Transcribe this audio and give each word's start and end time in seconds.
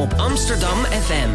op 0.00 0.12
Amsterdam 0.16 0.78
FM. 0.84 1.30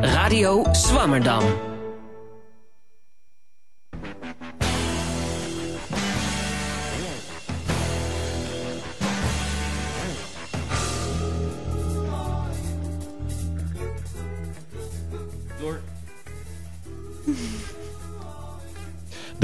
Radio 0.00 0.66
Swammerdam. 0.72 1.65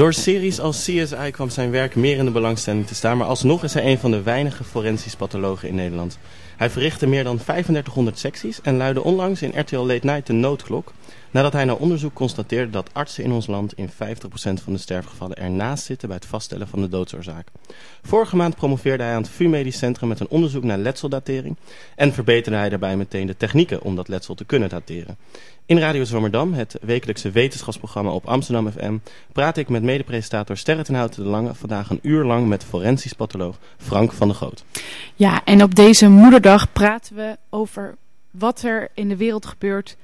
Door 0.02 0.12
series 0.12 0.60
als 0.60 0.84
CSI 0.84 1.30
kwam 1.30 1.50
zijn 1.50 1.70
werk 1.70 1.94
meer 1.94 2.16
in 2.16 2.24
de 2.24 2.30
belangstelling 2.30 2.86
te 2.86 2.94
staan, 2.94 3.16
maar 3.16 3.26
alsnog 3.26 3.64
is 3.64 3.74
hij 3.74 3.90
een 3.90 3.98
van 3.98 4.10
de 4.10 4.22
weinige 4.22 4.64
forensisch 4.64 5.16
pathologen 5.16 5.68
in 5.68 5.74
Nederland. 5.74 6.18
Hij 6.56 6.70
verrichtte 6.70 7.06
meer 7.06 7.24
dan 7.24 7.36
3500 7.36 8.18
secties 8.18 8.60
en 8.60 8.76
luidde 8.76 9.02
onlangs 9.02 9.42
in 9.42 9.60
RTL 9.60 9.76
Late 9.76 10.06
Night 10.06 10.26
de 10.26 10.32
noodklok, 10.32 10.92
nadat 11.30 11.52
hij 11.52 11.64
na 11.64 11.72
onderzoek 11.72 12.14
constateerde 12.14 12.70
dat 12.70 12.90
artsen 12.92 13.24
in 13.24 13.32
ons 13.32 13.46
land 13.46 13.72
in 13.74 13.90
50% 13.90 13.92
van 14.34 14.72
de 14.72 14.78
sterfgevallen 14.78 15.36
ernaast 15.36 15.84
zitten 15.84 16.08
bij 16.08 16.16
het 16.16 16.26
vaststellen 16.26 16.68
van 16.68 16.80
de 16.80 16.88
doodsoorzaak. 16.88 17.48
Vorige 18.02 18.36
maand 18.36 18.56
promoveerde 18.56 19.02
hij 19.02 19.14
aan 19.14 19.22
het 19.22 19.30
VU 19.30 19.48
Medisch 19.48 19.78
Centrum 19.78 20.08
met 20.08 20.20
een 20.20 20.28
onderzoek 20.28 20.64
naar 20.64 20.78
letseldatering 20.78 21.56
en 21.96 22.12
verbeterde 22.12 22.58
hij 22.58 22.68
daarbij 22.68 22.96
meteen 22.96 23.26
de 23.26 23.36
technieken 23.36 23.82
om 23.82 23.96
dat 23.96 24.08
letsel 24.08 24.34
te 24.34 24.44
kunnen 24.44 24.68
dateren. 24.68 25.16
In 25.66 25.78
Radio 25.78 26.04
Zwammerdam, 26.04 26.52
het 26.52 26.76
wekelijkse 26.80 27.30
wetenschapsprogramma 27.30 28.10
op 28.10 28.26
Amsterdam 28.26 28.70
FM, 28.70 28.98
praat 29.32 29.56
ik 29.56 29.68
met 29.68 29.82
medepresentator 29.82 30.56
Sterre 30.56 30.82
ten 30.82 30.94
Houten 30.94 31.22
de 31.22 31.28
Lange 31.28 31.54
vandaag 31.54 31.90
een 31.90 31.98
uur 32.02 32.24
lang 32.24 32.48
met 32.48 32.64
forensisch 32.64 33.12
patholoog 33.12 33.58
Frank 33.76 34.12
van 34.12 34.28
der 34.28 34.36
Goot. 34.36 34.64
Ja, 35.14 35.44
en 35.44 35.62
op 35.62 35.74
deze 35.74 36.08
moederdag 36.08 36.72
praten 36.72 37.16
we 37.16 37.36
over 37.50 37.96
wat 38.30 38.62
er 38.62 38.88
in 38.94 39.08
de 39.08 39.16
wereld 39.16 39.46
gebeurt 39.46 39.96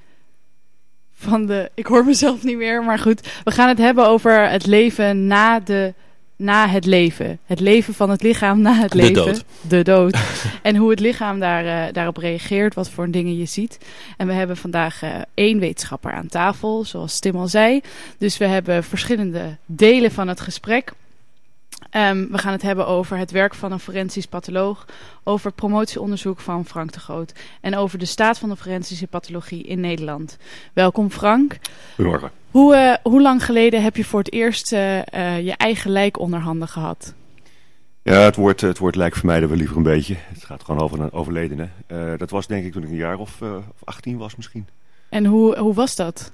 van 1.13 1.47
de... 1.47 1.71
Ik 1.75 1.87
hoor 1.87 2.05
mezelf 2.05 2.43
niet 2.43 2.57
meer, 2.57 2.85
maar 2.85 2.99
goed. 2.99 3.41
We 3.45 3.51
gaan 3.51 3.69
het 3.69 3.79
hebben 3.79 4.07
over 4.09 4.51
het 4.51 4.67
leven 4.67 5.27
na 5.27 5.61
de 5.61 5.95
na 6.39 6.69
het 6.69 6.87
leven. 6.87 7.39
Het 7.47 7.61
leven 7.61 7.95
van 7.95 8.11
het 8.11 8.23
lichaam 8.23 8.61
na 8.61 8.75
het 8.75 8.95
leven. 8.95 9.15
De 9.15 9.23
dood. 9.25 9.45
De 9.61 9.83
dood. 9.83 10.19
en 10.63 10.77
hoe 10.77 10.91
het 10.91 11.01
lichaam 11.01 11.41
daar, 11.41 11.65
uh, 11.65 11.93
daarop 11.93 12.17
reageert, 12.17 12.75
wat 12.75 12.91
voor 12.91 13.11
dingen 13.11 13.37
je 13.37 13.47
ziet. 13.47 13.79
En 14.17 14.27
we 14.27 14.33
hebben 14.33 14.57
vandaag 14.57 15.03
uh, 15.03 15.11
één 15.35 15.59
wetenschapper 15.59 16.13
aan 16.13 16.27
tafel, 16.27 16.85
zoals 16.85 17.19
Tim 17.19 17.37
al 17.37 17.49
zei. 17.49 17.81
Dus 18.19 18.39
we 18.39 18.47
hebben 18.47 18.85
verschillende 18.85 19.57
delen 19.67 20.11
van 20.11 20.29
het 20.29 20.41
gesprek. 20.41 20.93
Um, 21.97 22.29
we 22.31 22.39
gaan 22.39 22.53
het 22.53 22.63
hebben 22.63 22.87
over 22.87 23.17
het 23.17 23.31
werk 23.31 23.55
van 23.55 23.73
een 23.73 23.79
forensisch 23.79 24.27
patholoog, 24.27 24.85
over 25.23 25.53
promotieonderzoek 25.53 26.41
van 26.41 26.65
Frank 26.65 26.93
de 26.93 27.01
Groot 27.01 27.33
en 27.61 27.77
over 27.77 27.99
de 27.99 28.05
staat 28.05 28.39
van 28.39 28.49
de 28.49 28.57
forensische 28.57 29.07
pathologie 29.07 29.63
in 29.63 29.81
Nederland. 29.81 30.37
Welkom 30.73 31.11
Frank. 31.11 31.59
Goedemorgen. 31.95 32.31
Hoe, 32.51 32.75
uh, 32.75 32.95
hoe 33.13 33.23
lang 33.23 33.45
geleden 33.45 33.83
heb 33.83 33.97
je 33.97 34.05
voor 34.05 34.19
het 34.19 34.33
eerst 34.33 34.73
uh, 34.73 34.97
uh, 34.97 35.41
je 35.41 35.53
eigen 35.57 35.91
lijk 35.91 36.19
onder 36.19 36.41
handen 36.41 36.69
gehad? 36.69 37.15
Ja, 38.03 38.21
het 38.21 38.37
woord, 38.37 38.61
het 38.61 38.79
woord 38.79 38.97
lijk 38.97 39.17
vermijden 39.17 39.49
we 39.49 39.57
liever 39.57 39.77
een 39.77 39.83
beetje. 39.83 40.17
Het 40.19 40.45
gaat 40.45 40.65
gewoon 40.65 40.81
over 40.81 41.01
een 41.01 41.13
overledene. 41.13 41.69
dat 42.17 42.31
was 42.31 42.47
denk 42.47 42.65
ik 42.65 42.73
toen 42.73 42.83
ik 42.83 42.89
een 42.89 42.97
jaar 42.97 43.19
of, 43.19 43.43
of 43.43 43.85
18 43.85 44.17
was 44.17 44.37
misschien. 44.37 44.67
En 45.09 45.25
hoe, 45.25 45.59
hoe 45.59 45.75
was 45.75 45.97
dat? 45.97 46.33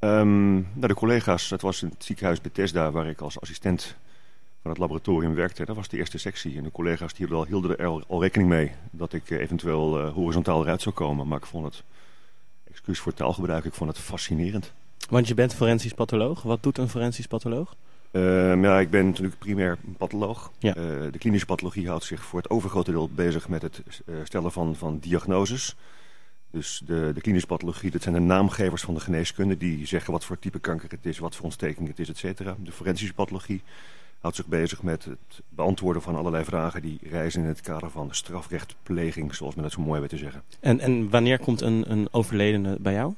Um, 0.00 0.54
nou, 0.54 0.86
de 0.86 0.94
collega's, 0.94 1.50
het 1.50 1.62
was 1.62 1.82
in 1.82 1.88
het 1.88 2.04
ziekenhuis 2.04 2.40
Bethesda 2.40 2.90
waar 2.90 3.06
ik 3.06 3.20
als 3.20 3.40
assistent 3.40 3.96
van 4.64 4.72
het 4.72 4.80
laboratorium 4.80 5.34
werkte. 5.34 5.64
Dat 5.64 5.76
was 5.76 5.88
de 5.88 5.96
eerste 5.96 6.18
sectie. 6.18 6.56
En 6.56 6.62
de 6.62 6.70
collega's 6.70 7.14
die 7.14 7.26
hielden, 7.26 7.48
hielden 7.48 7.78
er 7.78 8.04
al 8.06 8.22
rekening 8.22 8.48
mee 8.48 8.72
dat 8.90 9.12
ik 9.12 9.30
eventueel 9.30 10.00
uh, 10.00 10.12
horizontaal 10.12 10.62
eruit 10.62 10.82
zou 10.82 10.94
komen. 10.94 11.28
Maar 11.28 11.38
ik 11.38 11.46
vond 11.46 11.64
het, 11.64 11.82
excuus 12.70 12.98
voor 12.98 13.14
taalgebruik, 13.14 13.64
ik 13.64 13.74
vond 13.74 13.90
het 13.90 13.98
fascinerend. 13.98 14.72
Want 15.08 15.28
je 15.28 15.34
bent 15.34 15.54
forensisch 15.54 15.92
patholoog. 15.92 16.42
Wat 16.42 16.62
doet 16.62 16.78
een 16.78 16.88
forensisch 16.88 17.26
patholoog? 17.26 17.74
Uh, 18.12 18.62
ja, 18.62 18.80
ik 18.80 18.90
ben 18.90 19.06
natuurlijk 19.06 19.38
primair 19.38 19.78
patholoog. 19.98 20.50
Ja. 20.58 20.76
Uh, 20.76 20.84
de 21.10 21.18
klinische 21.18 21.46
pathologie 21.46 21.88
houdt 21.88 22.04
zich 22.04 22.24
voor 22.24 22.38
het 22.38 22.50
overgrote 22.50 22.90
deel 22.90 23.08
bezig 23.14 23.48
met 23.48 23.62
het 23.62 23.82
stellen 24.24 24.52
van, 24.52 24.76
van 24.76 24.98
diagnoses. 24.98 25.76
Dus 26.50 26.82
de, 26.86 27.10
de 27.14 27.20
klinische 27.20 27.46
pathologie, 27.46 27.90
dat 27.90 28.02
zijn 28.02 28.14
de 28.14 28.20
naamgevers 28.20 28.82
van 28.82 28.94
de 28.94 29.00
geneeskunde. 29.00 29.56
Die 29.56 29.86
zeggen 29.86 30.12
wat 30.12 30.24
voor 30.24 30.38
type 30.38 30.58
kanker 30.58 30.90
het 30.90 31.06
is, 31.06 31.18
wat 31.18 31.34
voor 31.34 31.44
ontsteking 31.44 31.88
het 31.88 31.98
is, 31.98 32.08
et 32.08 32.18
cetera. 32.18 32.56
De 32.58 32.72
forensische 32.72 33.14
pathologie 33.14 33.62
houdt 34.24 34.38
zich 34.38 34.46
bezig 34.46 34.82
met 34.82 35.04
het 35.04 35.42
beantwoorden 35.48 36.02
van 36.02 36.16
allerlei 36.16 36.44
vragen 36.44 36.82
die 36.82 36.98
reizen 37.02 37.42
in 37.42 37.48
het 37.48 37.60
kader 37.60 37.90
van 37.90 38.08
strafrechtpleging, 38.14 39.34
zoals 39.34 39.54
men 39.54 39.64
dat 39.64 39.72
zo 39.72 39.80
mooi 39.80 40.00
weet 40.00 40.08
te 40.08 40.16
zeggen. 40.16 40.42
En, 40.60 40.80
en 40.80 41.10
wanneer 41.10 41.38
komt 41.38 41.60
een, 41.60 41.90
een 41.90 42.08
overledene 42.10 42.76
bij 42.80 42.92
jou? 42.92 43.14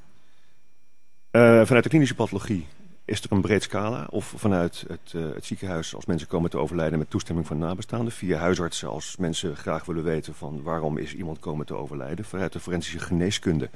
Uh, 1.32 1.64
vanuit 1.64 1.82
de 1.82 1.88
klinische 1.88 2.14
pathologie 2.14 2.66
is 3.04 3.22
er 3.22 3.32
een 3.32 3.40
breed 3.40 3.62
scala. 3.62 4.06
Of 4.10 4.34
vanuit 4.36 4.84
het, 4.88 5.12
uh, 5.12 5.34
het 5.34 5.44
ziekenhuis 5.44 5.94
als 5.94 6.06
mensen 6.06 6.28
komen 6.28 6.50
te 6.50 6.58
overlijden 6.58 6.98
met 6.98 7.10
toestemming 7.10 7.46
van 7.46 7.58
nabestaanden. 7.58 8.12
Via 8.12 8.38
huisartsen 8.38 8.88
als 8.88 9.16
mensen 9.16 9.56
graag 9.56 9.84
willen 9.84 10.04
weten 10.04 10.34
van 10.34 10.62
waarom 10.62 10.98
is 10.98 11.14
iemand 11.14 11.38
komen 11.38 11.66
te 11.66 11.74
overlijden. 11.74 12.24
Vanuit 12.24 12.52
de 12.52 12.60
forensische 12.60 12.98
geneeskunde. 12.98 13.70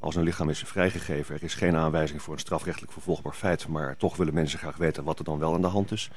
Als 0.00 0.14
een 0.14 0.22
lichaam 0.22 0.48
is 0.48 0.62
vrijgegeven, 0.66 1.34
er 1.34 1.42
is 1.42 1.54
geen 1.54 1.76
aanwijzing 1.76 2.22
voor 2.22 2.34
een 2.34 2.40
strafrechtelijk 2.40 2.92
vervolgbaar 2.92 3.34
feit. 3.34 3.68
Maar 3.68 3.96
toch 3.96 4.16
willen 4.16 4.34
mensen 4.34 4.58
graag 4.58 4.76
weten 4.76 5.04
wat 5.04 5.18
er 5.18 5.24
dan 5.24 5.38
wel 5.38 5.54
aan 5.54 5.60
de 5.60 5.66
hand 5.66 5.92
is. 5.92 6.10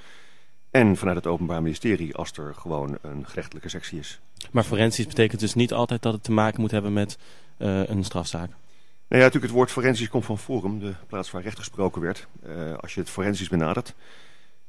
En 0.71 0.97
vanuit 0.97 1.17
het 1.17 1.27
Openbaar 1.27 1.61
Ministerie 1.61 2.15
als 2.15 2.31
er 2.31 2.53
gewoon 2.55 2.97
een 3.01 3.27
gerechtelijke 3.27 3.69
sectie 3.69 3.99
is. 3.99 4.19
Maar 4.51 4.63
forensisch 4.63 5.07
betekent 5.07 5.39
dus 5.39 5.53
niet 5.53 5.73
altijd 5.73 6.01
dat 6.01 6.13
het 6.13 6.23
te 6.23 6.31
maken 6.31 6.61
moet 6.61 6.71
hebben 6.71 6.93
met 6.93 7.17
uh, 7.57 7.87
een 7.87 8.03
strafzaak? 8.03 8.47
Nou 8.47 9.21
ja, 9.21 9.27
natuurlijk 9.27 9.43
het 9.43 9.51
woord 9.51 9.71
forensisch 9.71 10.09
komt 10.09 10.25
van 10.25 10.37
Forum, 10.37 10.79
de 10.79 10.93
plaats 11.07 11.31
waar 11.31 11.41
recht 11.41 11.57
gesproken 11.57 12.01
werd. 12.01 12.27
Uh, 12.45 12.73
als 12.77 12.93
je 12.93 12.99
het 12.99 13.09
forensisch 13.09 13.49
benadert, 13.49 13.93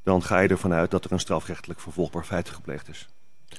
dan 0.03 0.23
ga 0.23 0.39
je 0.39 0.47
ervan 0.47 0.73
uit 0.73 0.91
dat 0.91 1.05
er 1.05 1.11
een 1.11 1.19
strafrechtelijk 1.19 1.79
vervolgbaar 1.79 2.23
feit 2.23 2.49
gepleegd 2.49 2.89
is. 2.89 3.07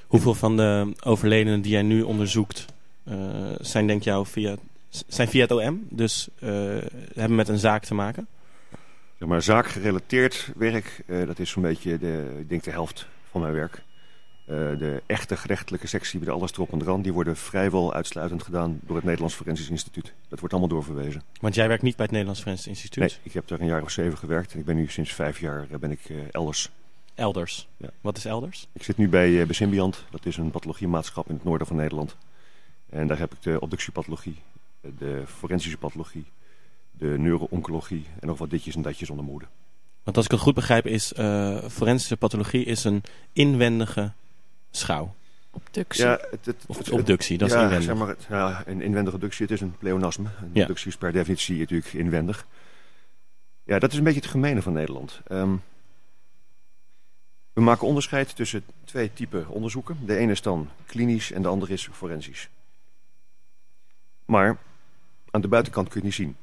Hoeveel 0.07 0.33
van 0.33 0.57
de 0.57 0.93
overledenen 1.03 1.61
die 1.61 1.71
jij 1.71 1.81
nu 1.81 2.01
onderzoekt 2.01 2.65
uh, 3.03 3.15
zijn 3.59 3.87
denk 3.87 4.03
jou 4.03 4.25
via, 4.25 4.55
zijn 4.89 5.27
via 5.27 5.41
het 5.41 5.51
OM, 5.51 5.87
dus 5.89 6.29
hebben 7.13 7.35
met 7.35 7.47
een 7.47 7.59
zaak 7.59 7.85
te 7.85 7.93
maken? 7.93 8.27
Zeg 9.23 9.31
maar 9.31 9.41
zaakgerelateerd 9.41 10.51
werk, 10.55 11.03
uh, 11.05 11.27
dat 11.27 11.39
is 11.39 11.49
zo'n 11.49 11.61
beetje 11.61 11.97
de, 11.97 12.35
ik 12.39 12.49
denk 12.49 12.63
de 12.63 12.71
helft 12.71 13.07
van 13.29 13.41
mijn 13.41 13.53
werk. 13.53 13.75
Uh, 13.75 14.57
de 14.57 15.01
echte 15.05 15.37
gerechtelijke 15.37 15.87
sectie 15.87 16.19
met 16.19 16.29
alles 16.29 16.51
erop 16.51 16.71
en 16.71 16.81
eraan, 16.81 17.01
die 17.01 17.13
worden 17.13 17.35
vrijwel 17.35 17.93
uitsluitend 17.93 18.43
gedaan 18.43 18.79
door 18.81 18.95
het 18.95 19.05
Nederlands 19.05 19.35
Forensisch 19.35 19.69
Instituut. 19.69 20.13
Dat 20.27 20.39
wordt 20.39 20.53
allemaal 20.53 20.71
doorverwezen. 20.71 21.23
Want 21.39 21.55
jij 21.55 21.67
werkt 21.67 21.83
niet 21.83 21.95
bij 21.95 22.03
het 22.03 22.11
Nederlands 22.11 22.41
Forensisch 22.41 22.67
Instituut? 22.67 23.03
Nee, 23.03 23.19
ik 23.23 23.33
heb 23.33 23.47
daar 23.47 23.59
een 23.59 23.65
jaar 23.65 23.81
of 23.81 23.91
zeven 23.91 24.17
gewerkt 24.17 24.53
en 24.53 24.59
ik 24.59 24.65
ben 24.65 24.75
nu 24.75 24.87
sinds 24.87 25.13
vijf 25.13 25.39
jaar 25.39 25.67
ben 25.79 25.91
ik 25.91 26.11
elders. 26.31 26.69
Elders? 27.15 27.67
Ja. 27.77 27.89
Wat 28.01 28.17
is 28.17 28.25
elders? 28.25 28.67
Ik 28.71 28.83
zit 28.83 28.97
nu 28.97 29.09
bij, 29.09 29.29
uh, 29.29 29.45
bij 29.45 29.55
Symbiant, 29.55 30.03
dat 30.09 30.25
is 30.25 30.37
een 30.37 30.51
pathologiemaatschap 30.51 31.29
in 31.29 31.35
het 31.35 31.43
noorden 31.43 31.67
van 31.67 31.75
Nederland. 31.75 32.15
En 32.89 33.07
daar 33.07 33.19
heb 33.19 33.33
ik 33.33 33.41
de 33.41 33.59
obductiepathologie, 33.59 34.37
de 34.81 35.23
forensische 35.25 35.77
pathologie, 35.77 36.25
de 36.97 37.15
neuro-oncologie 37.17 38.05
en 38.19 38.27
nog 38.27 38.37
wat 38.37 38.49
ditjes 38.49 38.75
en 38.75 38.81
datjes 38.81 39.09
onder 39.09 39.25
moede. 39.25 39.45
Want 40.03 40.17
als 40.17 40.25
ik 40.25 40.31
het 40.31 40.39
goed 40.39 40.53
begrijp 40.53 40.85
is 40.85 41.13
uh, 41.13 41.63
forensische 41.69 42.17
pathologie 42.17 42.65
is 42.65 42.83
een 42.83 43.03
inwendige 43.33 44.11
schouw. 44.71 45.15
Obductie. 45.51 46.05
Ja, 46.05 46.19
het, 46.31 46.45
het, 46.45 46.63
of 46.67 46.77
het, 46.77 46.89
obductie, 46.89 47.37
dat 47.37 47.49
ja, 47.49 47.55
is 47.55 47.61
inwendig. 47.63 47.87
Zeg 47.87 47.97
maar, 47.97 48.07
het, 48.07 48.25
ja, 48.29 48.63
een 48.65 48.81
inwendige 48.81 49.15
obductie, 49.15 49.45
het 49.45 49.53
is 49.53 49.61
een 49.61 49.77
pleonasme. 49.77 50.29
Een 50.41 50.49
ja. 50.53 50.61
obductie 50.61 50.87
is 50.87 50.97
per 50.97 51.11
definitie 51.11 51.59
natuurlijk 51.59 51.93
inwendig. 51.93 52.47
Ja, 53.63 53.79
dat 53.79 53.91
is 53.91 53.97
een 53.97 54.03
beetje 54.03 54.19
het 54.19 54.29
gemene 54.29 54.61
van 54.61 54.73
Nederland. 54.73 55.21
Um, 55.31 55.61
we 57.53 57.61
maken 57.61 57.87
onderscheid 57.87 58.35
tussen 58.35 58.63
twee 58.83 59.13
typen 59.13 59.47
onderzoeken. 59.47 59.97
De 60.05 60.17
ene 60.17 60.31
is 60.31 60.41
dan 60.41 60.69
klinisch 60.85 61.31
en 61.31 61.41
de 61.41 61.47
andere 61.47 61.73
is 61.73 61.89
forensisch. 61.91 62.49
Maar 64.25 64.57
aan 65.31 65.41
de 65.41 65.47
buitenkant 65.47 65.89
kun 65.89 65.99
je 65.99 66.05
niet 66.05 66.15
zien. 66.15 66.35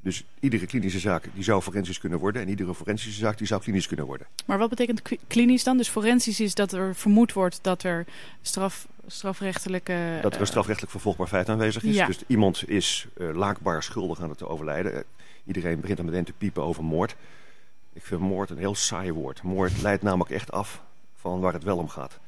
Dus 0.00 0.24
iedere 0.40 0.66
klinische 0.66 0.98
zaak 0.98 1.28
die 1.34 1.44
zou 1.44 1.62
forensisch 1.62 1.98
kunnen 1.98 2.18
worden... 2.18 2.42
en 2.42 2.48
iedere 2.48 2.74
forensische 2.74 3.18
zaak 3.18 3.38
die 3.38 3.46
zou 3.46 3.60
klinisch 3.60 3.86
kunnen 3.86 4.06
worden. 4.06 4.26
Maar 4.46 4.58
wat 4.58 4.68
betekent 4.68 5.02
klinisch 5.26 5.64
dan? 5.64 5.76
Dus 5.76 5.88
forensisch 5.88 6.40
is 6.40 6.54
dat 6.54 6.72
er 6.72 6.94
vermoed 6.94 7.32
wordt 7.32 7.58
dat 7.62 7.82
er 7.82 8.06
straf, 8.42 8.88
strafrechtelijke... 9.06 10.18
Dat 10.22 10.34
er 10.34 10.40
een 10.40 10.46
strafrechtelijk 10.46 10.92
vervolgbaar 10.92 11.26
feit 11.26 11.48
aanwezig 11.48 11.82
is. 11.82 11.94
Ja. 11.94 12.06
Dus 12.06 12.18
iemand 12.26 12.68
is 12.68 13.06
uh, 13.16 13.34
laakbaar 13.34 13.82
schuldig 13.82 14.20
aan 14.20 14.30
het 14.30 14.42
overlijden. 14.42 14.92
Uh, 14.92 14.98
iedereen 15.44 15.80
begint 15.80 15.96
dan 15.96 16.06
meteen 16.06 16.24
te 16.24 16.32
piepen 16.32 16.62
over 16.62 16.84
moord. 16.84 17.16
Ik 17.92 18.04
vind 18.04 18.20
moord 18.20 18.50
een 18.50 18.58
heel 18.58 18.74
saai 18.74 19.12
woord. 19.12 19.42
Moord 19.42 19.82
leidt 19.82 20.02
namelijk 20.02 20.30
echt 20.30 20.52
af 20.52 20.82
van 21.16 21.40
waar 21.40 21.52
het 21.52 21.64
wel 21.64 21.76
om 21.76 21.88
gaat. 21.88 22.18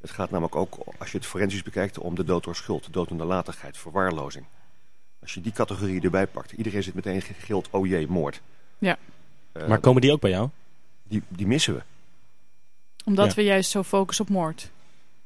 Het 0.00 0.10
gaat 0.10 0.30
namelijk 0.30 0.56
ook, 0.56 0.78
als 0.98 1.10
je 1.10 1.18
het 1.18 1.26
forensisch 1.26 1.62
bekijkt... 1.62 1.98
om 1.98 2.14
de 2.14 2.24
dood 2.24 2.44
door 2.44 2.56
schuld, 2.56 2.92
dood 2.92 3.08
door 3.08 3.18
nalatigheid, 3.18 3.78
verwaarlozing. 3.78 4.44
Als 5.24 5.34
je 5.34 5.40
die 5.40 5.52
categorie 5.52 6.00
erbij 6.02 6.26
pakt, 6.26 6.52
iedereen 6.52 6.82
zit 6.82 6.94
meteen 6.94 7.22
gegild, 7.22 7.68
oh 7.70 7.86
jee, 7.86 8.08
moord. 8.08 8.40
Ja. 8.78 8.96
Eh, 9.52 9.66
maar 9.66 9.78
komen 9.78 10.00
die 10.00 10.12
ook 10.12 10.20
bij 10.20 10.30
jou? 10.30 10.48
die, 11.02 11.22
die 11.28 11.46
missen 11.46 11.74
we. 11.74 11.82
Omdat 13.04 13.28
Ja. 13.28 13.34
we 13.34 13.42
juist 13.42 13.70
zo 13.70 13.82
focussen 13.82 14.24
op 14.24 14.30
moord. 14.30 14.70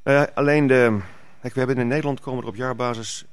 Eh, 0.02 0.22
alleen 0.34 0.66
de. 0.66 0.98
Kijk, 1.40 1.52
we 1.54 1.58
hebben 1.58 1.78
in 1.78 1.88
Nederland 1.88 2.20
komen 2.20 2.42
er 2.42 2.48
op 2.48 2.56
jaarbasis. 2.56 3.24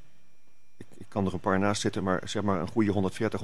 Ik, 0.78 0.86
ik 0.98 1.06
kan 1.08 1.26
er 1.26 1.34
een 1.34 1.40
paar 1.40 1.60
naast 1.60 1.82
zitten, 1.82 2.04
maar 2.04 2.22
zeg 2.24 2.44
maar 2.44 2.60
een 2.62 2.68
goede 2.68 2.92
140, 2.92 3.42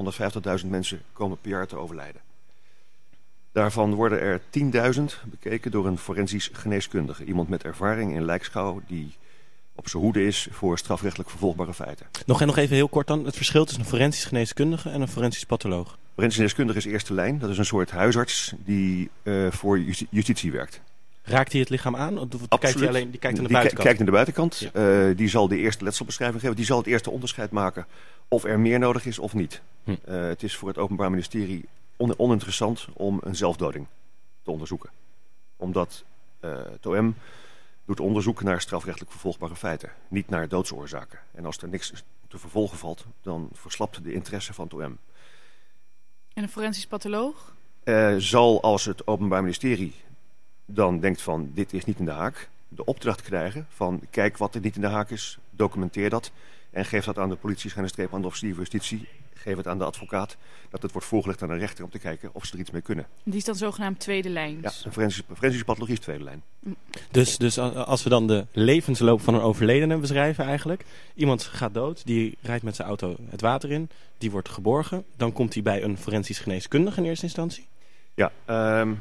150.000 0.64 0.70
mensen 0.70 1.02
komen 1.14 1.38
per 1.42 1.50
jaar 1.50 1.68
te 1.68 1.76
overlijden. 1.76 2.22
Daarvan 3.52 3.94
worden 3.94 4.20
er 4.20 4.42
10.000 4.94 5.02
bekeken 5.26 5.72
door 5.72 5.86
een 5.88 5.98
forensisch 5.98 6.50
geneeskundige. 6.54 7.24
Iemand 7.24 7.50
met 7.50 7.64
ervaring 7.64 8.14
in 8.14 8.26
lijkschouw 8.26 8.82
die 8.88 9.16
op 9.82 9.90
zijn 9.90 10.04
hoede 10.04 10.26
is 10.26 10.48
voor 10.52 10.78
strafrechtelijk 10.78 11.30
vervolgbare 11.30 11.74
feiten. 11.74 12.06
Nog, 12.26 12.42
en 12.42 12.48
nog 12.48 12.58
even 12.58 12.76
heel 12.76 12.88
kort 12.90 13.08
dan. 13.08 13.26
Het 13.26 13.36
verschil 13.36 13.64
tussen 13.66 13.84
een 13.84 13.90
forensisch 13.90 14.26
geneeskundige 14.26 14.90
en 14.90 15.02
een 15.02 15.08
forensisch 15.08 15.46
patholoog. 15.46 15.98
Forensisch 16.14 16.36
geneeskundige 16.38 16.78
is 16.78 16.86
eerste 16.86 17.14
lijn. 17.14 17.40
Dat 17.40 17.50
is 17.50 17.58
een 17.58 17.66
soort 17.66 17.92
huisarts 17.92 18.54
die 18.66 19.10
eh, 19.24 19.52
voor 19.52 19.80
justi- 19.80 20.08
justitie 20.10 20.52
werkt. 20.52 20.82
Raakt 21.24 21.52
hij 21.52 21.62
het 21.62 21.70
lichaam 21.70 21.96
aan? 21.96 22.18
Of 22.20 22.28
kijkt 22.30 22.40
hij 22.50 22.60
Absoluut. 22.60 22.90
alleen 22.90 23.12
die 23.12 23.20
kijkt 23.20 23.38
aan 23.38 23.44
de 23.44 23.50
Die 23.50 23.58
buitenkant? 23.58 23.84
kijkt 23.88 23.98
naar 23.98 24.08
de 24.08 24.14
buitenkant. 24.14 24.72
Ja. 24.74 25.14
Die 25.14 25.30
zal 25.30 25.48
de 25.48 25.58
eerste 25.58 25.84
letselbeschrijving 25.84 26.42
geven. 26.42 26.56
Die 26.56 26.66
zal 26.66 26.78
het 26.78 26.88
eerste 26.88 27.10
onderscheid 27.12 27.52
maken 27.52 27.86
of 28.28 28.44
er 28.44 28.60
meer 28.60 28.80
nodig 28.80 29.06
is 29.06 29.20
of 29.20 29.34
niet. 29.34 29.62
Hm. 29.84 29.92
Eh, 30.06 30.22
het 30.22 30.44
is 30.44 30.56
voor 30.56 30.68
het 30.68 30.78
Openbaar 30.78 31.10
Ministerie 31.10 31.66
on- 31.98 32.14
oninteressant 32.20 32.88
om 32.94 33.20
een 33.24 33.36
zelfdoding 33.36 33.86
te 34.44 34.52
onderzoeken. 34.52 34.90
Omdat 35.58 36.04
eh 36.40 36.50
het 36.72 36.86
OM 36.86 37.16
doet 37.92 38.08
onderzoek 38.08 38.44
naar 38.44 38.62
strafrechtelijk 38.62 39.12
vervolgbare 39.12 39.56
feiten. 39.56 39.92
Niet 40.08 40.30
naar 40.30 40.48
doodsoorzaken. 40.48 41.20
En 41.32 41.46
als 41.46 41.58
er 41.58 41.70
niks 41.70 42.04
te 42.28 42.38
vervolgen 42.38 42.78
valt, 42.78 43.06
dan 43.22 43.50
verslapt 43.54 44.04
de 44.04 44.14
interesse 44.14 44.54
van 44.54 44.64
het 44.64 44.74
OM. 44.74 44.98
En 46.34 46.44
een 46.44 46.50
forensisch 46.50 46.88
patholoog? 46.88 47.56
Eh, 47.84 48.16
zal 48.18 48.62
als 48.62 48.86
het 48.86 49.08
Openbaar 49.08 49.42
Ministerie 49.42 49.96
dan 50.66 51.00
denkt 51.00 51.22
van 51.22 51.52
dit 51.54 51.74
is 51.74 51.86
niet 51.86 52.00
in 52.00 52.06
de 52.06 52.12
haak, 52.12 52.50
de 52.68 52.86
opdracht 52.86 53.22
krijgen 53.22 53.68
van 53.70 54.02
kijk 54.10 54.38
wat 54.38 54.56
er 54.56 54.62
niet 54.62 54.76
in 54.76 54.82
de 54.82 54.88
haak 54.88 55.10
is, 55.10 55.38
documenteer 55.50 56.10
dat 56.10 56.32
en 56.70 56.86
geef 56.86 57.06
dat 57.06 57.18
aan 57.18 57.30
de 57.30 57.36
politie, 57.36 57.70
schijnenstreep 57.70 58.14
aan 58.14 58.22
de 58.22 58.28
officier 58.28 58.54
van 58.54 58.60
justitie, 58.60 59.08
geef 59.42 59.58
het 59.58 59.68
aan 59.68 59.78
de 59.78 59.84
advocaat, 59.84 60.38
dat 60.70 60.82
het 60.82 60.92
wordt 60.92 61.08
voorgelegd 61.08 61.42
aan 61.42 61.50
een 61.50 61.58
rechter 61.58 61.84
om 61.84 61.90
te 61.90 62.00
kijken 62.00 62.30
of 62.34 62.46
ze 62.46 62.54
er 62.54 62.60
iets 62.60 62.72
mee 62.72 62.82
kunnen. 62.82 63.06
Die 63.24 63.36
is 63.38 63.44
dan 63.44 63.56
zogenaamd 63.56 64.00
tweede 64.00 64.28
Ja, 64.28 64.34
lijns. 64.34 64.86
een 64.86 64.92
forensische, 64.92 65.24
forensische 65.34 65.66
pathologie 65.66 65.96
is 65.96 66.02
tweede 66.02 66.24
lijn. 66.24 66.44
Dus, 67.12 67.38
dus 67.38 67.58
a- 67.60 67.70
als 67.70 68.04
we 68.04 68.10
dan 68.10 68.28
de 68.28 68.46
levensloop 68.52 69.22
van 69.22 69.34
een 69.34 69.42
overledene 69.42 69.98
beschrijven 69.98 70.46
eigenlijk. 70.46 70.86
Iemand 71.16 71.44
gaat 71.44 71.74
dood, 71.74 72.06
die 72.06 72.38
rijdt 72.42 72.64
met 72.64 72.76
zijn 72.76 72.88
auto 72.88 73.16
het 73.30 73.42
water 73.42 73.72
in. 73.72 73.90
Die 74.18 74.32
wordt 74.32 74.50
geborgen. 74.50 75.04
Dan 75.16 75.32
komt 75.34 75.54
hij 75.54 75.64
bij 75.64 75.84
een 75.84 75.98
forensisch 75.98 76.40
geneeskundige 76.40 77.00
in 77.02 77.06
eerste 77.06 77.26
instantie. 77.26 77.68
Ja, 78.14 78.32
ehm, 78.46 78.94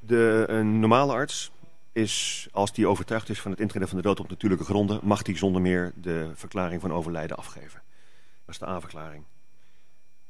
de, 0.00 0.44
een 0.48 0.80
normale 0.80 1.12
arts 1.12 1.50
is, 1.92 2.46
als 2.52 2.72
die 2.72 2.86
overtuigd 2.86 3.28
is 3.28 3.40
van 3.40 3.50
het 3.50 3.60
intreden 3.60 3.88
van 3.88 3.96
de 3.96 4.02
dood 4.02 4.20
op 4.20 4.28
natuurlijke 4.28 4.64
gronden, 4.64 5.00
mag 5.02 5.22
die 5.22 5.36
zonder 5.36 5.62
meer 5.62 5.92
de 5.94 6.30
verklaring 6.34 6.80
van 6.80 6.92
overlijden 6.92 7.36
afgeven. 7.36 7.80
Dat 8.44 8.54
is 8.54 8.58
de 8.58 8.66
aanverklaring. 8.66 9.22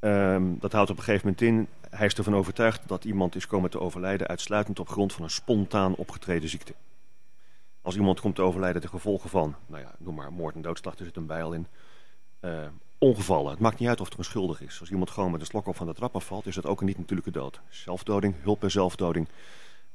Ehm, 0.06 0.44
dat 0.60 0.72
houdt 0.72 0.90
op 0.90 0.96
een 0.96 1.02
gegeven 1.02 1.26
moment 1.26 1.42
in, 1.42 1.68
hij 1.90 2.06
is 2.06 2.14
ervan 2.14 2.34
overtuigd 2.34 2.88
dat 2.88 3.04
iemand 3.04 3.34
is 3.34 3.46
komen 3.46 3.70
te 3.70 3.80
overlijden 3.80 4.26
uitsluitend 4.26 4.78
op 4.80 4.88
grond 4.88 5.12
van 5.12 5.22
een 5.24 5.30
spontaan 5.30 5.94
opgetreden 5.94 6.48
ziekte. 6.48 6.74
Als 7.82 7.96
iemand 7.96 8.20
komt 8.20 8.34
te 8.34 8.42
overlijden 8.42 8.80
ten 8.80 8.90
gevolge 8.90 9.28
van, 9.28 9.54
nou 9.66 9.82
ja, 9.82 9.94
noem 9.98 10.14
maar 10.14 10.32
moord 10.32 10.54
en 10.54 10.62
doodslag, 10.62 10.98
er 10.98 11.04
zit 11.04 11.16
een 11.16 11.26
bijl 11.26 11.52
in. 11.52 11.66
eh, 12.40 12.66
ongevallen. 12.98 13.50
Het 13.50 13.60
maakt 13.60 13.78
niet 13.78 13.88
uit 13.88 14.00
of 14.00 14.12
er 14.12 14.18
een 14.18 14.24
schuldig 14.24 14.60
is. 14.60 14.80
Als 14.80 14.90
iemand 14.90 15.10
gewoon 15.10 15.30
met 15.30 15.40
een 15.40 15.46
slok 15.46 15.66
op 15.66 15.76
van 15.76 15.86
de 15.86 15.94
trap 15.94 16.14
afvalt, 16.14 16.46
is 16.46 16.54
dat 16.54 16.66
ook 16.66 16.80
een 16.80 16.86
niet-natuurlijke 16.86 17.30
dood. 17.30 17.60
Zelfdoding, 17.68 18.34
hulp 18.42 18.60
bij 18.60 18.68
zelfdoding, 18.68 19.28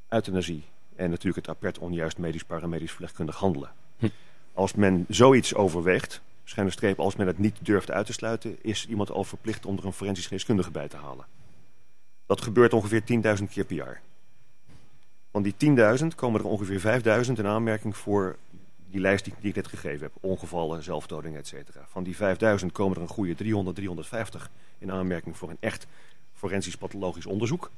euthanasie. 0.09 0.63
En 0.95 1.09
natuurlijk 1.09 1.47
het 1.47 1.55
apert 1.55 1.79
onjuist 1.79 2.17
medisch 2.17 2.43
paramedisch 2.43 2.89
verpleegkundig 2.89 3.35
handelen. 3.35 3.71
Hm. 3.97 4.07
Als 4.53 4.73
men 4.73 5.05
zoiets 5.07 5.55
overweegt, 5.55 6.21
streep, 6.71 6.99
als 6.99 7.15
men 7.15 7.27
het 7.27 7.37
niet 7.37 7.57
durft 7.61 7.91
uit 7.91 8.05
te 8.05 8.13
sluiten, 8.13 8.57
is 8.61 8.87
iemand 8.87 9.11
al 9.11 9.23
verplicht 9.23 9.65
om 9.65 9.77
er 9.77 9.85
een 9.85 9.93
forensisch 9.93 10.27
geneeskundige 10.27 10.71
bij 10.71 10.87
te 10.87 10.97
halen. 10.97 11.25
Dat 12.25 12.41
gebeurt 12.41 12.73
ongeveer 12.73 13.01
10.000 13.37 13.43
keer 13.49 13.65
per 13.65 13.75
jaar. 13.75 14.01
Van 15.31 15.41
die 15.41 15.53
10.000 16.01 16.07
komen 16.15 16.39
er 16.39 16.47
ongeveer 16.47 17.01
5.000 17.25 17.31
in 17.31 17.47
aanmerking 17.47 17.97
voor 17.97 18.37
die 18.89 19.01
lijst 19.01 19.23
die, 19.23 19.33
die 19.39 19.49
ik 19.49 19.55
net 19.55 19.67
gegeven 19.67 20.01
heb. 20.01 20.11
Ongevallen, 20.19 20.83
zelfdoding, 20.83 21.37
et 21.37 21.47
cetera. 21.47 21.85
Van 21.89 22.03
die 22.03 22.15
5000 22.15 22.71
komen 22.71 22.95
er 22.95 23.01
een 23.01 23.07
goede 23.07 23.35
300, 23.35 23.75
350 23.75 24.49
in 24.77 24.91
aanmerking 24.91 25.37
voor 25.37 25.49
een 25.49 25.57
echt 25.59 25.87
forensisch 26.33 26.77
pathologisch 26.77 27.25
onderzoek. 27.25 27.71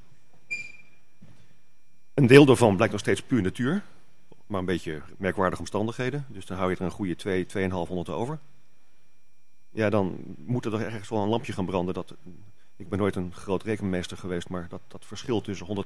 Een 2.14 2.26
deel 2.26 2.44
daarvan 2.44 2.74
blijkt 2.74 2.92
nog 2.92 3.02
steeds 3.02 3.22
puur 3.22 3.42
natuur. 3.42 3.82
Maar 4.46 4.60
een 4.60 4.66
beetje 4.66 5.02
merkwaardige 5.16 5.60
omstandigheden. 5.60 6.26
Dus 6.28 6.46
dan 6.46 6.56
hou 6.56 6.70
je 6.70 6.76
er 6.76 6.82
een 6.82 6.90
goede 6.90 7.16
2, 7.16 7.46
2,500 7.46 8.08
over. 8.08 8.38
Ja, 9.74 9.90
dan 9.90 10.16
moet 10.36 10.64
er 10.64 10.70
toch 10.70 10.80
ergens 10.80 11.08
wel 11.08 11.22
een 11.22 11.28
lampje 11.28 11.52
gaan 11.52 11.66
branden. 11.66 11.94
Dat, 11.94 12.14
ik 12.76 12.88
ben 12.88 12.98
nooit 12.98 13.16
een 13.16 13.32
groot 13.32 13.62
rekenmeester 13.62 14.16
geweest, 14.16 14.48
maar 14.48 14.66
dat, 14.68 14.80
dat 14.88 15.04
verschil 15.04 15.40
tussen 15.40 15.84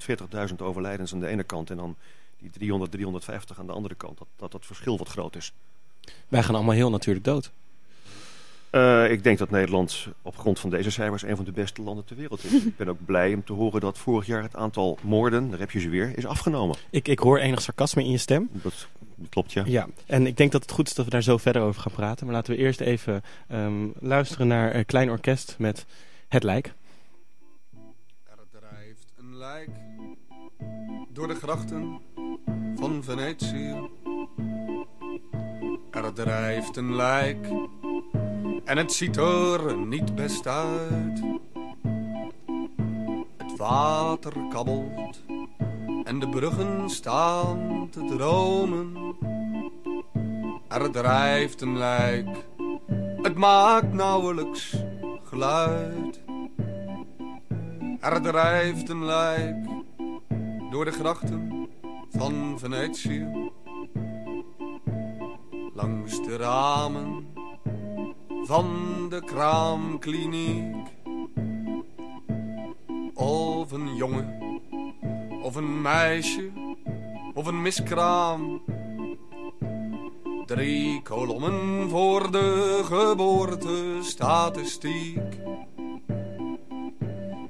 140.000 0.51 0.57
overlijdens 0.57 1.13
aan 1.13 1.21
de 1.21 1.27
ene 1.27 1.45
kant 1.45 1.71
en 1.71 1.77
dan 1.77 1.97
die 2.39 2.51
300, 2.51 2.91
350 2.91 3.59
aan 3.59 3.67
de 3.67 3.73
andere 3.73 3.95
kant, 3.95 4.19
dat 4.19 4.27
dat, 4.37 4.53
dat 4.53 4.67
verschil 4.67 4.99
wat 4.99 5.09
groot 5.09 5.37
is. 5.37 5.53
Wij 6.29 6.43
gaan 6.43 6.55
allemaal 6.55 6.75
heel 6.75 6.91
natuurlijk 6.91 7.25
dood. 7.25 7.51
Eh, 8.71 9.11
ik 9.11 9.23
denk 9.23 9.39
dat 9.39 9.51
Nederland 9.51 10.09
op 10.23 10.37
grond 10.37 10.59
van 10.59 10.71
deze 10.71 10.91
cijfers 10.91 11.23
een 11.23 11.37
van 11.37 11.45
de 11.45 11.53
beste 11.53 11.83
landen 11.83 12.05
ter 12.05 12.17
wereld 12.17 12.45
is. 12.45 12.65
ik 12.65 12.77
ben 12.77 12.89
ook 12.89 13.05
blij 13.05 13.35
om 13.35 13.45
te 13.45 13.53
horen 13.53 13.81
dat 13.81 13.99
vorig 13.99 14.27
jaar 14.27 14.43
het 14.43 14.57
aantal 14.57 14.99
moorden, 15.03 15.51
daar 15.51 15.59
heb 15.59 15.71
je 15.71 15.81
ze 15.81 15.89
weer, 15.89 16.13
is 16.17 16.27
afgenomen. 16.27 16.77
Ik, 16.91 17.09
ik 17.09 17.19
hoor 17.19 17.39
enig 17.39 17.63
sarcasme 17.63 18.05
in 18.05 18.11
je 18.11 18.19
stem. 18.19 18.49
Dat 18.53 18.89
klopt, 19.29 19.53
ja. 19.53 19.63
Ja, 19.67 19.87
en 20.07 20.27
ik 20.27 20.37
denk 20.37 20.53
dat 20.53 20.63
het 20.63 20.71
goed 20.71 20.87
is 20.87 20.95
dat 20.95 21.05
we 21.05 21.11
daar 21.11 21.23
zo 21.23 21.37
verder 21.37 21.63
over 21.63 21.81
gaan 21.81 21.93
praten. 21.93 22.27
Maar 22.27 22.35
laten 22.35 22.55
we 22.55 22.59
eerst 22.59 22.81
even 22.81 23.23
ehm, 23.49 23.89
luisteren 24.01 24.47
naar 24.47 24.75
een 24.75 24.87
klein 24.87 25.11
orkest 25.11 25.55
met 25.59 25.87
Het 26.29 26.43
Lijk. 26.43 26.73
Er 28.25 28.61
drijft 28.61 29.13
een 29.19 29.37
lijk 29.37 29.71
door 31.13 31.29
de 31.29 31.35
grachten 31.35 32.01
van 32.77 33.05
Venetië. 33.05 33.89
Er 35.91 36.13
drijft 36.13 36.77
een 36.77 36.97
lijk 36.97 37.47
en 38.65 38.77
het 38.77 38.93
ziet 38.93 39.17
er 39.17 39.77
niet 39.77 40.15
best 40.15 40.47
uit. 40.47 41.21
Het 43.37 43.57
water 43.57 44.33
kabbelt 44.51 45.23
en 46.09 46.19
de 46.19 46.29
bruggen 46.29 46.91
staan 46.91 47.89
te 47.91 48.05
dromen. 48.05 49.15
Er 50.69 50.91
drijft 50.91 51.61
een 51.61 51.79
lijk, 51.79 52.29
het 53.23 53.35
maakt 53.35 53.93
nauwelijks 53.93 54.77
geluid. 55.25 56.21
Er 58.01 58.23
drijft 58.23 58.89
een 58.89 59.05
lijk 59.05 59.67
door 60.71 60.85
de 60.85 60.91
grachten 60.91 61.69
van 62.11 62.59
Venetië. 62.59 63.51
Langs 65.75 66.25
de 66.25 66.37
ramen 66.37 67.27
van 68.43 68.67
de 69.09 69.25
kraamkliniek. 69.25 70.77
Of 73.15 73.73
een 73.73 73.97
jongen, 73.97 74.38
of 75.49 75.57
een 75.57 75.83
meisje, 75.83 76.51
of 77.35 77.47
een 77.47 77.63
miskraam. 77.63 78.63
Drie 80.47 81.03
kolommen 81.03 81.89
voor 81.89 82.31
de 82.31 82.81
geboortestatistiek. 82.85 85.41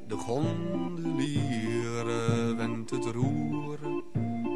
De 0.06 0.16
gondelieren 0.16 2.56
wendt 2.56 2.90
het 2.90 3.04
roer 3.04 3.78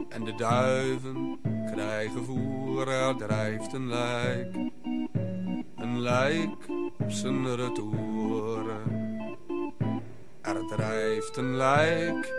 en 0.08 0.25
de 0.25 0.34
duiven 0.34 1.38
krijgen 1.72 2.25
voer. 2.25 2.88
Er 2.88 3.16
drijft 3.16 3.72
een 3.72 3.88
lijk, 3.88 4.56
een 5.76 6.00
lijk 6.00 6.68
op 6.99 7.11
zijn 7.11 7.56
retour. 7.56 8.91
Er 10.42 10.66
drijft 10.76 11.37
een 11.37 11.56
lijk 11.56 12.32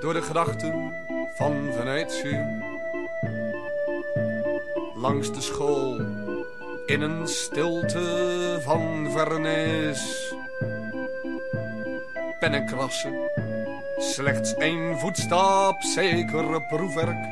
door 0.00 0.12
de 0.12 0.20
grachten 0.20 0.92
van 1.34 1.72
Venetië. 1.72 2.44
Langs 4.94 5.32
de 5.32 5.40
school 5.40 6.00
in 6.86 7.00
een 7.00 7.28
stilte 7.28 8.58
van 8.62 9.10
vernis 9.10 10.34
pennenkrassen. 12.38 13.30
Slechts 13.98 14.54
één 14.54 14.98
voetstap, 14.98 15.82
zeker 15.82 16.66
proefwerk. 16.66 17.28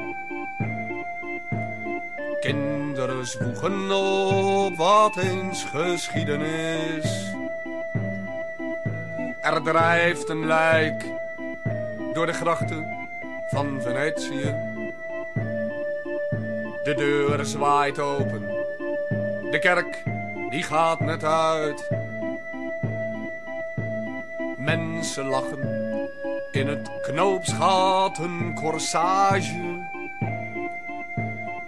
Kinderen 2.41 3.27
zwoegen 3.27 3.91
op 3.91 4.77
wat 4.77 5.17
eens 5.17 5.65
geschiedenis. 5.65 7.34
Er 9.45 9.63
drijft 9.63 10.29
een 10.29 10.47
lijk 10.47 11.05
door 12.13 12.27
de 12.27 12.33
grachten 12.33 13.09
van 13.51 13.83
Venetië. 13.83 14.55
De 16.83 16.95
deur 16.97 17.45
zwaait 17.45 17.99
open, 17.99 18.41
de 19.51 19.59
kerk 19.61 20.03
die 20.51 20.63
gaat 20.63 21.01
net 21.01 21.25
uit. 21.25 21.89
Mensen 24.57 25.27
lachen 25.27 25.63
in 26.51 26.67
het 26.67 26.91
knoopsgat 27.03 28.19
een 28.19 28.55
corsage. 28.55 29.89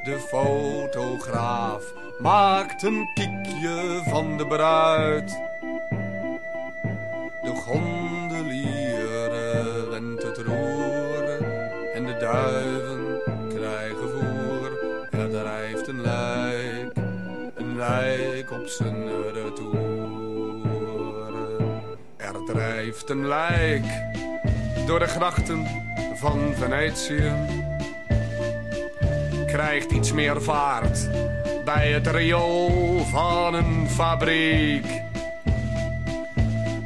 De 0.03 0.19
fotograaf 0.29 1.83
maakt 2.19 2.83
een 2.83 3.11
kiekje 3.15 4.01
van 4.05 4.37
de 4.37 4.47
bruid. 4.47 5.46
Zijn. 18.69 19.09
Er 22.17 22.45
drijft 22.47 23.11
een 23.11 23.27
lijk 23.27 23.85
door 24.87 24.99
de 24.99 25.07
grachten 25.07 25.67
van 26.15 26.55
Venetië. 26.55 27.33
Krijgt 29.47 29.91
iets 29.91 30.13
meer 30.13 30.43
vaart 30.43 31.09
bij 31.65 31.93
het 31.93 32.07
riool 32.07 33.05
van 33.05 33.55
een 33.55 33.89
fabriek. 33.91 34.87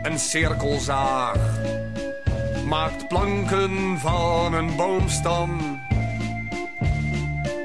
Een 0.02 0.18
cirkelzaag 0.18 1.58
maakt 2.66 3.08
planken 3.08 3.98
van 3.98 4.54
een 4.54 4.76
boomstam. 4.76 5.80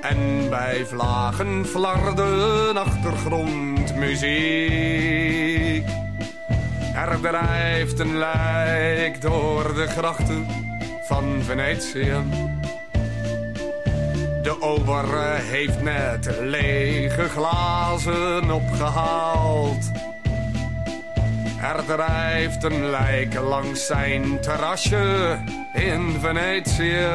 En 0.02 0.50
bij 0.50 0.86
vlagen 0.86 1.66
flarden 1.66 2.78
achtergrondmuziek. 3.96 5.86
Er 6.96 7.20
drijft 7.22 8.00
een 8.00 8.18
lijk 8.18 9.22
door 9.22 9.74
de 9.75 9.88
grachten 9.88 10.48
van 11.08 11.42
Venetië. 11.44 12.14
De 14.44 14.62
ober 14.62 15.06
heeft 15.42 15.82
net 15.82 16.38
lege 16.42 17.30
glazen 17.30 18.52
opgehaald. 18.52 19.92
Er 21.62 21.86
drijft 21.86 22.64
een 22.64 22.90
lijk 22.90 23.34
langs 23.34 23.86
zijn 23.86 24.42
terrasje 24.42 25.38
in 25.74 26.18
Venetië. 26.20 27.08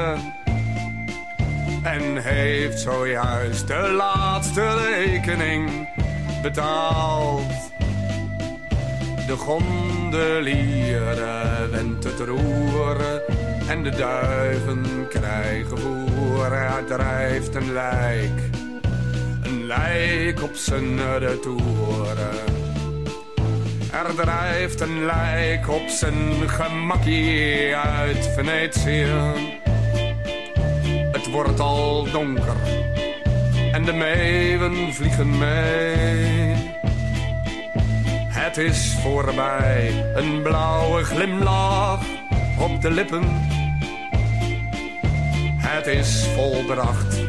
En 1.82 2.22
heeft 2.22 2.80
zojuist 2.80 3.66
de 3.66 3.92
laatste 3.96 4.76
rekening 4.76 5.88
betaald. 6.42 7.52
De 9.26 9.36
gondelieren 9.36 11.70
wendt 11.70 12.04
het 12.04 12.20
roer 12.20 13.22
en 13.68 13.82
de 13.82 13.90
duiven 13.90 15.06
krijgen 15.08 15.78
voer. 15.78 16.52
Er 16.52 16.84
drijft 16.84 17.54
een 17.54 17.72
lijk, 17.72 18.40
een 19.42 19.66
lijk 19.66 20.42
op 20.42 20.54
zijn 20.54 21.18
retour. 21.18 22.18
Er 23.92 24.14
drijft 24.14 24.80
een 24.80 25.04
lijk 25.04 25.68
op 25.68 25.88
zijn 25.88 26.48
gemakkie 26.48 27.76
uit 27.76 28.30
Venetië. 28.34 29.06
Het 31.12 31.30
wordt 31.30 31.60
al 31.60 32.06
donker 32.12 32.56
en 33.80 33.86
de 33.86 33.92
meeuwen 33.92 34.94
vliegen 34.94 35.38
mee. 35.38 36.54
Het 38.28 38.56
is 38.56 38.96
voorbij, 39.02 40.12
een 40.14 40.42
blauwe 40.42 41.02
glimlach 41.04 42.02
op 42.58 42.80
de 42.80 42.90
lippen. 42.90 43.22
Het 45.56 45.86
is 45.86 46.26
volbracht 46.34 47.20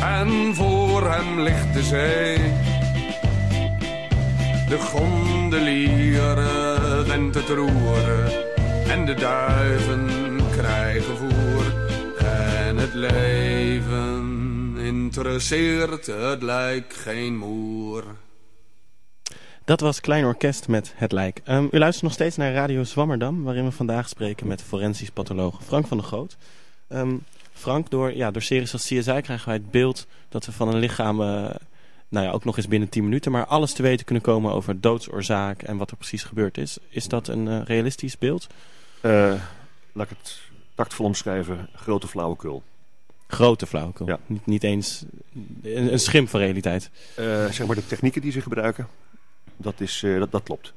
en 0.00 0.54
voor 0.54 1.10
hem 1.10 1.40
ligt 1.40 1.72
de 1.72 1.82
zee. 1.82 2.38
De 4.68 4.78
gondelieren 4.78 6.46
wendt 7.06 7.34
het 7.34 7.48
roeren 7.48 8.32
en 8.88 9.04
de 9.04 9.14
duiven 9.14 10.08
krijgen 10.50 11.16
voer. 11.16 11.64
En 12.66 12.76
het 12.76 12.94
leven 12.94 14.15
interesseert 15.06 16.06
het 16.06 16.42
lijkt 16.42 16.94
geen 16.94 17.36
moer. 17.36 18.04
Dat 19.64 19.80
was 19.80 20.00
Klein 20.00 20.24
Orkest 20.24 20.68
met 20.68 20.92
Het 20.96 21.12
Lijk. 21.12 21.40
Um, 21.48 21.68
u 21.70 21.78
luistert 21.78 22.02
nog 22.02 22.12
steeds 22.12 22.36
naar 22.36 22.52
Radio 22.52 22.84
Zwammerdam, 22.84 23.42
waarin 23.42 23.64
we 23.64 23.70
vandaag 23.70 24.08
spreken 24.08 24.46
met 24.46 24.62
forensisch 24.62 25.10
patholoog 25.10 25.64
Frank 25.64 25.86
van 25.86 25.96
der 25.96 26.06
Groot. 26.06 26.36
Um, 26.88 27.24
Frank, 27.52 27.90
door, 27.90 28.16
ja, 28.16 28.30
door 28.30 28.42
series 28.42 28.72
als 28.72 28.82
CSI 28.82 29.20
krijgen 29.20 29.44
wij 29.44 29.54
het 29.54 29.70
beeld 29.70 30.06
dat 30.28 30.46
we 30.46 30.52
van 30.52 30.68
een 30.68 30.78
lichaam, 30.78 31.20
uh, 31.20 31.26
nou 32.08 32.26
ja, 32.26 32.30
ook 32.30 32.44
nog 32.44 32.56
eens 32.56 32.68
binnen 32.68 32.88
10 32.88 33.04
minuten, 33.04 33.32
maar 33.32 33.46
alles 33.46 33.72
te 33.72 33.82
weten 33.82 34.04
kunnen 34.04 34.22
komen 34.22 34.52
over 34.52 34.80
doodsoorzaak 34.80 35.62
en 35.62 35.76
wat 35.76 35.90
er 35.90 35.96
precies 35.96 36.24
gebeurd 36.24 36.58
is. 36.58 36.78
Is 36.88 37.08
dat 37.08 37.28
een 37.28 37.46
uh, 37.46 37.62
realistisch 37.64 38.18
beeld? 38.18 38.46
Uh, 39.00 39.34
laat 39.92 40.10
ik 40.10 40.16
het 40.18 40.40
tactvol 40.74 41.06
omschrijven, 41.06 41.68
grote 41.74 42.08
flauwekul. 42.08 42.62
Grote 43.26 43.66
flauwekul, 43.66 44.06
ja. 44.06 44.18
niet, 44.26 44.46
niet 44.46 44.62
eens 44.62 45.04
een, 45.62 45.92
een 45.92 45.98
schim 45.98 46.28
van 46.28 46.40
realiteit. 46.40 46.90
zeg 47.50 47.66
maar 47.66 47.76
de 47.76 47.86
technieken 47.86 48.20
die 48.20 48.32
ze 48.32 48.40
gebruiken, 48.40 48.88
dat, 49.56 49.80
is, 49.80 50.02
uh, 50.02 50.18
dat, 50.18 50.30
dat 50.30 50.42
klopt. 50.42 50.72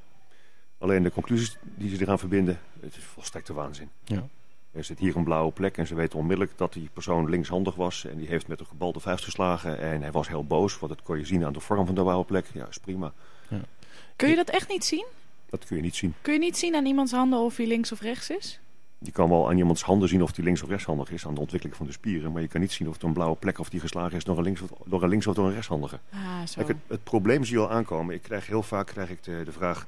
Alleen 0.78 1.04
de 1.04 1.12
conclusies 1.12 1.58
die 1.62 1.96
ze 1.96 2.02
eraan 2.02 2.20
verbinden, 2.20 2.60
het 2.80 2.96
is 2.98 3.04
volstrekte 3.04 3.54
waanzin. 3.54 3.90
Ja. 4.04 4.28
Er 4.72 4.84
zit 4.84 5.00
hier 5.00 5.16
een 5.16 5.24
blauwe 5.24 5.52
plek 5.52 5.78
en 5.78 5.88
ze 5.88 5.96
weten 5.96 6.20
onmiddellijk 6.20 6.58
dat 6.58 6.74
die 6.74 6.90
persoon 6.94 7.30
linkshandig 7.30 7.76
was. 7.76 8.06
En 8.06 8.18
die 8.18 8.28
heeft 8.28 8.48
met 8.48 8.60
een 8.60 8.66
gebalde 8.66 9.00
vuist 9.00 9.24
geslagen 9.24 9.80
en 9.80 10.02
hij 10.02 10.12
was 10.12 10.28
heel 10.28 10.46
boos. 10.46 10.80
Want 10.80 10.92
dat 10.92 11.04
kon 11.04 11.18
je 11.18 11.26
zien 11.26 11.46
aan 11.46 11.54
de 11.54 11.60
vorm 11.60 11.86
van 11.86 11.96
de 11.96 12.02
blauwe 12.02 12.26
plek. 12.26 12.46
Ja, 12.54 12.68
is 12.68 12.78
prima. 12.78 13.14
Ja. 13.48 13.62
Kun 14.16 14.30
je 14.30 14.36
dat 14.36 14.50
echt 14.50 14.70
niet 14.70 14.86
zien? 14.86 15.06
Dat 15.50 15.66
kun 15.66 15.76
je 15.76 15.82
niet 15.82 15.96
zien. 15.96 16.14
Kun 16.22 16.34
je 16.34 16.40
niet 16.40 16.58
zien 16.58 16.76
aan 16.76 16.86
iemands 16.86 17.12
handen 17.12 17.40
of 17.40 17.58
hij 17.58 17.68
links 17.68 17.92
of 17.92 18.02
rechts 18.02 18.30
is? 18.30 18.60
Je 19.02 19.12
kan 19.12 19.30
wel 19.30 19.50
aan 19.50 19.58
iemands 19.58 19.84
handen 19.84 20.10
zien 20.10 20.24
of 20.24 20.32
die 20.32 20.44
links 20.44 20.64
of 20.64 20.70
rechtshandig 20.70 21.12
is, 21.12 21.28
aan 21.28 21.34
de 21.34 21.40
ontwikkeling 21.40 21.78
van 21.78 21.86
de 21.86 21.92
spieren. 21.92 22.32
Maar 22.32 22.42
je 22.42 22.48
kan 22.48 22.62
niet 22.62 22.72
zien 22.72 22.88
of 22.88 22.94
het 22.94 23.04
een 23.04 23.14
blauwe 23.14 23.36
plek 23.36 23.60
of 23.60 23.70
die 23.70 23.80
geslagen 23.80 24.18
is 24.18 24.24
door 24.24 24.38
een 24.38 24.44
links 24.44 24.62
of, 24.62 24.70
door 24.86 25.04
een 25.04 25.10
links 25.10 25.28
of 25.28 25.36
door 25.36 25.46
een 25.46 25.54
rechtshandige. 25.54 26.00
Ah, 26.14 26.46
zo. 26.46 26.54
Kijk, 26.56 26.68
het, 26.68 26.78
het, 26.88 27.04
probleem 27.04 27.44
zie 27.44 27.58
je 27.58 27.62
al 27.62 27.72
aankomen. 27.72 28.16
Ik 28.16 28.22
krijg 28.22 28.48
heel 28.48 28.64
vaak 28.64 28.88
krijg 28.88 29.10
ik 29.10 29.24
de, 29.24 29.42
de 29.46 29.52
vraag, 29.52 29.88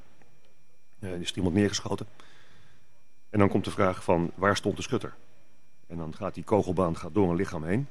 uh, 0.99 1.19
is 1.19 1.29
er 1.29 1.37
iemand 1.37 1.55
neergeschoten? 1.55 2.05
En 3.29 3.39
dan 3.39 3.49
komt 3.49 3.65
de 3.65 3.71
vraag 3.71 4.03
van, 4.03 4.31
waar 4.35 4.55
stond 4.55 4.75
de 4.75 4.81
schutter? 4.81 5.13
En 5.87 5.97
dan 5.97 6.15
gaat 6.15 6.33
die 6.33 6.43
kogelbaan 6.43 6.97
gaat 6.97 7.13
door 7.13 7.29
een 7.29 7.35
lichaam 7.35 7.63
heen. 7.63 7.87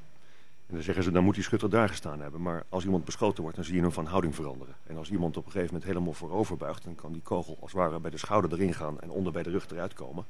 En 0.66 0.74
dan 0.74 0.82
zeggen 0.82 1.04
ze, 1.04 1.10
dan 1.10 1.24
moet 1.24 1.34
die 1.34 1.44
schutter 1.44 1.70
daar 1.70 1.88
gestaan 1.88 2.20
hebben. 2.20 2.42
Maar 2.42 2.64
als 2.68 2.84
iemand 2.84 3.04
beschoten 3.04 3.42
wordt, 3.42 3.56
dan 3.56 3.64
zie 3.64 3.74
je 3.74 3.80
hem 3.80 3.92
van 3.92 4.06
houding 4.06 4.34
veranderen. 4.34 4.74
En 4.86 4.96
als 4.96 5.10
iemand 5.10 5.36
op 5.36 5.44
een 5.44 5.50
gegeven 5.50 5.74
moment 5.74 5.90
helemaal 5.90 6.12
voorover 6.12 6.56
buigt... 6.56 6.84
dan 6.84 6.94
kan 6.94 7.12
die 7.12 7.22
kogel 7.22 7.56
als 7.60 7.72
het 7.72 7.80
ware 7.80 8.00
bij 8.00 8.10
de 8.10 8.16
schouder 8.16 8.52
erin 8.52 8.74
gaan 8.74 9.00
en 9.00 9.10
onder 9.10 9.32
bij 9.32 9.42
de 9.42 9.50
rug 9.50 9.70
eruit 9.70 9.94
komen. 9.94 10.24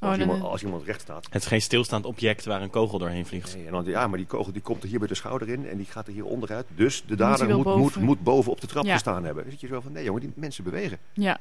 Oh, 0.00 0.08
Als, 0.10 0.18
iemand, 0.18 0.42
als 0.42 0.62
iemand 0.62 0.82
recht 0.84 1.00
staat. 1.00 1.26
Het 1.30 1.42
is 1.42 1.48
geen 1.48 1.62
stilstaand 1.62 2.04
object 2.04 2.44
waar 2.44 2.62
een 2.62 2.70
kogel 2.70 2.98
doorheen 2.98 3.26
vliegt. 3.26 3.56
Nee, 3.56 3.66
en 3.66 3.72
dan, 3.72 3.84
ja, 3.84 4.06
maar 4.06 4.18
die 4.18 4.26
kogel 4.26 4.52
die 4.52 4.62
komt 4.62 4.82
er 4.82 4.88
hier 4.88 4.98
bij 4.98 5.08
de 5.08 5.14
schouder 5.14 5.48
in 5.48 5.68
en 5.68 5.76
die 5.76 5.86
gaat 5.86 6.06
er 6.06 6.12
hier 6.12 6.24
onderuit. 6.24 6.66
Dus 6.74 7.04
de 7.06 7.16
dader 7.16 7.46
moet, 7.46 7.54
moet, 7.56 7.64
boven. 7.64 8.02
moet 8.02 8.22
boven 8.22 8.52
op 8.52 8.60
de 8.60 8.66
trap 8.66 8.84
Ja. 8.84 8.92
gestaan 8.92 9.24
hebben. 9.24 9.42
Dan 9.42 9.52
zit 9.52 9.60
je 9.60 9.66
zo 9.66 9.80
van, 9.80 9.92
nee 9.92 10.04
jongen, 10.04 10.20
die 10.20 10.32
mensen 10.34 10.64
bewegen. 10.64 10.98
Ja. 11.12 11.38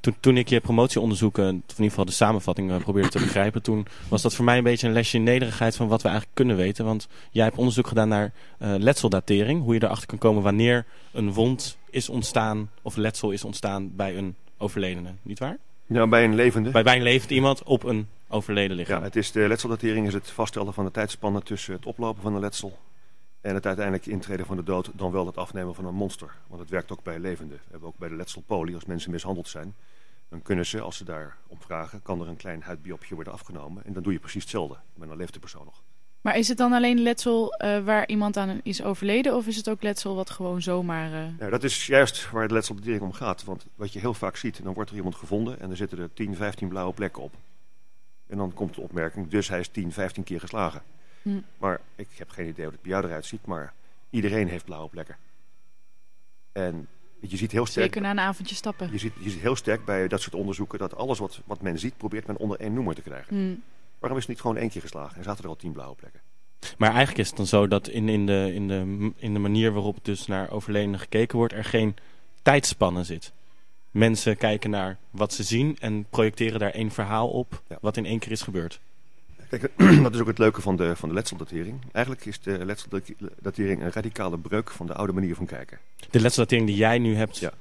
Toen, 0.00 0.16
toen 0.20 0.36
ik 0.36 0.48
je 0.48 0.60
promotieonderzoeken, 0.60 1.44
of 1.44 1.50
in 1.52 1.64
ieder 1.68 1.88
geval 1.88 2.04
de 2.04 2.12
samenvatting 2.12 2.70
eh, 2.70 2.76
probeerde 2.76 3.08
te 3.08 3.18
begrijpen, 3.18 3.62
toen 3.62 3.86
was 4.08 4.22
dat 4.22 4.34
voor 4.34 4.44
mij 4.44 4.56
een 4.58 4.64
beetje 4.64 4.86
een 4.86 4.92
lesje 4.92 5.16
in 5.16 5.22
nederigheid 5.22 5.76
van 5.76 5.88
wat 5.88 6.02
we 6.02 6.08
eigenlijk 6.08 6.36
kunnen 6.36 6.56
weten. 6.56 6.84
Want 6.84 7.08
jij 7.30 7.44
hebt 7.44 7.56
onderzoek 7.56 7.86
gedaan 7.86 8.08
naar 8.08 8.32
eh, 8.58 8.74
letseldatering, 8.78 9.62
hoe 9.62 9.74
je 9.74 9.82
erachter 9.82 10.06
kan 10.06 10.18
komen 10.18 10.42
wanneer 10.42 10.86
een 11.12 11.32
wond 11.32 11.76
is 11.90 12.08
ontstaan 12.08 12.70
of 12.82 12.96
letsel 12.96 13.30
is 13.30 13.44
ontstaan 13.44 13.96
bij 13.96 14.16
een 14.16 14.34
overledene, 14.58 15.10
niet 15.22 15.38
waar? 15.38 15.58
Nou, 15.86 16.08
bij 16.08 16.24
een 16.24 16.34
levende. 16.34 16.70
Bij, 16.70 16.82
bij 16.82 16.96
een 16.96 17.02
levend 17.02 17.30
iemand 17.30 17.62
op 17.62 17.82
een 17.82 18.08
overleden 18.28 18.76
lichaam. 18.76 18.98
Ja, 18.98 19.04
het 19.04 19.16
is 19.16 19.32
de 19.32 19.48
letseldatering 19.48 20.06
is 20.06 20.14
het 20.14 20.30
vaststellen 20.30 20.74
van 20.74 20.84
de 20.84 20.90
tijdspannen 20.90 21.44
tussen 21.44 21.74
het 21.74 21.86
oplopen 21.86 22.22
van 22.22 22.34
een 22.34 22.40
letsel 22.40 22.78
en 23.44 23.54
het 23.54 23.66
uiteindelijk 23.66 24.06
intreden 24.06 24.46
van 24.46 24.56
de 24.56 24.62
dood, 24.62 24.90
dan 24.94 25.12
wel 25.12 25.26
het 25.26 25.36
afnemen 25.36 25.74
van 25.74 25.84
een 25.84 25.94
monster. 25.94 26.36
Want 26.46 26.60
het 26.60 26.70
werkt 26.70 26.92
ook 26.92 27.02
bij 27.02 27.18
levenden. 27.18 27.56
We 27.56 27.70
hebben 27.70 27.88
ook 27.88 27.98
bij 27.98 28.08
de 28.08 28.14
letselpolie, 28.14 28.74
als 28.74 28.84
mensen 28.84 29.10
mishandeld 29.10 29.48
zijn, 29.48 29.74
dan 30.28 30.42
kunnen 30.42 30.66
ze, 30.66 30.80
als 30.80 30.96
ze 30.96 31.04
daar 31.04 31.36
om 31.46 31.60
vragen, 31.60 32.02
kan 32.02 32.20
er 32.20 32.28
een 32.28 32.36
klein 32.36 32.62
huidbiopje 32.62 33.14
worden 33.14 33.32
afgenomen. 33.32 33.84
En 33.84 33.92
dan 33.92 34.02
doe 34.02 34.12
je 34.12 34.18
precies 34.18 34.42
hetzelfde, 34.42 34.76
maar 34.94 35.08
dan 35.08 35.16
leeft 35.16 35.32
de 35.32 35.40
persoon 35.40 35.64
nog. 35.64 35.82
Maar 36.24 36.36
is 36.36 36.48
het 36.48 36.58
dan 36.58 36.72
alleen 36.72 37.02
letsel 37.02 37.54
uh, 37.64 37.84
waar 37.84 38.08
iemand 38.08 38.36
aan 38.36 38.60
is 38.62 38.82
overleden 38.82 39.34
of 39.34 39.46
is 39.46 39.56
het 39.56 39.68
ook 39.68 39.82
letsel 39.82 40.14
wat 40.14 40.30
gewoon 40.30 40.62
zomaar... 40.62 41.12
Uh... 41.12 41.38
Nou, 41.38 41.50
dat 41.50 41.64
is 41.64 41.86
juist 41.86 42.30
waar 42.30 42.42
het 42.42 42.50
letseldatering 42.50 43.02
om 43.02 43.12
gaat. 43.12 43.44
Want 43.44 43.66
wat 43.74 43.92
je 43.92 43.98
heel 43.98 44.14
vaak 44.14 44.36
ziet, 44.36 44.62
dan 44.62 44.74
wordt 44.74 44.90
er 44.90 44.96
iemand 44.96 45.14
gevonden 45.14 45.60
en 45.60 45.70
er 45.70 45.76
zitten 45.76 45.98
er 45.98 46.12
10, 46.14 46.36
15 46.36 46.68
blauwe 46.68 46.92
plekken 46.94 47.22
op. 47.22 47.34
En 48.26 48.36
dan 48.36 48.52
komt 48.54 48.74
de 48.74 48.80
opmerking, 48.80 49.28
dus 49.28 49.48
hij 49.48 49.60
is 49.60 49.68
10, 49.68 49.92
15 49.92 50.24
keer 50.24 50.40
geslagen. 50.40 50.82
Hm. 51.22 51.40
Maar 51.58 51.80
ik 51.94 52.08
heb 52.14 52.30
geen 52.30 52.48
idee 52.48 52.64
hoe 52.64 52.72
het 52.72 52.82
bij 52.82 52.90
jou 52.90 53.04
eruit 53.04 53.26
ziet, 53.26 53.46
maar 53.46 53.72
iedereen 54.10 54.48
heeft 54.48 54.64
blauwe 54.64 54.88
plekken. 54.88 55.16
En 56.52 56.88
je 57.20 57.36
ziet 57.36 57.52
heel 57.52 57.66
sterk... 57.66 57.84
Zeker 57.84 58.02
na 58.02 58.10
een 58.10 58.18
avondje 58.18 58.54
stappen. 58.54 58.92
Je 58.92 58.98
ziet, 58.98 59.12
je 59.20 59.30
ziet 59.30 59.40
heel 59.40 59.56
sterk 59.56 59.84
bij 59.84 60.08
dat 60.08 60.20
soort 60.20 60.34
onderzoeken 60.34 60.78
dat 60.78 60.96
alles 60.96 61.18
wat, 61.18 61.40
wat 61.44 61.62
men 61.62 61.78
ziet, 61.78 61.96
probeert 61.96 62.26
men 62.26 62.36
onder 62.36 62.60
één 62.60 62.74
noemer 62.74 62.94
te 62.94 63.02
krijgen. 63.02 63.36
Hm. 63.36 63.54
Waarom 63.98 64.18
is 64.18 64.24
het 64.24 64.34
niet 64.34 64.42
gewoon 64.42 64.56
één 64.56 64.70
keer 64.70 64.80
geslagen 64.80 65.16
en 65.16 65.24
zaten 65.24 65.44
er 65.44 65.50
al 65.50 65.56
tien 65.56 65.72
blauwe 65.72 65.96
plekken? 65.96 66.20
Maar 66.78 66.88
eigenlijk 66.88 67.18
is 67.18 67.28
het 67.28 67.36
dan 67.36 67.46
zo 67.46 67.68
dat 67.68 67.88
in, 67.88 68.08
in, 68.08 68.26
de, 68.26 68.50
in, 68.54 68.68
de, 68.68 69.10
in 69.16 69.32
de 69.32 69.38
manier 69.38 69.72
waarop 69.72 69.98
dus 70.02 70.26
naar 70.26 70.50
overledenen 70.50 70.98
gekeken 70.98 71.38
wordt, 71.38 71.52
er 71.52 71.64
geen 71.64 71.96
tijdspanne 72.42 73.04
zit. 73.04 73.32
Mensen 73.90 74.36
kijken 74.36 74.70
naar 74.70 74.98
wat 75.10 75.32
ze 75.32 75.42
zien 75.42 75.76
en 75.80 76.06
projecteren 76.10 76.58
daar 76.58 76.70
één 76.70 76.90
verhaal 76.90 77.28
op, 77.28 77.62
wat 77.80 77.96
in 77.96 78.06
één 78.06 78.18
keer 78.18 78.32
is 78.32 78.42
gebeurd. 78.42 78.80
Kijk, 79.48 79.70
dat 80.02 80.14
is 80.14 80.20
ook 80.20 80.26
het 80.26 80.38
leuke 80.38 80.60
van 80.60 80.76
de, 80.76 80.96
van 80.96 81.08
de 81.08 81.14
letseldatering. 81.14 81.80
Eigenlijk 81.92 82.26
is 82.26 82.40
de 82.40 82.64
letseldatering 82.64 83.82
een 83.82 83.92
radicale 83.92 84.38
breuk 84.38 84.70
van 84.70 84.86
de 84.86 84.94
oude 84.94 85.12
manier 85.12 85.34
van 85.34 85.46
kijken. 85.46 85.78
De 86.10 86.20
letseldatering 86.20 86.66
die 86.66 86.76
jij 86.76 86.98
nu 86.98 87.16
hebt 87.16 87.38
ja. 87.38 87.52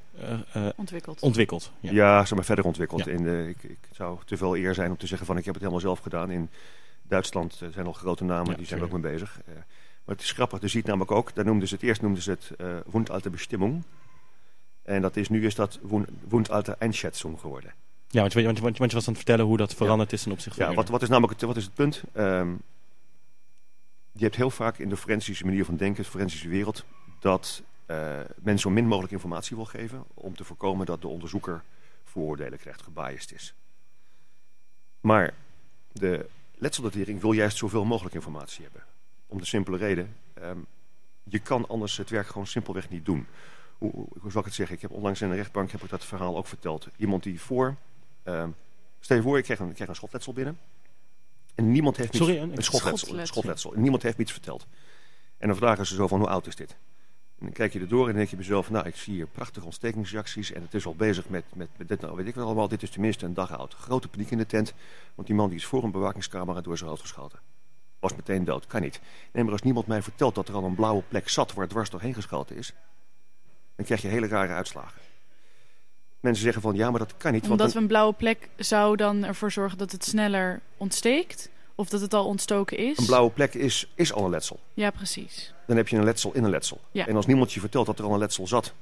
Uh, 0.55 0.67
ontwikkeld. 0.75 1.21
ontwikkeld 1.21 1.71
ja. 1.79 1.91
ja, 1.91 2.25
zeg 2.25 2.35
maar 2.35 2.45
verder 2.45 2.65
ontwikkeld. 2.65 3.07
In 3.07 3.23
de, 3.23 3.45
ik, 3.49 3.63
ik, 3.63 3.79
zou 3.91 4.17
te 4.25 4.37
veel 4.37 4.57
eer 4.57 4.73
zijn 4.73 4.89
om 4.89 4.97
te 4.97 5.07
zeggen 5.07 5.27
van 5.27 5.37
ik 5.37 5.45
heb 5.45 5.53
het 5.53 5.63
helemaal 5.63 5.83
zelf 5.83 5.99
gedaan. 5.99 6.31
In 6.31 6.49
Duitsland 7.01 7.61
zijn 7.71 7.85
al 7.85 7.93
grote 7.93 8.23
namen, 8.23 8.57
die 8.57 8.65
zijn 8.65 8.79
er 8.79 8.85
ook 8.85 8.91
mee 8.91 9.11
bezig. 9.11 9.41
Uh, 9.49 9.55
maar 10.05 10.15
het 10.15 10.23
is 10.23 10.31
grappig, 10.31 10.61
je 10.61 10.67
ziet 10.67 10.85
namelijk 10.85 11.11
ook, 11.11 11.35
daar 11.35 11.45
noemden 11.45 11.67
ze 11.67 11.73
het 11.73 11.83
eerst 11.83 12.01
noemden 12.01 12.23
ze 12.23 12.29
het 12.29 12.51
uh, 12.57 12.67
Wundalte 12.85 13.29
Bestimmung. 13.29 13.83
En 14.83 15.01
dat 15.01 15.15
is, 15.15 15.29
nu 15.29 15.45
is 15.45 15.55
dat 15.55 15.79
Wundalte 16.27 16.77
Einschätzung 16.79 17.39
geworden. 17.39 17.73
Ja, 18.07 18.19
want 18.19 18.33
je, 18.33 18.43
want, 18.43 18.59
want, 18.59 18.77
want 18.77 18.91
je 18.91 18.97
was 18.97 19.07
aan 19.07 19.13
het 19.13 19.23
vertellen 19.23 19.45
hoe 19.45 19.57
dat 19.57 19.73
veranderd 19.73 20.13
is 20.13 20.23
ten 20.23 20.31
opzichte 20.31 20.59
van... 20.59 20.69
Ja, 20.69 20.75
wat, 20.75 20.89
wat 20.89 21.01
is 21.01 21.09
namelijk 21.09 21.33
het, 21.33 21.41
wat 21.41 21.57
is 21.57 21.63
het 21.63 21.73
punt? 21.73 22.03
Um, 22.15 22.61
je 24.11 24.23
hebt 24.23 24.35
heel 24.35 24.49
vaak 24.49 24.77
in 24.77 24.89
de 24.89 24.97
forensische 24.97 25.45
manier 25.45 25.65
van 25.65 25.75
denken, 25.75 26.03
de 26.03 26.09
forensische 26.09 26.47
wereld... 26.47 26.85
dat 27.19 27.63
men 28.35 28.59
zo 28.59 28.69
min 28.69 28.87
mogelijk 28.87 29.13
informatie 29.13 29.55
wil 29.55 29.65
geven... 29.65 30.03
om 30.13 30.35
te 30.35 30.43
voorkomen 30.43 30.85
dat 30.85 31.01
de 31.01 31.07
onderzoeker 31.07 31.63
vooroordelen 32.03 32.59
krijgt, 32.59 32.81
gebiased 32.81 33.31
is. 33.31 33.53
Maar 35.01 35.33
de 35.91 36.29
letseldatering 36.55 37.21
wil 37.21 37.31
juist 37.31 37.57
zoveel 37.57 37.85
mogelijk 37.85 38.15
informatie 38.15 38.63
hebben. 38.63 38.83
Om 39.27 39.37
de 39.37 39.45
simpele 39.45 39.77
reden, 39.77 40.15
um, 40.41 40.65
je 41.23 41.39
kan 41.39 41.67
anders 41.67 41.97
het 41.97 42.09
werk 42.09 42.27
gewoon 42.27 42.47
simpelweg 42.47 42.89
niet 42.89 43.05
doen. 43.05 43.27
Hoe, 43.77 43.91
hoe, 43.91 44.31
zal 44.31 44.39
ik 44.39 44.45
het 44.45 44.55
zeggen? 44.55 44.75
Ik 44.75 44.81
heb 44.81 44.91
onlangs 44.91 45.21
in 45.21 45.29
de 45.29 45.35
rechtbank 45.35 45.71
heb 45.71 45.83
ik 45.83 45.89
dat 45.89 46.05
verhaal 46.05 46.37
ook 46.37 46.47
verteld. 46.47 46.87
Iemand 46.97 47.23
die 47.23 47.41
voor 47.41 47.75
uh, 48.23 48.47
stel 48.99 49.17
je 49.17 49.23
voor, 49.23 49.37
ik 49.37 49.43
krijg 49.43 49.59
een, 49.59 49.69
ik 49.69 49.73
krijg 49.73 49.89
een 49.89 49.95
schotletsel 49.95 50.33
binnen. 50.33 50.59
En 51.55 51.71
niemand 51.71 51.97
heeft 51.97 52.15
Sorry, 52.15 52.37
een, 52.37 52.57
een 52.57 52.63
schotletsel, 52.63 53.25
schotletsel. 53.25 53.73
En 53.73 53.81
niemand 53.81 54.03
heeft 54.03 54.17
iets 54.17 54.31
verteld. 54.31 54.65
En 55.37 55.47
dan 55.47 55.57
vragen 55.57 55.85
ze 55.85 55.95
zo 55.95 56.07
van, 56.07 56.19
hoe 56.19 56.29
oud 56.29 56.47
is 56.47 56.55
dit? 56.55 56.75
En 57.43 57.49
dan 57.49 57.57
kijk 57.57 57.73
je 57.73 57.79
erdoor 57.79 58.09
en 58.09 58.15
denk 58.15 58.29
je 58.29 58.37
mezelf, 58.37 58.69
nou, 58.69 58.87
ik 58.87 58.95
zie 58.95 59.13
hier 59.13 59.27
prachtige 59.27 59.65
ontstekingsreacties. 59.65 60.51
En 60.51 60.61
het 60.61 60.73
is 60.73 60.85
al 60.85 60.95
bezig 60.95 61.29
met, 61.29 61.43
met, 61.53 61.69
met 61.77 61.87
dit, 61.87 62.01
nou 62.01 62.15
weet 62.15 62.27
ik 62.27 62.35
wel 62.35 62.45
allemaal, 62.45 62.67
dit 62.67 62.83
is 62.83 62.89
tenminste 62.89 63.25
een 63.25 63.33
dag 63.33 63.57
oud. 63.57 63.73
Grote 63.73 64.07
paniek 64.07 64.31
in 64.31 64.37
de 64.37 64.45
tent, 64.45 64.73
want 65.15 65.27
die 65.27 65.37
man 65.37 65.49
die 65.49 65.57
is 65.57 65.65
voor 65.65 65.83
een 65.83 65.91
bewakingscamera 65.91 66.61
door 66.61 66.77
zijn 66.77 66.89
hoofd 66.89 67.01
geschoten. 67.01 67.39
Was 67.99 68.15
meteen 68.15 68.45
dood, 68.45 68.67
kan 68.67 68.81
niet. 68.81 68.99
Nee, 69.31 69.43
maar 69.43 69.51
als 69.51 69.61
niemand 69.61 69.87
mij 69.87 70.01
vertelt 70.01 70.35
dat 70.35 70.47
er 70.47 70.55
al 70.55 70.63
een 70.63 70.75
blauwe 70.75 71.03
plek 71.07 71.29
zat 71.29 71.53
waar 71.53 71.67
dwars 71.67 71.89
doorheen 71.89 72.13
geschoten 72.13 72.55
is, 72.55 72.73
dan 73.75 73.85
krijg 73.85 74.01
je 74.01 74.07
hele 74.07 74.27
rare 74.27 74.53
uitslagen 74.53 75.01
mensen 76.23 76.43
zeggen 76.43 76.61
van 76.61 76.75
ja, 76.75 76.89
maar 76.89 76.99
dat 76.99 77.17
kan 77.17 77.31
niet. 77.31 77.43
Omdat 77.43 77.59
want 77.59 77.73
we 77.73 77.79
een 77.79 77.87
blauwe 77.87 78.13
plek 78.13 78.49
zou 78.55 78.95
dan 78.95 79.23
ervoor 79.23 79.51
zorgen 79.51 79.77
dat 79.77 79.91
het 79.91 80.05
sneller 80.05 80.61
ontsteekt? 80.77 81.49
Of 81.75 81.89
dat 81.89 82.01
het 82.01 82.13
al 82.13 82.25
ontstoken 82.25 82.77
is? 82.77 82.97
Een 82.97 83.05
blauwe 83.05 83.31
plek 83.31 83.53
is, 83.53 83.91
is 83.95 84.13
al 84.13 84.23
een 84.23 84.29
letsel. 84.29 84.59
Ja, 84.73 84.89
precies. 84.91 85.53
Dan 85.67 85.77
heb 85.77 85.87
je 85.87 85.97
een 85.97 86.03
letsel 86.03 86.33
in 86.33 86.43
een 86.43 86.49
letsel. 86.49 86.81
Ja. 86.91 87.07
En 87.07 87.15
als 87.15 87.25
niemand 87.25 87.53
je 87.53 87.59
vertelt 87.59 87.85
dat 87.85 87.99
er 87.99 88.05
al 88.05 88.13
een 88.13 88.19
letsel 88.19 88.47
zat, 88.47 88.73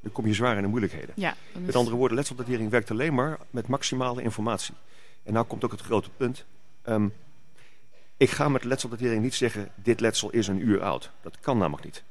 dan 0.00 0.12
kom 0.12 0.26
je 0.26 0.34
zwaar 0.34 0.56
in 0.56 0.62
de 0.62 0.68
moeilijkheden. 0.68 1.14
Ja, 1.16 1.34
Met 1.58 1.76
andere 1.76 1.96
woorden, 1.96 2.16
letseldatering 2.16 2.70
werkt 2.70 2.90
alleen 2.90 3.14
maar 3.14 3.38
met 3.50 3.66
maximale 3.66 4.22
informatie. 4.22 4.74
En 5.22 5.32
nou 5.32 5.46
komt 5.46 5.64
ook 5.64 5.70
het 5.70 5.80
grote 5.80 6.10
punt. 6.16 6.44
Um, 6.84 7.12
ik 8.16 8.30
ga 8.30 8.48
met 8.48 8.64
letseldatering 8.64 9.22
niet 9.22 9.34
zeggen, 9.34 9.70
dit 9.74 10.00
letsel 10.00 10.30
is 10.30 10.46
een 10.46 10.66
uur 10.66 10.82
oud. 10.82 11.10
Dat 11.20 11.40
kan 11.40 11.58
namelijk 11.58 11.84
niet. 11.84 12.02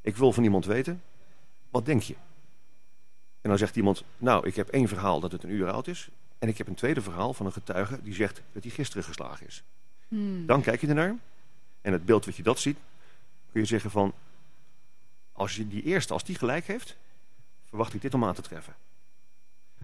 Ik 0.00 0.16
wil 0.16 0.32
van 0.32 0.44
iemand 0.44 0.64
weten, 0.64 1.02
wat 1.70 1.86
denk 1.86 2.02
je? 2.02 2.14
En 3.40 3.48
dan 3.48 3.58
zegt 3.58 3.76
iemand, 3.76 4.04
nou, 4.16 4.46
ik 4.46 4.54
heb 4.54 4.68
één 4.68 4.88
verhaal 4.88 5.20
dat 5.20 5.32
het 5.32 5.42
een 5.42 5.50
uur 5.50 5.70
oud 5.70 5.86
is. 5.86 6.08
En 6.38 6.48
ik 6.48 6.58
heb 6.58 6.66
een 6.66 6.74
tweede 6.74 7.00
verhaal 7.00 7.34
van 7.34 7.46
een 7.46 7.52
getuige 7.52 8.02
die 8.02 8.14
zegt 8.14 8.42
dat 8.52 8.62
hij 8.62 8.72
gisteren 8.72 9.04
geslagen 9.04 9.46
is. 9.46 9.62
Hmm. 10.08 10.46
Dan 10.46 10.62
kijk 10.62 10.80
je 10.80 10.86
ernaar. 10.86 11.14
En 11.80 11.92
het 11.92 12.04
beeld 12.04 12.24
wat 12.24 12.36
je 12.36 12.42
dat 12.42 12.58
ziet, 12.58 12.76
kun 13.52 13.60
je 13.60 13.66
zeggen 13.66 13.90
van... 13.90 14.12
Als 15.32 15.56
je 15.56 15.68
die 15.68 15.82
eerste, 15.82 16.12
als 16.12 16.24
die 16.24 16.36
gelijk 16.36 16.66
heeft, 16.66 16.96
verwacht 17.68 17.94
ik 17.94 18.02
dit 18.02 18.14
om 18.14 18.24
aan 18.24 18.34
te 18.34 18.42
treffen. 18.42 18.74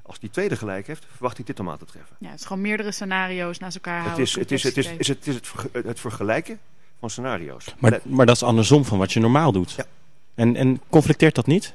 Als 0.03 0.19
die 0.19 0.31
tweede 0.31 0.57
gelijk 0.57 0.87
heeft, 0.87 1.07
verwacht 1.11 1.39
ik 1.39 1.47
dit 1.47 1.61
om 1.61 1.71
aan 1.71 1.79
te 1.79 1.85
treffen. 1.85 2.17
Ja, 2.19 2.31
het 2.31 2.41
is 2.41 2.47
gewoon 2.47 2.63
meerdere 2.63 2.93
scenario's 2.93 3.59
naast 3.59 3.75
elkaar 3.75 3.97
het 3.97 4.05
houden. 4.05 4.25
Is, 4.25 4.35
het, 4.35 4.53
is, 4.53 4.63
het, 4.63 4.77
is, 4.77 4.87
is, 4.87 5.09
het, 5.09 5.27
is 5.27 5.35
het, 5.35 5.85
het 5.85 6.01
vergelijken 6.01 6.61
van 6.99 7.11
scenario's. 7.11 7.75
Maar, 7.79 8.01
maar 8.05 8.27
dat 8.27 8.35
is 8.35 8.43
andersom 8.43 8.85
van 8.85 8.99
wat 8.99 9.13
je 9.13 9.21
normaal 9.21 9.53
doet. 9.53 9.73
Ja. 9.73 9.87
En, 10.35 10.57
en 10.57 10.81
conflicteert 10.89 11.35
dat 11.35 11.47
niet? 11.47 11.75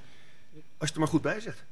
Als 0.53 0.61
je 0.77 0.85
het 0.85 0.93
er 0.93 0.99
maar 0.99 1.07
goed 1.07 1.21
bij 1.21 1.39
zegt. 1.39 1.63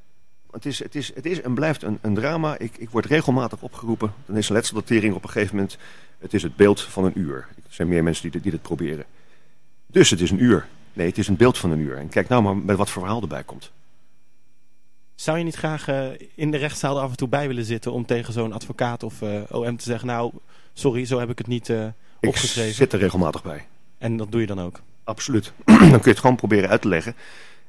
Het 0.51 0.65
is, 0.65 0.79
het 0.79 0.95
is, 0.95 1.11
het 1.15 1.25
is 1.25 1.41
en 1.41 1.53
blijft 1.53 1.83
een, 1.83 1.97
een 2.01 2.13
drama. 2.13 2.57
Ik, 2.57 2.77
ik 2.77 2.89
word 2.89 3.05
regelmatig 3.05 3.61
opgeroepen. 3.61 4.13
Dan 4.25 4.37
is 4.37 4.49
een 4.49 4.55
letseldatering 4.55 5.15
op 5.15 5.23
een 5.23 5.29
gegeven 5.29 5.55
moment. 5.55 5.77
Het 6.19 6.33
is 6.33 6.43
het 6.43 6.55
beeld 6.55 6.81
van 6.81 7.05
een 7.05 7.19
uur. 7.19 7.47
Er 7.55 7.73
zijn 7.73 7.87
meer 7.87 8.03
mensen 8.03 8.31
die, 8.31 8.41
die 8.41 8.51
dit 8.51 8.61
proberen. 8.61 9.05
Dus 9.87 10.09
het 10.09 10.21
is 10.21 10.31
een 10.31 10.43
uur. 10.43 10.67
Nee, 10.93 11.07
het 11.07 11.17
is 11.17 11.27
een 11.27 11.35
beeld 11.35 11.57
van 11.57 11.71
een 11.71 11.79
uur. 11.79 11.97
En 11.97 12.09
kijk 12.09 12.27
nou 12.27 12.43
maar 12.43 12.57
met 12.57 12.77
wat 12.77 12.89
voor 12.89 13.01
verhaal 13.01 13.21
erbij 13.21 13.43
komt. 13.43 13.71
Zou 15.15 15.37
je 15.37 15.43
niet 15.43 15.55
graag 15.55 15.89
uh, 15.89 16.05
in 16.35 16.51
de 16.51 16.57
rechtszaal 16.57 16.97
er 16.97 17.03
af 17.03 17.09
en 17.09 17.17
toe 17.17 17.27
bij 17.27 17.47
willen 17.47 17.65
zitten... 17.65 17.91
om 17.91 18.05
tegen 18.05 18.33
zo'n 18.33 18.53
advocaat 18.53 19.03
of 19.03 19.21
uh, 19.21 19.37
eh, 19.37 19.43
OM 19.51 19.77
te 19.77 19.83
zeggen... 19.83 20.07
nou, 20.07 20.31
sorry, 20.73 21.05
zo 21.05 21.19
heb 21.19 21.29
ik 21.29 21.37
het 21.37 21.47
niet 21.47 21.69
uh, 21.69 21.85
opgeschreven. 22.21 22.69
Ik 22.69 22.75
zit 22.75 22.93
er 22.93 22.99
regelmatig 22.99 23.43
bij. 23.43 23.65
En 23.97 24.17
dat 24.17 24.31
doe 24.31 24.41
je 24.41 24.47
dan 24.47 24.61
ook? 24.61 24.81
Absoluut. 25.03 25.53
dan 25.65 25.77
kun 25.77 26.01
je 26.03 26.09
het 26.09 26.19
gewoon 26.19 26.35
proberen 26.35 26.69
uit 26.69 26.81
te 26.81 26.87
leggen. 26.87 27.15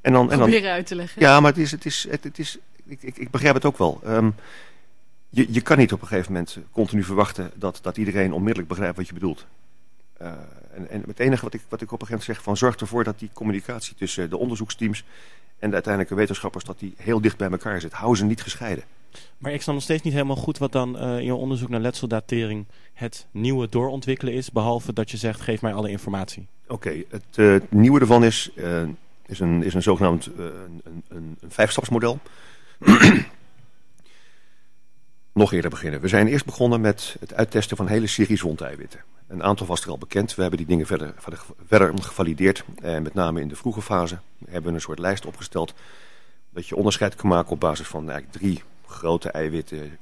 En 0.00 0.12
dan, 0.12 0.30
en 0.30 0.38
dan, 0.38 0.48
proberen 0.48 0.72
uit 0.72 0.86
te 0.86 0.94
leggen. 0.94 1.22
Ja, 1.22 1.40
maar 1.40 1.50
het 1.50 1.60
is, 1.60 1.70
het 1.70 1.84
is, 1.84 2.06
het, 2.10 2.24
het 2.24 2.38
is, 2.38 2.58
ik, 2.86 3.02
ik, 3.02 3.16
ik, 3.16 3.30
begrijp 3.30 3.54
het 3.54 3.64
ook 3.64 3.78
wel. 3.78 4.00
Um, 4.06 4.34
je, 5.28 5.46
je 5.50 5.60
kan 5.60 5.78
niet 5.78 5.92
op 5.92 6.00
een 6.00 6.06
gegeven 6.06 6.32
moment 6.32 6.58
continu 6.72 7.04
verwachten 7.04 7.50
dat, 7.54 7.78
dat 7.82 7.96
iedereen 7.96 8.32
onmiddellijk 8.32 8.68
begrijpt 8.68 8.96
wat 8.96 9.06
je 9.06 9.14
bedoelt. 9.14 9.46
Uh, 10.22 10.32
en, 10.74 10.90
en 10.90 11.02
het 11.06 11.18
enige 11.18 11.44
wat 11.44 11.54
ik, 11.54 11.60
wat 11.68 11.80
ik 11.80 11.92
op 11.92 12.00
een 12.00 12.06
gegeven 12.06 12.08
moment 12.08 12.24
zeg, 12.24 12.42
van 12.42 12.56
zorg 12.56 12.76
ervoor 12.76 13.04
dat 13.04 13.18
die 13.18 13.30
communicatie 13.32 13.94
tussen 13.94 14.30
de 14.30 14.36
onderzoeksteams 14.36 15.04
en 15.58 15.68
de 15.68 15.74
uiteindelijke 15.74 16.16
wetenschappers, 16.16 16.64
dat 16.64 16.78
die 16.78 16.94
heel 16.96 17.20
dicht 17.20 17.36
bij 17.36 17.50
elkaar 17.50 17.80
zit. 17.80 17.92
Hou 17.92 18.16
ze 18.16 18.24
niet 18.24 18.42
gescheiden. 18.42 18.84
Maar 19.38 19.52
ik 19.52 19.62
snap 19.62 19.74
nog 19.74 19.84
steeds 19.84 20.02
niet 20.02 20.12
helemaal 20.12 20.36
goed 20.36 20.58
wat 20.58 20.72
dan 20.72 20.96
uh, 20.96 21.18
in 21.18 21.24
je 21.24 21.34
onderzoek 21.34 21.68
naar 21.68 21.80
letseldatering 21.80 22.66
het 22.94 23.26
nieuwe 23.30 23.68
doorontwikkelen 23.68 24.34
is, 24.34 24.50
behalve 24.50 24.92
dat 24.92 25.10
je 25.10 25.16
zegt, 25.16 25.40
geef 25.40 25.62
mij 25.62 25.74
alle 25.74 25.90
informatie. 25.90 26.46
Oké, 26.62 26.72
okay, 26.72 27.06
het 27.08 27.36
uh, 27.36 27.60
nieuwe 27.68 28.00
ervan 28.00 28.24
is, 28.24 28.50
is, 29.28 29.40
een, 29.40 29.62
is 29.62 29.74
een 29.74 29.82
zogenaamd 29.82 30.26
een, 30.26 30.80
een, 30.84 31.04
een, 31.08 31.36
een 31.40 31.50
vijfstapsmodel. 31.50 32.18
Nog 35.32 35.52
eerder 35.52 35.70
beginnen. 35.70 36.00
We 36.00 36.08
zijn 36.08 36.26
eerst 36.26 36.44
begonnen 36.44 36.80
met 36.80 37.16
het 37.20 37.34
uittesten 37.34 37.76
van 37.76 37.86
hele 37.86 38.06
series 38.06 38.40
wondeiwitten. 38.40 39.00
Een 39.28 39.42
aantal 39.42 39.66
was 39.66 39.82
er 39.82 39.90
al 39.90 39.98
bekend. 39.98 40.34
We 40.34 40.40
hebben 40.40 40.58
die 40.58 40.68
dingen 40.68 40.86
verder, 40.86 41.14
verder, 41.16 41.40
verder 41.66 42.02
gevalideerd. 42.02 42.64
En 42.82 43.02
met 43.02 43.14
name 43.14 43.40
in 43.40 43.48
de 43.48 43.56
vroege 43.56 43.82
fase 43.82 44.18
hebben 44.44 44.70
we 44.70 44.76
een 44.76 44.80
soort 44.80 44.98
lijst 44.98 45.26
opgesteld. 45.26 45.74
Dat 46.50 46.66
je 46.66 46.76
onderscheid 46.76 47.14
kan 47.14 47.28
maken 47.28 47.50
op 47.50 47.60
basis 47.60 47.86
van 47.86 48.10
eigenlijk 48.10 48.32
drie 48.32 48.62
grote 48.86 49.30
eiwitten. 49.30 49.98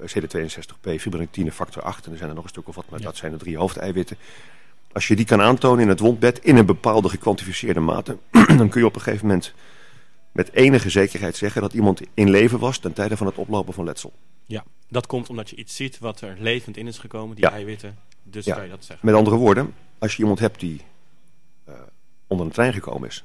CD62P, 0.00 0.90
fibronectine, 0.98 1.52
factor 1.52 1.82
8. 1.82 2.06
En 2.06 2.12
er 2.12 2.18
zijn 2.18 2.28
er 2.28 2.34
nog 2.34 2.44
een 2.44 2.50
stuk 2.50 2.68
of 2.68 2.74
wat, 2.74 2.88
maar 2.88 3.00
dat 3.00 3.16
zijn 3.16 3.32
de 3.32 3.38
drie 3.38 3.56
hoofdeiwitten. 3.56 4.16
Als 4.94 5.08
je 5.08 5.16
die 5.16 5.24
kan 5.24 5.40
aantonen 5.40 5.82
in 5.82 5.88
het 5.88 6.00
wondbed 6.00 6.38
in 6.38 6.56
een 6.56 6.66
bepaalde 6.66 7.08
gekwantificeerde 7.08 7.80
mate... 7.80 8.18
dan 8.58 8.68
kun 8.68 8.80
je 8.80 8.86
op 8.86 8.94
een 8.94 9.00
gegeven 9.00 9.26
moment 9.26 9.54
met 10.32 10.52
enige 10.52 10.90
zekerheid 10.90 11.36
zeggen 11.36 11.62
dat 11.62 11.72
iemand 11.72 12.00
in 12.14 12.30
leven 12.30 12.58
was 12.58 12.78
ten 12.78 12.92
tijde 12.92 13.16
van 13.16 13.26
het 13.26 13.36
oplopen 13.36 13.74
van 13.74 13.84
letsel. 13.84 14.12
Ja, 14.46 14.64
dat 14.88 15.06
komt 15.06 15.28
omdat 15.28 15.50
je 15.50 15.56
iets 15.56 15.76
ziet 15.76 15.98
wat 15.98 16.20
er 16.20 16.36
levend 16.38 16.76
in 16.76 16.86
is 16.86 16.98
gekomen, 16.98 17.36
die 17.36 17.46
eiwitten. 17.46 17.98
Dus 18.22 18.44
ja. 18.44 18.54
kan 18.54 18.64
je 18.64 18.70
dat 18.70 18.84
zeggen. 18.84 19.06
Met 19.06 19.14
andere 19.14 19.36
woorden, 19.36 19.74
als 19.98 20.16
je 20.16 20.22
iemand 20.22 20.38
hebt 20.38 20.60
die 20.60 20.80
uh, 21.68 21.74
onder 22.26 22.46
een 22.46 22.52
trein 22.52 22.72
gekomen 22.72 23.08
is, 23.08 23.24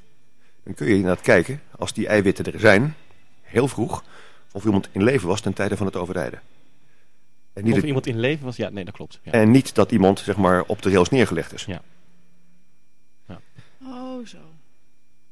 dan 0.64 0.74
kun 0.74 0.88
je 0.88 0.96
inderdaad 0.96 1.22
kijken, 1.22 1.62
als 1.78 1.94
die 1.94 2.08
eiwitten 2.08 2.54
er 2.54 2.60
zijn, 2.60 2.96
heel 3.42 3.68
vroeg, 3.68 4.04
of 4.52 4.66
iemand 4.66 4.90
in 4.92 5.04
leven 5.04 5.28
was 5.28 5.42
ten 5.42 5.54
tijde 5.54 5.78
van 5.78 5.86
het 5.86 5.96
overlijden. 5.96 6.42
En 7.60 7.66
niet, 7.66 7.78
of 7.78 7.84
iemand 7.84 8.08
in 8.08 8.20
leven 8.20 8.46
was? 8.46 8.56
Ja, 8.56 8.70
nee, 8.70 8.86
dat 8.86 8.94
klopt. 8.94 9.20
Ja. 9.24 9.32
en 9.32 9.52
niet 9.52 9.76
dat 9.76 9.92
iemand 9.92 10.20
zeg 10.20 10.38
maar, 10.38 10.64
op 10.68 10.82
de 10.82 10.90
rails 10.90 11.10
neergelegd 11.10 11.54
is. 11.54 11.66
Ja. 11.66 11.82
Oh, 13.84 14.26
zo. 14.26 14.38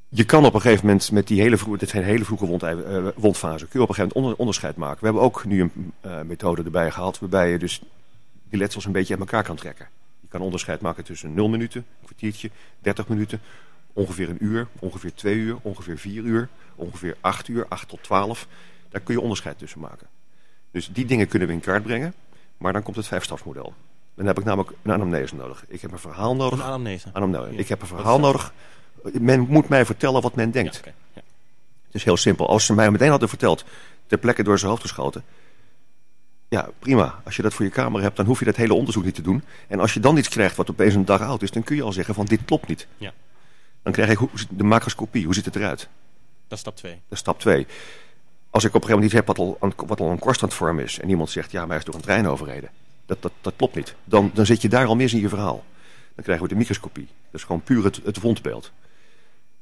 Je 0.09 0.23
kan 0.25 0.45
op 0.45 0.53
een 0.53 0.61
gegeven 0.61 0.85
moment 0.85 1.11
met 1.11 1.27
die 1.27 1.41
hele 1.41 1.57
vroege, 1.57 1.79
dit 1.79 1.89
zijn 1.89 2.03
hele 2.03 2.25
vroege 2.25 2.45
wond, 2.45 2.63
eh, 2.63 3.07
wondfase, 3.15 3.67
kun 3.67 3.79
je 3.79 3.81
op 3.85 3.89
een 3.89 3.95
gegeven 3.95 4.01
moment 4.03 4.13
onder- 4.15 4.35
onderscheid 4.35 4.75
maken. 4.75 4.99
We 4.99 5.05
hebben 5.05 5.23
ook 5.23 5.45
nu 5.45 5.61
een 5.61 5.93
eh, 6.01 6.21
methode 6.21 6.63
erbij 6.63 6.91
gehaald 6.91 7.19
waarbij 7.19 7.51
je 7.51 7.57
dus 7.59 7.81
die 8.49 8.59
letsels 8.59 8.85
een 8.85 8.91
beetje 8.91 9.13
uit 9.13 9.21
elkaar 9.21 9.43
kan 9.43 9.55
trekken. 9.55 9.87
Je 10.19 10.27
kan 10.27 10.41
onderscheid 10.41 10.81
maken 10.81 11.03
tussen 11.03 11.33
0 11.33 11.49
minuten, 11.49 11.85
een 11.99 12.05
kwartiertje, 12.05 12.49
30 12.79 13.07
minuten, 13.07 13.39
ongeveer 13.93 14.29
een 14.29 14.43
uur, 14.43 14.67
ongeveer 14.79 15.13
2 15.13 15.35
uur, 15.35 15.57
ongeveer 15.61 15.97
4 15.97 16.23
uur, 16.23 16.49
ongeveer 16.75 17.15
8 17.21 17.47
uur, 17.47 17.65
8 17.69 17.87
tot 17.87 18.03
12. 18.03 18.47
Daar 18.89 19.01
kun 19.01 19.13
je 19.15 19.21
onderscheid 19.21 19.57
tussen 19.57 19.79
maken. 19.79 20.07
Dus 20.71 20.89
die 20.91 21.05
dingen 21.05 21.27
kunnen 21.27 21.47
we 21.47 21.53
in 21.53 21.59
kaart 21.59 21.83
brengen, 21.83 22.13
maar 22.57 22.73
dan 22.73 22.83
komt 22.83 22.95
het 22.95 23.07
vijfstapsmodel. 23.07 23.73
Dan 24.15 24.25
heb 24.25 24.39
ik 24.39 24.43
namelijk 24.43 24.71
een 24.83 24.91
anamnese 24.91 25.35
nodig. 25.35 25.65
Ik 25.67 25.81
heb 25.81 25.91
een 25.91 25.99
verhaal 25.99 26.35
nodig. 26.35 26.59
Een 26.59 26.65
anamnese. 26.65 27.09
Anamnese. 27.13 27.53
Ja. 27.53 27.59
Ik 27.59 27.67
heb 27.67 27.81
een 27.81 27.87
verhaal 27.87 28.19
nodig. 28.19 28.53
Men 29.03 29.39
moet 29.39 29.69
mij 29.69 29.85
vertellen 29.85 30.21
wat 30.21 30.35
men 30.35 30.51
denkt. 30.51 30.73
Ja, 30.73 30.79
oké. 30.79 30.93
Ja. 31.13 31.21
Het 31.85 31.95
is 31.95 32.03
heel 32.03 32.17
simpel. 32.17 32.47
Als 32.47 32.65
ze 32.65 32.73
mij 32.73 32.91
meteen 32.91 33.09
hadden 33.09 33.29
verteld, 33.29 33.65
ter 34.07 34.17
plekke 34.17 34.43
door 34.43 34.57
zijn 34.57 34.69
hoofd 34.69 34.83
geschoten. 34.83 35.23
Ja, 36.49 36.69
prima. 36.79 37.21
Als 37.25 37.35
je 37.35 37.41
dat 37.41 37.53
voor 37.53 37.65
je 37.65 37.71
kamer 37.71 38.01
hebt, 38.01 38.15
dan 38.15 38.25
hoef 38.25 38.39
je 38.39 38.45
dat 38.45 38.55
hele 38.55 38.73
onderzoek 38.73 39.03
niet 39.03 39.15
te 39.15 39.21
doen. 39.21 39.43
En 39.67 39.79
als 39.79 39.93
je 39.93 39.99
dan 39.99 40.17
iets 40.17 40.29
krijgt 40.29 40.55
wat 40.55 40.69
opeens 40.69 40.93
een 40.93 41.05
dag 41.05 41.21
oud 41.21 41.41
is, 41.41 41.51
dan 41.51 41.63
kun 41.63 41.75
je 41.75 41.81
al 41.81 41.91
zeggen 41.91 42.13
van 42.13 42.25
dit 42.25 42.45
klopt 42.45 42.67
niet. 42.67 42.87
Ja. 42.97 43.13
Dan 43.83 43.93
krijg 43.93 44.09
ik 44.09 44.29
de 44.49 44.63
macroscopie. 44.63 45.25
Hoe 45.25 45.33
ziet 45.33 45.45
het 45.45 45.55
eruit? 45.55 45.79
Dat 46.47 46.57
is 46.57 46.59
stap 46.59 46.75
2. 46.75 46.91
Dat 46.91 47.01
is 47.09 47.19
stap 47.19 47.39
2. 47.39 47.67
Als 48.49 48.63
ik 48.63 48.73
op 48.73 48.81
een 48.83 48.87
gegeven 48.87 48.89
moment 48.89 49.03
iets 49.03 49.13
heb 49.13 49.27
wat 49.27 49.37
al, 49.37 49.57
aan- 49.59 49.87
wat 49.87 49.99
al 49.99 50.09
een 50.09 50.19
kortstandvorm 50.19 50.79
is... 50.79 50.99
en 50.99 51.09
iemand 51.09 51.29
zegt, 51.29 51.51
ja, 51.51 51.59
maar 51.59 51.69
hij 51.69 51.77
is 51.77 51.83
door 51.83 51.95
een 51.95 52.01
trein 52.01 52.27
overreden. 52.27 52.69
Dat, 53.05 53.21
dat, 53.21 53.31
dat 53.41 53.53
klopt 53.55 53.75
niet. 53.75 53.95
Dan, 54.03 54.31
dan 54.33 54.45
zit 54.45 54.61
je 54.61 54.69
daar 54.69 54.85
al 54.85 54.95
mis 54.95 55.13
in 55.13 55.19
je 55.19 55.29
verhaal. 55.29 55.63
Dan 56.15 56.23
krijgen 56.23 56.43
we 56.43 56.53
de 56.53 56.59
microscopie. 56.59 57.07
Dat 57.07 57.39
is 57.39 57.43
gewoon 57.43 57.61
puur 57.61 57.83
het, 57.83 57.99
het 58.03 58.19
wondbeeld. 58.21 58.71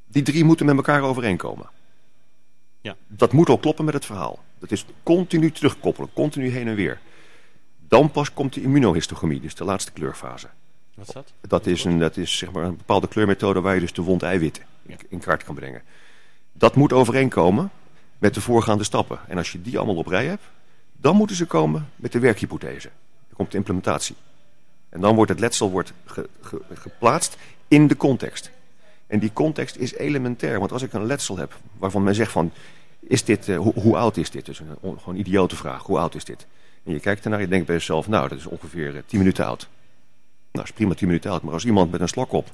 Die 0.08 0.24
drie 0.24 0.43
moeten 0.43 0.65
met 0.65 0.76
elkaar 0.76 1.02
overeenkomen. 1.02 1.69
Ja. 2.82 2.95
Dat 3.08 3.32
moet 3.34 3.50
al 3.50 3.58
kloppen 3.58 3.86
met 3.86 3.93
het 3.93 4.06
verhaal. 4.06 4.39
Dat 4.60 4.71
is 4.71 4.86
continu 5.04 5.52
terugkoppelen, 5.52 6.10
continu 6.13 6.50
heen 6.50 6.67
en 6.67 6.76
weer. 6.76 7.00
Dan 7.88 8.12
pas 8.12 8.34
komt 8.34 8.54
de 8.54 8.62
immunohistogramie, 8.62 9.41
dus 9.41 9.56
de 9.56 9.63
laatste 9.63 9.91
kleurfase. 9.91 10.48
Wat 10.95 11.08
is 11.08 11.13
dat? 11.13 11.34
Dat 11.41 11.65
is, 11.65 11.84
een, 11.84 12.00
dat 12.00 12.17
is 12.17 12.38
zeg 12.38 12.52
maar 12.52 12.63
een 12.63 12.78
bepaalde 12.78 13.08
kleurmethode 13.08 13.62
waar 13.62 13.74
je 13.74 13.80
dus 13.80 13.93
de 13.93 14.02
wondeiwitten 14.02 14.63
in, 14.86 14.98
in 15.10 15.19
kaart 15.19 15.43
kan 15.43 15.56
brengen. 15.56 15.82
Dat 16.52 16.76
moet 16.76 16.93
overeenkomen 16.93 17.71
met 18.17 18.34
de 18.34 18.41
voorgaande 18.41 18.84
stappen. 18.84 19.19
En 19.28 19.38
als 19.38 19.51
je 19.51 19.62
die 19.62 19.78
allemaal 19.78 19.95
op 19.95 20.08
rij 20.08 20.25
hebt, 20.25 20.43
dan 20.91 21.15
moeten 21.15 21.36
ze 21.36 21.45
komen 21.45 21.89
met 21.95 22.12
de 22.12 22.19
werkhypothese. 22.19 22.89
Dan 23.28 23.36
komt 23.38 23.51
de 23.51 23.58
implementatie. 23.58 24.15
En 24.89 25.01
dan 25.01 25.15
wordt 25.15 25.32
het 25.32 25.39
letsel 25.39 25.71
wordt 25.71 25.93
ge- 26.06 26.30
ge- 26.41 26.62
geplaatst 26.73 27.38
in 27.67 27.88
de 27.88 27.97
context. 27.97 28.51
En 29.08 29.19
die 29.19 29.34
context 29.34 29.75
is 29.75 29.93
elementair. 29.93 30.60
Want 30.60 30.71
als 30.71 30.82
ik 30.82 30.93
een 30.93 31.06
letsel 31.06 31.38
heb 31.38 31.58
waarvan 31.78 32.04
men 32.04 32.15
zegt 32.15 32.32
van... 32.32 32.51
Is 32.99 33.23
dit, 33.23 33.49
eh, 33.49 33.58
hoe, 33.58 33.97
oud 33.97 34.17
is 34.17 34.30
dit? 34.30 34.45
Dus 34.45 34.60
een 34.60 34.67
on- 34.80 34.99
gewoon 34.99 35.13
een 35.13 35.19
idiote 35.19 35.56
vraag. 35.56 35.84
Hoe 35.84 35.99
oud 35.99 36.15
is 36.15 36.25
dit? 36.25 36.47
En 36.84 36.91
je 36.91 36.99
kijkt 36.99 37.23
ernaar 37.23 37.39
en 37.39 37.45
je 37.45 37.51
denkt 37.51 37.65
bij 37.65 37.75
jezelf... 37.75 38.08
Nou, 38.08 38.30
dat 38.30 38.38
is 38.38 38.45
ongeveer 38.45 38.95
eh, 38.95 39.01
10 39.06 39.19
minuten 39.19 39.45
oud. 39.45 39.67
Nou, 40.51 40.65
is 40.65 40.73
prima 40.73 40.93
10 40.93 41.08
minuten 41.08 41.32
oud. 41.32 41.41
Maar 41.41 41.54
als 41.54 41.65
iemand 41.65 41.91
met 41.91 42.01
een 42.01 42.08
slok 42.08 42.32
op... 42.32 42.45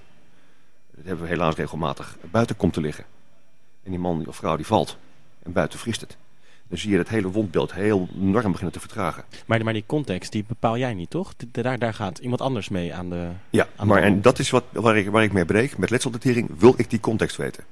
Dat 0.95 1.05
hebben 1.05 1.23
we 1.23 1.29
helaas 1.29 1.55
regelmatig 1.55 2.17
buiten 2.31 2.55
komt 2.57 2.73
te 2.73 2.81
liggen. 2.81 3.03
En 3.83 3.91
die 3.91 3.99
man 3.99 4.27
of 4.27 4.35
vrouw 4.35 4.55
die 4.55 4.65
valt. 4.65 4.97
En 5.43 5.51
buiten 5.51 5.79
vriest 5.79 6.01
het. 6.01 6.17
Dan 6.67 6.77
zie 6.79 6.91
je 6.91 6.97
het 6.97 7.09
hele 7.09 7.27
wondbeeld 7.31 7.73
heel 7.73 8.07
enorm 8.15 8.47
beginnen 8.51 8.71
te 8.73 8.79
vertragen. 8.79 9.23
Maar, 9.45 9.63
maar 9.63 9.73
die 9.73 9.83
context, 9.85 10.31
die 10.31 10.43
bepaal 10.47 10.77
jij 10.77 10.93
niet, 10.93 11.09
toch? 11.09 11.33
Daar, 11.51 11.79
daar 11.79 11.93
gaat 11.93 12.17
iemand 12.17 12.41
anders 12.41 12.69
mee 12.69 12.93
aan 12.93 13.09
de... 13.09 13.29
Ja, 13.49 13.67
Aan 13.75 13.87
maar 13.87 14.01
de- 14.01 14.07
en 14.07 14.21
dat 14.21 14.39
is 14.39 14.49
wat, 14.49 14.63
waar, 14.71 14.97
ik, 14.97 15.09
waar 15.09 15.23
ik 15.23 15.31
mee 15.33 15.45
breek. 15.45 15.77
Met 15.77 15.89
letseldatering 15.89 16.49
wil 16.57 16.73
ik 16.77 16.89
die 16.89 16.99
context 16.99 17.35
weten. 17.37 17.63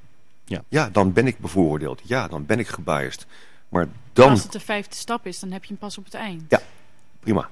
Ja. 0.45 0.63
ja, 0.67 0.89
dan 0.89 1.13
ben 1.13 1.27
ik 1.27 1.39
bevooroordeeld. 1.39 2.01
Ja, 2.03 2.27
dan 2.27 2.45
ben 2.45 2.59
ik 2.59 2.67
gebiased. 2.67 3.25
Maar 3.69 3.87
dan, 4.13 4.29
Als 4.29 4.43
het 4.43 4.51
de 4.51 4.59
vijfde 4.59 4.95
stap 4.95 5.25
is, 5.27 5.39
dan 5.39 5.51
heb 5.51 5.61
je 5.63 5.69
hem 5.69 5.77
pas 5.77 5.97
op 5.97 6.03
het 6.05 6.13
eind. 6.13 6.43
Ja. 6.49 6.59
prima. 7.19 7.49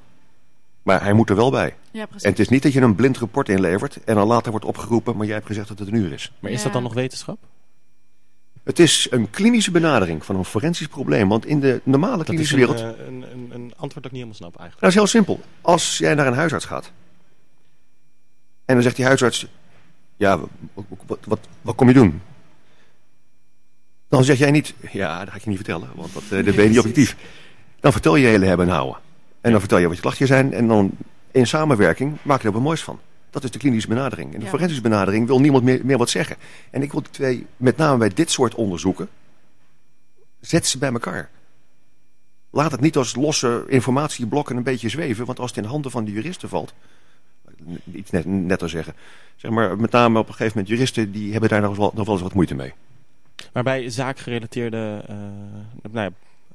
Maar 0.84 1.04
hij 1.04 1.14
moet 1.14 1.30
er 1.30 1.36
wel 1.36 1.52
bij. 1.52 1.76
Ja, 1.92 2.06
precies. 2.06 2.24
En 2.24 2.30
het 2.30 2.40
is 2.40 2.50
niet 2.50 2.64
dat 2.64 2.74
je 2.74 2.82
een 2.82 2.96
blind 2.96 3.18
rapport 3.18 3.50
inlevert 3.50 4.04
en 4.04 4.16
dan 4.16 4.28
later 4.28 4.52
wordt 4.52 4.66
opgeroepen, 4.66 5.18
maar 5.18 5.26
jij 5.26 5.36
hebt 5.36 5.48
gezegd 5.48 5.68
dat 5.68 5.80
het 5.80 5.88
een 5.88 5.94
uur 5.96 6.12
is. 6.12 6.32
Maar 6.40 6.52
is 6.52 6.58
Ja. 6.58 6.64
dat 6.64 6.74
dan 6.74 6.84
nog 6.84 6.94
wetenschap? 6.94 7.38
Het 8.68 8.80
is 8.80 9.08
een 9.10 9.30
klinische 9.30 9.72
benadering 9.72 10.26
van 10.26 10.36
een 10.36 10.46
forensisch 10.46 10.88
probleem. 10.88 11.30
Want 11.30 11.46
in 11.46 11.60
de 11.60 11.82
normale 11.84 12.18
Dat 12.18 12.20
is 12.20 12.26
klinische 12.28 12.54
een, 12.54 12.60
wereld... 12.60 12.80
eh, 13.00 13.06
een, 13.08 13.26
een, 13.32 13.50
een 13.52 13.74
antwoord 13.78 13.94
dat 13.94 14.06
ik 14.06 14.12
niet 14.12 14.14
helemaal 14.14 14.34
snap 14.34 14.56
eigenlijk. 14.56 14.80
Dat 14.80 14.90
is 14.90 14.96
heel 14.96 15.08
simpel. 15.08 15.40
Als 15.62 15.98
jij 15.98 16.14
naar 16.14 16.28
een 16.28 16.34
huisarts 16.34 16.66
gaat. 16.66 16.92
En 18.66 18.74
dan 18.74 18.84
zegt 18.84 18.96
die 18.96 19.06
huisarts... 19.06 19.48
Ja, 20.16 20.40
wat, 20.74 20.86
wat, 21.06 21.20
wat, 21.26 21.40
wat 21.62 21.76
kom 21.76 21.88
je 21.88 21.94
doen? 21.94 22.22
Dan 24.10 24.24
zeg 24.24 24.38
jij 24.38 24.52
niet... 24.52 24.74
Ja, 24.92 25.20
dat 25.20 25.30
ga 25.30 25.36
ik 25.36 25.44
je 25.44 25.50
niet 25.50 25.58
vertellen. 25.58 25.90
Want 25.96 26.14
dat, 26.14 26.24
eh, 26.24 26.46
dat 26.46 26.56
ben 26.56 26.64
je 26.64 26.70
niet 26.70 26.80
objectief. 26.80 27.16
Dan 27.80 27.92
vertel 27.92 28.16
je 28.16 28.22
je 28.26 28.28
hele 28.32 28.46
hebben 28.46 28.68
en 28.68 28.74
houden. 28.74 28.98
En 29.42 29.52
dan 29.52 29.60
vertel 29.60 29.78
je 29.78 29.88
wat 29.88 29.96
je 29.96 30.02
klachten 30.02 30.28
zijn. 30.28 30.54
En 30.54 30.68
dan 30.68 30.92
in 31.32 31.48
samenwerking 31.48 32.18
maak 32.22 32.42
je 32.42 32.48
er 32.48 32.54
wat 32.54 32.62
moois 32.62 32.84
van. 32.84 33.00
Dat 33.30 33.44
is 33.44 33.52
de 33.52 33.58
klinische 33.60 33.88
benadering. 33.88 34.34
In 34.34 34.40
de 34.40 34.46
Ja. 34.46 34.52
forensische 34.52 34.82
benadering 34.84 35.28
wil 35.28 35.40
niemand 35.40 35.64
meer, 35.64 35.80
meer 35.86 35.98
wat 35.98 36.10
zeggen. 36.10 36.36
En 36.70 36.82
ik 36.82 36.92
wil 36.92 37.02
die 37.02 37.12
twee, 37.12 37.46
met 37.58 37.78
name 37.78 37.98
bij 37.98 38.10
dit 38.14 38.32
soort 38.32 38.56
onderzoeken... 38.56 39.10
Zet 40.40 40.68
ze 40.68 40.78
bij 40.78 40.92
elkaar. 40.92 41.30
Laat 42.50 42.72
het 42.72 42.82
niet 42.82 42.98
als 42.98 43.16
losse 43.16 43.64
informatieblokken 43.68 44.58
een 44.58 44.64
beetje 44.64 44.90
zweven. 44.90 45.26
Want 45.26 45.40
als 45.40 45.50
het 45.50 45.64
in 45.64 45.70
handen 45.70 45.92
van 45.92 46.06
de 46.06 46.12
juristen 46.12 46.50
valt... 46.50 46.74
Iets 47.94 48.12
net, 48.12 48.26
netter 48.26 48.70
zeggen. 48.70 48.94
Zeg 49.36 49.52
maar, 49.52 49.78
met 49.80 49.92
name 49.92 50.20
op 50.20 50.28
een 50.28 50.34
gegeven 50.34 50.58
moment 50.58 50.74
juristen... 50.74 51.12
die 51.12 51.32
hebben 51.32 51.50
daar 51.50 51.62
nog 51.62 51.78
wel, 51.78 51.92
nog 51.96 52.06
wel 52.06 52.14
eens 52.14 52.24
wat 52.24 52.34
moeite 52.34 52.56
mee. 52.56 52.74
Maar 53.54 53.64
bij 53.64 53.90
zaakgerelateerde... 53.90 55.04
eh, 55.08 55.16
nou 55.92 56.12
ja, 56.12 56.12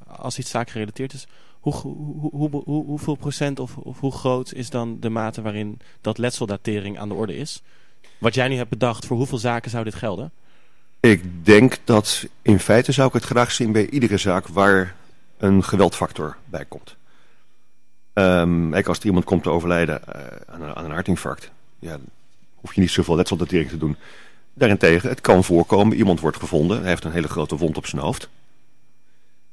als 0.07 0.39
iets 0.39 0.51
zaakgerelateerd 0.51 1.13
is... 1.13 1.27
Hoe, 1.63 1.75
hoe, 1.75 2.31
hoe, 2.31 2.63
hoe, 2.65 2.85
hoeveel 2.85 3.15
procent 3.15 3.59
of, 3.59 3.77
of 3.77 4.01
hoe 4.01 4.13
groot 4.13 4.53
is 4.53 4.71
dan 4.71 4.97
de 5.01 5.09
mate 5.09 5.43
waarin 5.43 5.79
dat 6.01 6.19
letseldatering 6.19 6.99
aan 6.99 7.09
de 7.09 7.15
orde 7.15 7.37
is? 7.37 7.63
Wat 8.19 8.35
jij 8.35 8.49
nu 8.49 8.57
hebt 8.57 8.71
bedacht, 8.71 9.07
voor 9.07 9.17
hoeveel 9.17 9.39
zaken 9.39 9.71
zou 9.71 9.85
dit 9.85 9.95
gelden? 9.95 10.33
Ik 11.01 11.45
denk 11.45 11.79
dat 11.85 12.27
in 12.43 12.59
feite 12.59 12.93
zou 12.93 13.09
ik 13.09 13.15
het 13.15 13.25
graag 13.25 13.53
zien 13.53 13.73
bij 13.73 13.89
iedere 13.89 14.17
zaak... 14.17 14.47
waar 14.47 14.95
een 15.39 15.65
geweldfactor 15.65 16.37
bij 16.45 16.65
komt. 16.65 16.97
Kijk, 18.13 18.87
als 18.87 18.99
er 18.99 19.07
iemand 19.07 19.25
komt 19.25 19.43
te 19.43 19.51
overlijden 19.51 20.07
eh, 20.07 20.55
aan, 20.55 20.63
een, 20.63 20.75
aan 20.75 20.85
een 20.85 20.91
hartinfarct... 20.91 21.51
Ja, 21.79 21.91
dan 21.91 22.07
hoef 22.55 22.75
je 22.75 22.81
niet 22.81 22.91
zoveel 22.91 23.17
letseldatering 23.17 23.71
te 23.71 23.79
doen. 23.79 23.97
Daarentegen, 24.55 25.09
het 25.09 25.21
kan 25.21 25.45
voorkomen, 25.45 25.97
iemand 25.97 26.21
wordt 26.21 26.37
gevonden... 26.37 26.81
hij 26.81 26.89
heeft 26.89 27.05
een 27.05 27.13
hele 27.13 27.29
grote 27.29 27.57
wond 27.57 27.77
op 27.77 27.87
zijn 27.87 28.03
hoofd. 28.03 28.29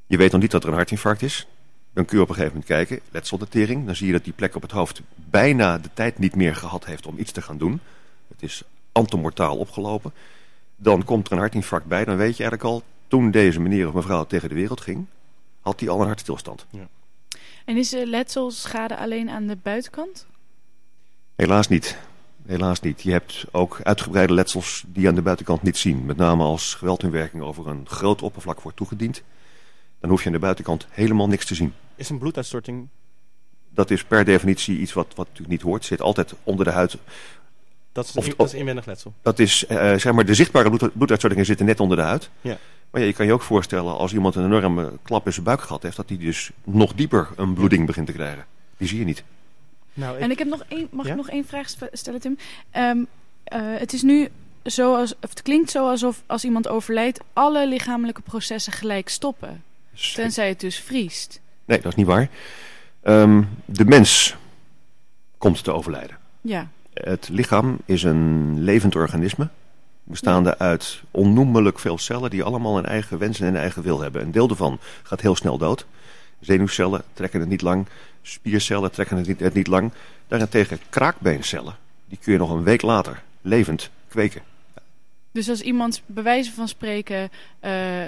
Je 0.08 0.17
weet 0.17 0.32
nog 0.32 0.41
niet 0.41 0.52
dat 0.52 0.63
er 0.63 0.69
een 0.69 0.76
hartinfarct 0.76 1.22
is. 1.22 1.48
Dan 1.93 2.06
kun 2.06 2.17
je 2.17 2.23
op 2.23 2.30
een 2.30 2.36
gegeven 2.36 2.58
moment 2.58 2.71
kijken, 2.71 2.99
letseldatering. 3.12 3.86
Dan 3.86 3.95
zie 3.95 4.08
je 4.08 4.13
dat 4.13 4.23
die 4.23 4.34
plek 4.34 4.56
op 4.56 4.62
het 4.62 4.71
hoofd 4.71 5.02
bijna 5.15 5.78
de 5.78 5.89
tijd 5.93 6.17
niet 6.17 6.36
meer 6.36 6.56
gehad 6.56 6.86
heeft 6.86 7.08
om 7.08 7.17
iets 7.17 7.32
te 7.32 7.41
gaan 7.41 7.58
doen. 7.58 7.80
Het 8.28 8.43
is 8.43 8.63
antemortaal 8.91 9.58
opgelopen. 9.58 10.13
Dan 10.75 11.04
komt 11.04 11.28
er 11.28 11.34
een 11.34 11.39
hartinfarct 11.39 11.86
bij. 11.86 12.06
Dan 12.06 12.17
weet 12.17 12.38
je 12.38 12.43
eigenlijk 12.43 12.63
al, 12.63 12.84
toen 13.08 13.32
deze 13.32 13.60
meneer 13.60 13.88
of 13.88 13.93
mevrouw 13.93 14.25
tegen 14.25 14.49
de 14.49 14.56
wereld 14.56 14.82
ging... 14.82 15.06
had 15.62 15.80
hij 15.80 15.89
al 15.89 16.02
een 16.02 16.08
hartstilstand. 16.08 16.65
En 17.65 17.78
is 17.78 17.89
de 17.89 18.08
letselschade 18.08 18.97
alleen 18.97 19.30
aan 19.30 19.47
de 19.47 19.58
buitenkant? 19.63 20.25
Helaas 21.36 21.67
niet. 21.67 21.97
Helaas 22.45 22.80
niet. 22.80 23.02
Je 23.02 23.12
hebt 23.12 23.45
ook 23.52 23.80
uitgebreide 23.84 24.34
letsels 24.34 24.84
die 24.88 25.02
je 25.02 25.08
aan 25.08 25.15
de 25.15 25.21
buitenkant 25.21 25.62
niet 25.62 25.78
zien. 25.78 26.06
Met 26.06 26.17
name 26.17 26.43
als 26.43 26.73
geweld 26.73 27.04
in 27.04 27.12
werking 27.12 27.43
over 27.43 27.67
een 27.67 27.88
groot 27.88 28.21
oppervlak 28.21 28.62
wordt 28.62 28.78
toegediend. 28.78 29.23
Dan 30.00 30.10
hoef 30.10 30.20
je 30.20 30.26
aan 30.28 30.32
de 30.34 30.40
buitenkant 30.40 30.88
helemaal 30.90 31.28
niks 31.28 31.46
te 31.46 31.56
zien. 31.56 31.74
Is 31.96 32.10
een 32.10 32.18
bloeduitstorting... 32.18 32.88
Dat 33.70 33.92
is 33.92 34.04
per 34.04 34.26
definitie 34.26 34.78
iets 34.80 34.94
wat, 34.94 35.08
wat 35.08 35.18
natuurlijk 35.26 35.50
niet 35.50 35.62
hoort. 35.62 35.86
Zit 35.86 36.02
altijd 36.02 36.34
onder 36.44 36.66
de 36.66 36.72
huid. 36.72 36.98
Dat 37.92 38.06
is, 38.06 38.16
Of- 38.16 38.28
dat 38.36 38.48
is 38.48 38.54
inwendig 38.54 38.86
letsel. 38.86 39.14
Dat 39.22 39.40
is, 39.40 39.66
eh, 39.66 39.78
zeg 39.96 40.14
maar, 40.14 40.26
de 40.26 40.34
zichtbare 40.34 40.70
bloed, 40.70 40.94
bloeduitstortingen 40.94 41.46
zitten 41.46 41.66
net 41.66 41.80
onder 41.80 41.98
de 41.98 42.04
huid. 42.04 42.30
Ja. 42.42 42.58
Maar 42.92 43.02
ja, 43.02 43.08
je 43.08 43.14
kan 43.14 43.26
je 43.26 43.34
ook 43.34 43.42
voorstellen, 43.42 43.98
als 43.98 44.14
iemand 44.14 44.36
een 44.36 44.44
enorme 44.46 44.92
klap 45.04 45.26
in 45.26 45.34
zijn 45.34 45.46
buik 45.46 45.62
gehad 45.62 45.84
heeft... 45.84 45.96
dat 45.98 46.10
hij 46.10 46.18
dus 46.18 46.52
nog 46.64 46.94
dieper 46.94 47.28
een 47.36 47.54
bloeding 47.54 47.86
begint 47.86 48.06
te 48.08 48.14
krijgen. 48.14 48.46
Die 48.78 48.88
zie 48.88 49.00
je 49.00 49.06
niet. 49.06 49.24
Nou, 49.94 50.18
En 50.20 50.32
ik 50.32 50.38
heb 50.38 50.48
nog 50.48 50.64
één, 50.68 50.88
mag 50.92 51.06
Ja? 51.06 51.12
ik 51.12 51.18
nog 51.18 51.30
één 51.30 51.46
vraag 51.46 51.68
stellen, 51.92 52.20
Tim? 52.20 52.38
Ehm, 52.72 52.98
eh, 53.44 53.60
het 53.64 53.94
is 53.94 54.02
nu 54.02 54.30
zo 54.66 54.96
als, 54.96 55.14
of 55.22 55.30
het 55.30 55.42
klinkt 55.42 55.72
zo 55.72 55.90
alsof 55.90 56.22
als 56.26 56.44
iemand 56.44 56.68
overlijdt, 56.68 57.20
alle 57.34 57.68
lichamelijke 57.68 58.22
processen 58.22 58.74
gelijk 58.74 59.10
stoppen. 59.10 59.64
Tenzij 59.93 60.47
het 60.47 60.60
dus 60.60 60.80
vriest. 60.80 61.41
Nee, 61.65 61.82
dat 61.82 61.91
is 61.91 61.97
niet 61.97 62.06
waar. 62.06 62.30
Ehm, 63.02 63.43
de 63.65 63.86
mens 63.86 64.36
komt 65.38 65.63
te 65.63 65.71
overlijden. 65.71 66.17
Ja, 66.41 66.67
Het 66.93 67.30
lichaam 67.30 67.78
is 67.86 68.04
een 68.04 68.60
levend 68.63 68.95
organisme. 68.95 69.49
Bestaande 70.04 70.58
uit 70.58 71.02
onnoemelijk 71.12 71.80
veel 71.80 71.97
cellen 71.97 72.30
die 72.30 72.43
allemaal 72.43 72.78
een 72.78 72.86
eigen 72.86 73.17
wens 73.17 73.39
en 73.39 73.47
een 73.47 73.56
eigen 73.56 73.84
wil 73.84 74.02
hebben. 74.02 74.21
Een 74.21 74.32
deel 74.32 74.47
daarvan 74.47 74.80
gaat 75.04 75.21
heel 75.21 75.36
snel 75.36 75.58
dood. 75.58 75.86
Zenuwcellen 76.39 77.04
trekken 77.13 77.39
het 77.39 77.49
niet 77.49 77.62
lang. 77.62 77.88
spiercellen 78.21 78.91
trekken 78.91 79.17
het 79.17 79.28
niet, 79.28 79.39
het 79.39 79.54
niet 79.54 79.67
lang. 79.67 79.91
Daarentegen 80.28 80.80
kraakbeencellen, 80.89 81.75
die 82.06 82.17
kun 82.21 82.34
je 82.34 82.39
nog 82.39 82.49
een 82.49 82.63
week 82.63 82.82
later 82.82 83.21
levend 83.41 83.89
kweken. 84.08 84.41
Dus 85.32 85.49
als 85.49 85.62
iemand 85.62 86.02
bij 86.06 86.23
wijze 86.23 86.52
van 86.52 86.67
spreken 86.67 87.30
uh, 87.62 88.02
uh, 88.02 88.08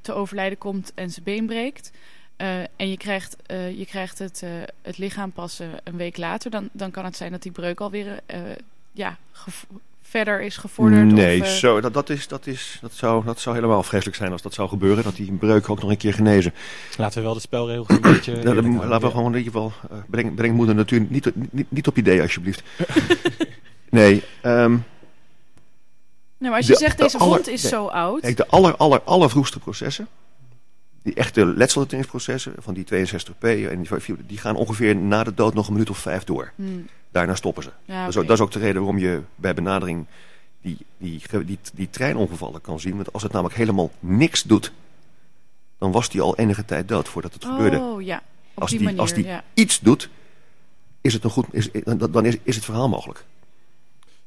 te 0.00 0.12
overlijden 0.12 0.58
komt 0.58 0.92
en 0.94 1.10
zijn 1.10 1.24
been 1.24 1.46
breekt... 1.46 1.90
en 2.76 2.88
je 2.90 2.96
krijgt, 2.96 3.36
je 3.76 3.86
krijgt 3.88 4.18
het, 4.18 4.42
het 4.82 4.98
lichaam 4.98 5.32
pas 5.32 5.58
een 5.84 5.96
week 5.96 6.16
later... 6.16 6.50
Dan, 6.50 6.68
dan 6.72 6.90
kan 6.90 7.04
het 7.04 7.16
zijn 7.16 7.32
dat 7.32 7.42
die 7.42 7.52
breuk 7.52 7.80
alweer 7.80 8.20
ja, 8.92 9.18
verder 10.14 10.42
is 10.42 10.56
gevorderd? 10.56 11.12
Nee, 11.12 11.40
of, 11.40 11.46
uh... 11.46 11.52
zo, 11.52 11.80
dat, 11.80 11.94
dat, 11.94 12.10
is, 12.10 12.28
dat, 12.28 12.46
is, 12.46 12.78
dat, 12.80 12.92
zou, 12.92 13.24
dat 13.24 13.40
zou 13.40 13.54
helemaal 13.54 13.82
vreselijk 13.82 14.16
zijn 14.16 14.32
als 14.32 14.42
dat 14.42 14.54
zou 14.54 14.68
gebeuren. 14.68 15.04
Dat 15.04 15.16
die 15.16 15.32
breuk 15.32 15.70
ook 15.70 15.80
nog 15.80 15.90
een 15.90 15.96
keer 15.96 16.14
genezen. 16.14 16.54
Laten 16.96 17.18
we 17.18 17.24
wel 17.24 17.34
de 17.34 17.40
spelregels 17.40 17.88
een 17.88 18.00
beetje... 18.00 18.32
Nou, 18.44 18.62
dan, 18.62 18.88
laten 18.88 19.06
we 19.06 19.14
gewoon 19.14 19.32
in 19.32 19.38
ieder 19.38 19.52
geval... 19.52 19.72
Uh, 19.92 19.98
breng, 20.10 20.34
breng 20.34 20.54
moeder 20.54 20.74
natuurlijk 20.74 21.10
niet, 21.10 21.30
niet, 21.50 21.70
niet 21.70 21.86
op 21.86 21.96
idee 21.96 22.20
alsjeblieft. 22.20 22.62
nee, 23.90 24.22
um, 24.42 24.84
Nee, 26.44 26.52
maar 26.52 26.62
als 26.62 26.68
je 26.68 26.78
de, 26.78 26.84
zegt, 26.84 26.98
deze 26.98 27.18
de 27.18 27.24
wond 27.24 27.48
is 27.48 27.62
nee, 27.62 27.70
zo 27.70 27.86
oud... 27.86 28.20
Kijk, 28.20 28.36
de 28.36 28.46
aller, 28.46 28.76
aller, 28.76 29.02
aller 29.02 29.30
vroegste 29.30 29.58
processen... 29.58 30.08
Die 31.02 31.14
echte 31.14 31.46
letselverteringsprocessen 31.46 32.54
van 32.58 32.74
die 32.74 32.84
62P... 32.84 33.40
En 33.40 33.82
die, 33.82 34.16
die 34.26 34.38
gaan 34.38 34.56
ongeveer 34.56 34.96
na 34.96 35.24
de 35.24 35.34
dood 35.34 35.54
nog 35.54 35.66
een 35.66 35.72
minuut 35.72 35.90
of 35.90 35.98
vijf 35.98 36.24
door. 36.24 36.52
Hmm. 36.54 36.86
Daarna 37.10 37.34
stoppen 37.34 37.62
ze. 37.62 37.70
Ja, 37.84 38.00
dat, 38.00 38.08
is 38.08 38.16
ook, 38.16 38.26
dat, 38.26 38.36
is 38.36 38.44
ook, 38.44 38.52
de 38.52 38.58
reden 38.58 38.82
waarom 38.82 38.98
je 38.98 39.20
bij 39.34 39.54
benadering 39.54 40.06
die, 40.62 40.78
die, 40.98 41.22
die, 41.44 41.58
die 41.74 41.90
treinongevallen 41.90 42.60
kan 42.60 42.80
zien. 42.80 42.96
Want 42.96 43.12
als 43.12 43.22
het 43.22 43.32
namelijk 43.32 43.56
helemaal 43.56 43.90
niks 44.00 44.42
doet, 44.42 44.72
dan 45.78 45.92
was 45.92 46.08
die 46.08 46.20
al 46.20 46.36
enige 46.36 46.64
tijd 46.64 46.88
dood 46.88 47.08
voordat 47.08 47.32
het 47.32 47.44
oh, 47.44 47.50
gebeurde. 47.50 48.04
Ja, 48.04 48.22
op 48.54 48.62
als 48.62 48.70
die, 48.70 48.78
die, 48.78 48.86
manier, 48.86 49.00
als 49.02 49.12
die 49.12 49.26
ja. 49.26 49.44
iets 49.54 49.80
doet, 49.80 50.08
is 51.00 51.12
het 51.12 51.24
een 51.24 51.30
goed, 51.30 51.46
is, 51.50 51.70
dan 52.10 52.24
is, 52.24 52.36
is 52.42 52.54
het 52.54 52.64
verhaal 52.64 52.88
mogelijk. 52.88 53.24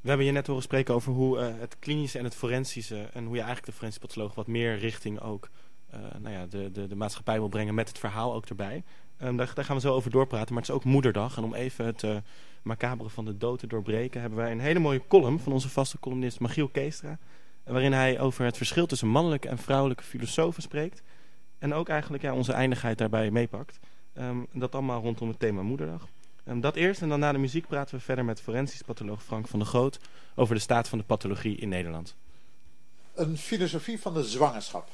We 0.08 0.13
hebben 0.13 0.32
je 0.32 0.38
net 0.38 0.48
horen 0.48 0.63
spreken 0.63 0.93
over 0.93 1.12
hoe 1.12 1.38
uh, 1.38 1.48
het 1.60 1.80
klinische 1.80 2.17
en 2.17 2.24
het 2.24 2.36
forensische... 2.36 3.10
en 3.13 3.26
hoe 3.26 3.36
je 3.36 3.41
eigenlijk 3.41 3.65
de 3.65 3.72
forensisch 3.72 4.02
patholoog 4.02 4.36
wat 4.36 4.48
meer 4.48 4.78
richting 4.78 5.22
ook... 5.22 5.50
Uh, 5.93 6.00
nou 6.20 6.36
ja, 6.36 6.46
de, 6.46 6.72
de, 6.72 6.88
de 6.88 6.96
maatschappij 6.96 7.39
wil 7.39 7.48
brengen 7.48 7.76
met 7.76 7.88
het 7.88 8.00
verhaal 8.00 8.34
ook 8.34 8.46
erbij. 8.46 8.84
Um, 9.24 9.38
daar, 9.38 9.52
daar, 9.54 9.65
gaan 9.65 9.76
we 9.76 9.82
zo 9.82 9.93
over 9.93 10.12
doorpraten. 10.12 10.54
Maar 10.54 10.62
het 10.62 10.72
is 10.72 10.76
ook 10.76 10.84
moederdag. 10.84 11.38
En 11.38 11.43
om 11.43 11.54
even 11.54 11.86
het 11.86 12.04
uh, 12.04 12.17
macabere 12.62 13.10
van 13.10 13.26
de 13.26 13.38
dood 13.38 13.60
te 13.60 13.67
doorbreken... 13.67 14.22
hebben 14.22 14.39
wij 14.39 14.52
een 14.52 14.60
hele 14.60 14.80
mooie 14.80 15.02
column 15.08 15.39
van 15.39 15.54
onze 15.54 15.70
vaste 15.70 16.00
columnist 16.00 16.39
Magiel 16.39 16.67
Keestra... 16.67 17.17
waarin 17.63 17.93
hij 17.93 18.20
over 18.20 18.46
het 18.46 18.58
verschil 18.58 18.86
tussen 18.86 19.08
mannelijke 19.08 19.48
en 19.48 19.58
vrouwelijke 19.58 20.04
filosofen 20.04 20.62
spreekt. 20.62 21.04
En 21.60 21.74
ook 21.74 21.89
eigenlijk 21.89 22.24
ja, 22.24 22.34
onze 22.34 22.54
eindigheid 22.54 22.98
daarbij 22.98 23.32
meepakt. 23.32 23.80
Um, 24.13 24.48
dat 24.54 24.74
allemaal 24.74 25.02
rondom 25.02 25.28
het 25.28 25.39
thema 25.39 25.62
moederdag. 25.62 26.08
Um, 26.49 26.62
dat 26.62 26.75
eerst 26.75 27.01
en 27.01 27.10
dan 27.10 27.19
na 27.19 27.31
de 27.31 27.38
muziek 27.38 27.67
praten 27.67 27.95
we 27.95 28.01
verder 28.01 28.25
met 28.25 28.41
forensisch 28.41 28.81
patholoog 28.81 29.23
Frank 29.23 29.47
van 29.47 29.60
der 29.60 29.67
Groot... 29.67 29.99
over 30.36 30.55
de 30.55 30.62
staat 30.62 30.88
van 30.88 30.97
de 30.97 31.03
pathologie 31.03 31.57
in 31.57 31.69
Nederland. 31.69 32.15
Een 33.13 33.38
filosofie 33.38 33.99
van 33.99 34.13
de 34.13 34.23
zwangerschap. 34.23 34.89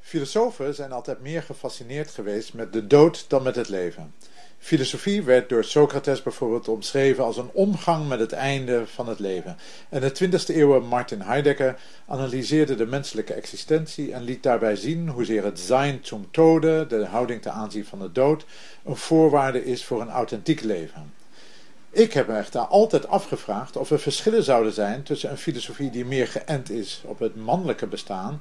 Filosofen 0.00 0.74
zijn 0.74 0.92
altijd 0.92 1.20
meer 1.20 1.42
gefascineerd 1.42 2.10
geweest 2.10 2.54
met 2.54 2.72
de 2.72 2.86
dood 2.86 3.24
dan 3.28 3.42
met 3.42 3.56
het 3.56 3.68
leven. 3.68 4.14
Filosofie 4.62 5.22
werd 5.22 5.48
door 5.48 5.64
Socrates 5.64 6.22
bijvoorbeeld 6.22 6.68
omschreven 6.68 7.24
als 7.24 7.36
een 7.36 7.50
omgang 7.52 8.08
met 8.08 8.20
het 8.20 8.32
einde 8.32 8.86
van 8.86 9.08
het 9.08 9.18
leven. 9.18 9.56
En 9.88 10.00
de 10.00 10.10
20e 10.10 10.56
eeuw 10.56 10.80
Martin 10.80 11.20
Heidegger 11.20 11.78
analyseerde 12.06 12.74
de 12.74 12.86
menselijke 12.86 13.32
existentie 13.32 14.12
en 14.12 14.22
liet 14.22 14.42
daarbij 14.42 14.76
zien 14.76 15.08
hoezeer 15.08 15.44
het 15.44 15.60
zijn 15.60 15.98
zum 16.02 16.26
tode, 16.30 16.86
de 16.86 17.04
houding 17.04 17.42
ten 17.42 17.52
aanzien 17.52 17.84
van 17.84 17.98
de 17.98 18.12
dood, 18.12 18.44
een 18.84 18.96
voorwaarde 18.96 19.64
is 19.64 19.84
voor 19.84 20.00
een 20.00 20.10
authentiek 20.10 20.62
leven. 20.62 21.12
Ik 21.90 22.12
heb 22.12 22.26
me 22.26 22.36
echter 22.36 22.60
altijd 22.60 23.08
afgevraagd 23.08 23.76
of 23.76 23.90
er 23.90 24.00
verschillen 24.00 24.42
zouden 24.42 24.72
zijn 24.72 25.02
tussen 25.02 25.30
een 25.30 25.38
filosofie 25.38 25.90
die 25.90 26.04
meer 26.04 26.28
geënt 26.28 26.70
is 26.70 27.02
op 27.04 27.18
het 27.18 27.36
mannelijke 27.36 27.86
bestaan 27.86 28.40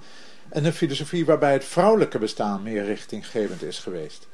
en 0.50 0.66
een 0.66 0.74
filosofie 0.74 1.26
waarbij 1.26 1.54
het 1.54 1.66
vrouwelijke 1.66 2.20
bestaan 2.20 2.64
meer 2.64 2.86
richtinggevend 2.86 3.64
is 3.64 3.80
geweest. 3.80 4.28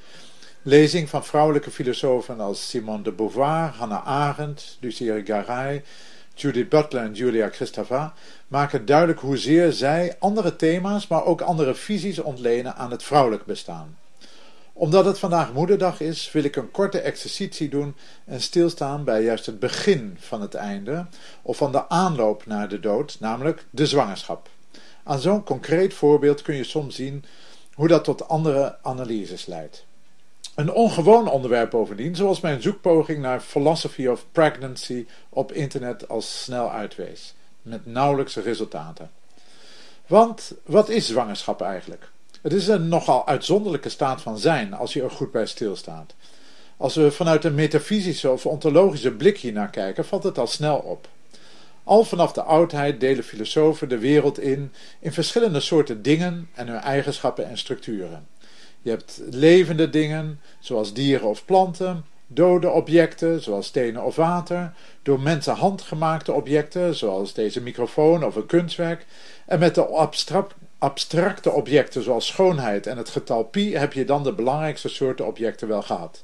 Lezing 0.67 1.09
van 1.09 1.25
vrouwelijke 1.25 1.71
filosofen 1.71 2.39
als 2.39 2.69
Simone 2.69 3.03
de 3.03 3.11
Beauvoir, 3.11 3.69
Hannah 3.69 4.07
Arendt, 4.07 4.77
Lucie 4.79 5.25
Garay, 5.25 5.83
Judith 6.33 6.69
Butler 6.69 7.03
en 7.03 7.13
Julia 7.13 7.49
Kristeva 7.49 8.13
maken 8.47 8.85
duidelijk 8.85 9.19
hoezeer 9.19 9.71
zij 9.71 10.15
andere 10.19 10.55
thema's, 10.55 11.07
maar 11.07 11.25
ook 11.25 11.41
andere 11.41 11.75
visies 11.75 12.19
ontlenen 12.19 12.75
aan 12.75 12.91
het 12.91 13.03
vrouwelijk 13.03 13.45
bestaan. 13.45 13.97
Omdat 14.73 15.05
het 15.05 15.19
vandaag 15.19 15.53
moederdag 15.53 15.99
is, 15.99 16.31
wil 16.31 16.43
ik 16.43 16.55
een 16.55 16.71
korte 16.71 16.99
exercitie 16.99 17.69
doen 17.69 17.95
en 18.25 18.41
stilstaan 18.41 19.03
bij 19.03 19.23
juist 19.23 19.45
het 19.45 19.59
begin 19.59 20.17
van 20.19 20.41
het 20.41 20.53
einde, 20.53 21.05
of 21.41 21.57
van 21.57 21.71
de 21.71 21.89
aanloop 21.89 22.45
naar 22.45 22.69
de 22.69 22.79
dood, 22.79 23.17
namelijk 23.19 23.65
de 23.69 23.85
zwangerschap. 23.85 24.49
Aan 25.03 25.19
zo'n 25.19 25.43
concreet 25.43 25.93
voorbeeld 25.93 26.41
kun 26.41 26.55
je 26.55 26.63
soms 26.63 26.95
zien 26.95 27.25
hoe 27.73 27.87
dat 27.87 28.03
tot 28.03 28.27
andere 28.27 28.77
analyses 28.81 29.45
leidt. 29.45 29.85
Een 30.55 30.71
ongewoon 30.71 31.29
onderwerp 31.29 31.69
bovendien, 31.69 32.15
zoals 32.15 32.39
mijn 32.39 32.61
zoekpoging 32.61 33.21
naar 33.21 33.39
Philosophy 33.39 34.07
of 34.07 34.25
Pregnancy 34.31 35.05
op 35.29 35.51
internet 35.51 36.09
al 36.09 36.21
snel 36.21 36.71
uitwees, 36.71 37.33
met 37.61 37.85
nauwelijks 37.85 38.35
resultaten. 38.35 39.11
Want 40.07 40.51
wat 40.65 40.89
is 40.89 41.07
zwangerschap 41.07 41.61
eigenlijk? 41.61 42.09
Het 42.41 42.53
is 42.53 42.67
een 42.67 42.87
nogal 42.87 43.27
uitzonderlijke 43.27 43.89
staat 43.89 44.21
van 44.21 44.37
zijn 44.37 44.73
als 44.73 44.93
je 44.93 45.03
er 45.03 45.11
goed 45.11 45.31
bij 45.31 45.45
stilstaat. 45.45 46.13
Als 46.77 46.95
we 46.95 47.11
vanuit 47.11 47.43
een 47.43 47.55
metafysische 47.55 48.31
of 48.31 48.45
ontologische 48.45 49.11
blik 49.11 49.37
hiernaar 49.37 49.69
kijken, 49.69 50.05
valt 50.05 50.23
het 50.23 50.37
al 50.37 50.47
snel 50.47 50.77
op. 50.77 51.07
Al 51.83 52.03
vanaf 52.03 52.31
de 52.31 52.43
oudheid 52.43 52.99
delen 52.99 53.23
filosofen 53.23 53.89
de 53.89 53.97
wereld 53.97 54.39
in 54.39 54.71
in 54.99 55.13
verschillende 55.13 55.59
soorten 55.59 56.01
dingen 56.01 56.49
en 56.53 56.67
hun 56.67 56.79
eigenschappen 56.79 57.47
en 57.47 57.57
structuren. 57.57 58.27
Je 58.85 58.91
hebt 58.91 59.21
levende 59.29 59.89
dingen, 59.89 60.39
zoals 60.59 60.93
dieren 60.93 61.27
of 61.27 61.45
planten, 61.45 62.05
dode 62.27 62.69
objecten, 62.69 63.41
zoals 63.41 63.67
stenen 63.67 64.03
of 64.03 64.15
water, 64.15 64.73
door 65.03 65.19
mensen 65.19 65.55
handgemaakte 65.55 66.31
objecten, 66.33 66.95
zoals 66.95 67.33
deze 67.33 67.61
microfoon 67.61 68.25
of 68.25 68.35
een 68.35 68.45
kunstwerk, 68.45 69.05
en 69.45 69.59
met 69.59 69.75
de 69.75 69.85
abstracte 70.77 71.51
objecten 71.51 72.03
zoals 72.03 72.27
schoonheid 72.27 72.87
en 72.87 72.97
het 72.97 73.09
getal 73.09 73.43
pi 73.43 73.75
heb 73.75 73.93
je 73.93 74.05
dan 74.05 74.23
de 74.23 74.33
belangrijkste 74.33 74.89
soorten 74.89 75.25
objecten 75.25 75.67
wel 75.67 75.81
gehad. 75.81 76.23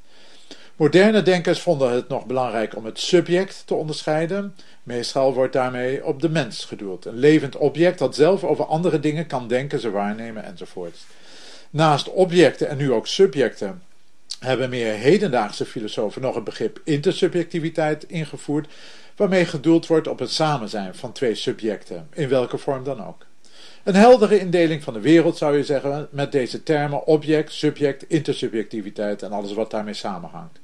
Moderne 0.76 1.22
denkers 1.22 1.60
vonden 1.60 1.92
het 1.92 2.08
nog 2.08 2.26
belangrijk 2.26 2.76
om 2.76 2.84
het 2.84 2.98
subject 2.98 3.62
te 3.66 3.74
onderscheiden. 3.74 4.56
Meestal 4.82 5.34
wordt 5.34 5.52
daarmee 5.52 6.04
op 6.04 6.20
de 6.20 6.28
mens 6.28 6.64
gedoeld. 6.64 7.04
Een 7.04 7.18
levend 7.18 7.56
object 7.56 7.98
dat 7.98 8.14
zelf 8.14 8.44
over 8.44 8.64
andere 8.64 9.00
dingen 9.00 9.26
kan 9.26 9.48
denken, 9.48 9.80
ze 9.80 9.90
waarnemen 9.90 10.44
enzovoort. 10.44 10.96
Naast 11.72 12.08
objecten 12.08 12.68
en 12.68 12.76
nu 12.76 12.92
ook 12.92 13.06
subjecten 13.06 13.82
hebben 14.38 14.70
meer 14.70 14.94
hedendaagse 14.94 15.64
filosofen 15.64 16.22
nog 16.22 16.34
het 16.34 16.44
begrip 16.44 16.80
intersubjectiviteit 16.84 18.04
ingevoerd, 18.04 18.72
waarmee 19.16 19.44
gedoeld 19.44 19.86
wordt 19.86 20.08
op 20.08 20.18
het 20.18 20.30
samen 20.30 20.68
zijn 20.68 20.94
van 20.94 21.12
twee 21.12 21.34
subjecten, 21.34 22.08
in 22.12 22.28
welke 22.28 22.58
vorm 22.58 22.84
dan 22.84 23.06
ook. 23.06 23.26
Een 23.82 23.94
heldere 23.94 24.38
indeling 24.38 24.82
van 24.82 24.92
de 24.92 25.00
wereld 25.00 25.36
zou 25.36 25.56
je 25.56 25.64
zeggen 25.64 26.08
met 26.10 26.32
deze 26.32 26.62
termen 26.62 27.06
object, 27.06 27.52
subject, 27.52 28.04
intersubjectiviteit 28.08 29.22
en 29.22 29.32
alles 29.32 29.52
wat 29.52 29.70
daarmee 29.70 29.94
samenhangt. 29.94 30.60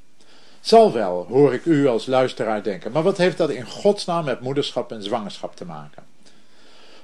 Zal 0.61 0.93
wel, 0.93 1.27
hoor 1.29 1.55
ik 1.55 1.65
u 1.65 1.87
als 1.87 2.07
luisteraar 2.07 2.63
denken, 2.63 2.93
maar 2.93 3.03
wat 3.03 3.17
heeft 3.17 3.37
dat 3.37 3.51
in 3.51 3.67
godsnaam 3.67 4.25
met 4.25 4.41
moederschap 4.41 4.93
en 4.93 5.03
zwangerschap 5.03 5.57
te 5.57 5.65
maken? 5.65 6.08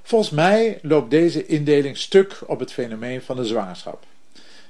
Volgens 0.06 0.30
mij 0.30 0.78
loopt 0.82 1.10
deze 1.10 1.46
indeling 1.46 1.96
stuk 1.96 2.40
op 2.46 2.60
het 2.60 2.72
fenomeen 2.72 3.22
van 3.22 3.36
de 3.36 3.44
zwangerschap. 3.44 4.04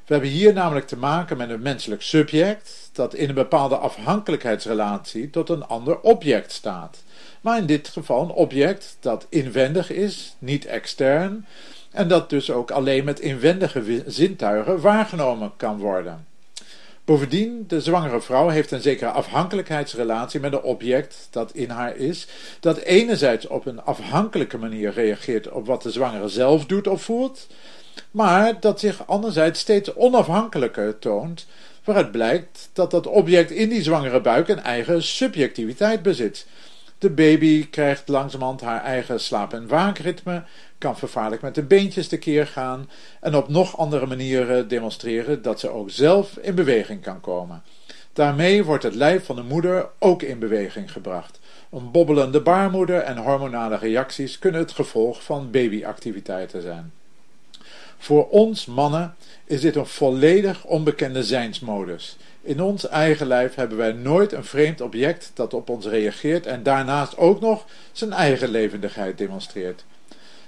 We 0.06 0.12
hebben 0.12 0.30
hier 0.30 0.52
namelijk 0.52 0.86
te 0.86 0.96
maken 0.96 1.36
met 1.36 1.50
een 1.50 1.62
menselijk 1.62 2.02
subject 2.02 2.90
dat 2.92 3.14
in 3.14 3.28
een 3.28 3.34
bepaalde 3.34 3.76
afhankelijkheidsrelatie 3.76 5.30
tot 5.30 5.48
een 5.48 5.66
ander 5.66 6.00
object 6.00 6.52
staat. 6.52 7.02
Maar 7.40 7.58
in 7.58 7.66
dit 7.66 7.88
geval 7.88 8.22
een 8.22 8.30
object 8.30 8.96
dat 9.00 9.26
inwendig 9.28 9.90
is, 9.90 10.34
niet 10.38 10.66
extern, 10.66 11.46
en 11.90 12.08
dat 12.08 12.30
dus 12.30 12.50
ook 12.50 12.70
alleen 12.70 13.04
met 13.04 13.20
inwendige 13.20 14.02
zintuigen 14.06 14.80
waargenomen 14.80 15.52
kan 15.56 15.78
worden. 15.78 16.26
Bovendien, 17.04 17.64
de 17.68 17.80
zwangere 17.80 18.20
vrouw 18.20 18.48
heeft 18.48 18.70
een 18.70 18.80
zekere 18.80 19.10
afhankelijkheidsrelatie 19.10 20.40
met 20.40 20.52
een 20.52 20.62
object 20.62 21.28
dat 21.30 21.52
in 21.52 21.70
haar 21.70 21.96
is, 21.96 22.26
dat 22.60 22.78
enerzijds 22.78 23.46
op 23.46 23.66
een 23.66 23.82
afhankelijke 23.82 24.58
manier 24.58 24.92
reageert 24.92 25.50
op 25.50 25.66
wat 25.66 25.82
de 25.82 25.90
zwangere 25.90 26.28
zelf 26.28 26.66
doet 26.66 26.86
of 26.86 27.02
voelt, 27.02 27.46
maar 28.10 28.60
dat 28.60 28.80
zich 28.80 29.06
anderzijds 29.06 29.60
steeds 29.60 29.94
onafhankelijker 29.94 30.98
toont, 30.98 31.46
waaruit 31.84 32.12
blijkt 32.12 32.70
dat 32.72 32.90
dat 32.90 33.06
object 33.06 33.50
in 33.50 33.68
die 33.68 33.82
zwangere 33.82 34.20
buik 34.20 34.48
een 34.48 34.62
eigen 34.62 35.02
subjectiviteit 35.02 36.02
bezit. 36.02 36.46
De 36.98 37.10
baby 37.10 37.68
krijgt 37.70 38.08
langzamerhand 38.08 38.60
haar 38.60 38.82
eigen 38.82 39.20
slaap- 39.20 39.52
en 39.52 39.68
waakritme, 39.68 40.42
kan 40.78 40.98
vervaarlijk 40.98 41.42
met 41.42 41.54
de 41.54 41.62
beentjes 41.62 42.08
tekeer 42.08 42.46
gaan 42.46 42.90
en 43.20 43.34
op 43.34 43.48
nog 43.48 43.78
andere 43.78 44.06
manieren 44.06 44.68
demonstreren 44.68 45.42
dat 45.42 45.60
ze 45.60 45.68
ook 45.68 45.90
zelf 45.90 46.36
in 46.36 46.54
beweging 46.54 47.02
kan 47.02 47.20
komen. 47.20 47.62
Daarmee 48.12 48.64
wordt 48.64 48.82
het 48.82 48.94
lijf 48.94 49.24
van 49.24 49.36
de 49.36 49.42
moeder 49.42 49.88
ook 49.98 50.22
in 50.22 50.38
beweging 50.38 50.92
gebracht. 50.92 51.40
Een 51.70 51.90
bobbelende 51.90 52.40
baarmoeder 52.40 53.00
en 53.00 53.16
hormonale 53.16 53.76
reacties 53.76 54.38
kunnen 54.38 54.60
het 54.60 54.72
gevolg 54.72 55.22
van 55.22 55.50
babyactiviteiten 55.50 56.62
zijn. 56.62 56.92
Voor 57.98 58.28
ons 58.28 58.66
mannen 58.66 59.14
is 59.44 59.60
dit 59.60 59.76
een 59.76 59.86
volledig 59.86 60.64
onbekende 60.64 61.22
zijnsmodus. 61.24 62.16
In 62.46 62.62
ons 62.62 62.88
eigen 62.88 63.26
lijf 63.26 63.54
hebben 63.54 63.78
wij 63.78 63.92
nooit 63.92 64.32
een 64.32 64.44
vreemd 64.44 64.80
object 64.80 65.30
dat 65.34 65.54
op 65.54 65.68
ons 65.68 65.86
reageert 65.86 66.46
en 66.46 66.62
daarnaast 66.62 67.16
ook 67.16 67.40
nog 67.40 67.64
zijn 67.92 68.12
eigen 68.12 68.48
levendigheid 68.48 69.18
demonstreert. 69.18 69.84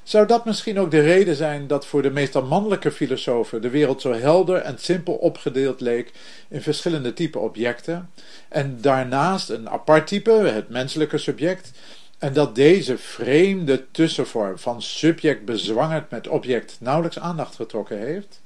Zou 0.02 0.26
dat 0.26 0.44
misschien 0.44 0.78
ook 0.78 0.90
de 0.90 1.00
reden 1.00 1.36
zijn 1.36 1.66
dat 1.66 1.86
voor 1.86 2.02
de 2.02 2.10
meestal 2.10 2.42
mannelijke 2.42 2.90
filosofen 2.90 3.62
de 3.62 3.70
wereld 3.70 4.00
zo 4.00 4.12
helder 4.12 4.56
en 4.56 4.78
simpel 4.78 5.14
opgedeeld 5.14 5.80
leek 5.80 6.12
in 6.48 6.62
verschillende 6.62 7.12
type 7.12 7.38
objecten 7.38 8.10
en 8.48 8.78
daarnaast 8.80 9.48
een 9.48 9.68
apart 9.68 10.06
type, 10.06 10.30
het 10.30 10.68
menselijke 10.68 11.18
subject, 11.18 11.70
en 12.18 12.32
dat 12.32 12.54
deze 12.54 12.98
vreemde 12.98 13.90
tussenvorm 13.90 14.58
van 14.58 14.82
subject 14.82 15.44
bezwangerd 15.44 16.10
met 16.10 16.28
object 16.28 16.76
nauwelijks 16.80 17.18
aandacht 17.18 17.54
getrokken 17.54 17.98
heeft? 17.98 18.40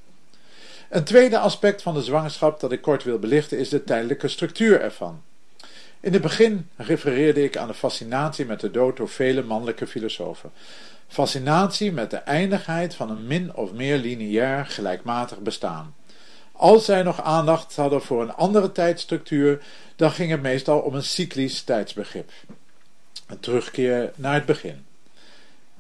Een 0.90 1.04
tweede 1.04 1.38
aspect 1.38 1.82
van 1.82 1.94
de 1.94 2.02
zwangerschap 2.02 2.60
dat 2.60 2.72
ik 2.72 2.82
kort 2.82 3.04
wil 3.04 3.18
belichten 3.18 3.58
is 3.58 3.68
de 3.68 3.84
tijdelijke 3.84 4.28
structuur 4.28 4.80
ervan. 4.80 5.22
In 6.00 6.12
het 6.12 6.22
begin 6.22 6.68
refereerde 6.76 7.44
ik 7.44 7.56
aan 7.56 7.68
de 7.68 7.74
fascinatie 7.74 8.44
met 8.44 8.60
de 8.60 8.70
dood 8.70 8.96
door 8.96 9.08
vele 9.08 9.42
mannelijke 9.42 9.86
filosofen. 9.86 10.52
Fascinatie 11.08 11.92
met 11.92 12.10
de 12.10 12.16
eindigheid 12.16 12.94
van 12.94 13.10
een 13.10 13.26
min 13.26 13.54
of 13.54 13.72
meer 13.72 13.98
lineair 13.98 14.66
gelijkmatig 14.66 15.38
bestaan. 15.38 15.94
Als 16.52 16.84
zij 16.84 17.02
nog 17.02 17.22
aandacht 17.22 17.76
hadden 17.76 18.02
voor 18.02 18.22
een 18.22 18.34
andere 18.34 18.72
tijdstructuur, 18.72 19.62
dan 19.96 20.10
ging 20.10 20.30
het 20.30 20.42
meestal 20.42 20.78
om 20.78 20.94
een 20.94 21.02
cyclisch 21.02 21.62
tijdsbegrip. 21.62 22.30
Een 23.26 23.40
terugkeer 23.40 24.12
naar 24.14 24.34
het 24.34 24.46
begin. 24.46 24.84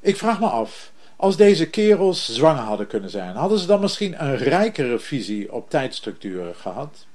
Ik 0.00 0.16
vraag 0.16 0.40
me 0.40 0.46
af, 0.46 0.90
als 1.20 1.36
deze 1.36 1.70
kerels 1.70 2.34
zwanger 2.34 2.62
hadden 2.62 2.86
kunnen 2.86 3.10
zijn, 3.10 3.36
hadden 3.36 3.58
ze 3.58 3.66
dan 3.66 3.80
misschien 3.80 4.24
een 4.24 4.36
rijkere 4.36 4.98
visie 4.98 5.52
op 5.52 5.70
tijdstructuren 5.70 6.54
gehad? 6.54 7.06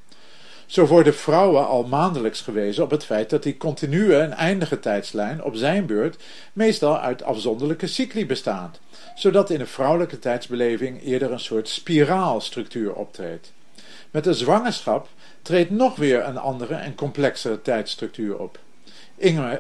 Zo 0.66 0.86
worden 0.86 1.16
vrouwen 1.16 1.68
al 1.68 1.84
maandelijks 1.84 2.42
gewezen 2.42 2.84
op 2.84 2.92
het 2.92 3.06
feit 3.06 3.30
dat 3.30 3.44
die 3.44 3.58
continue 3.58 4.16
en 4.16 4.32
eindige 4.32 4.80
tijdslijn 4.80 5.44
op 5.44 5.56
zijn 5.56 5.86
beurt 5.86 6.24
meestal 6.54 7.00
uit 7.00 7.24
afzonderlijke 7.24 7.88
cycli 7.88 8.26
bestaat, 8.26 8.80
zodat 9.16 9.50
in 9.50 9.60
de 9.60 9.66
vrouwelijke 9.66 10.20
tijdsbeleving 10.20 11.04
eerder 11.04 11.32
een 11.32 11.40
soort 11.40 11.68
spiraalstructuur 11.68 12.94
optreedt. 12.94 13.54
Met 14.12 14.24
de 14.24 14.34
zwangerschap 14.34 15.08
treedt 15.42 15.70
nog 15.70 15.96
weer 15.96 16.26
een 16.26 16.38
andere 16.38 16.76
en 16.76 16.96
complexere 16.96 17.62
tijdstructuur 17.62 18.38
op. 18.38 18.60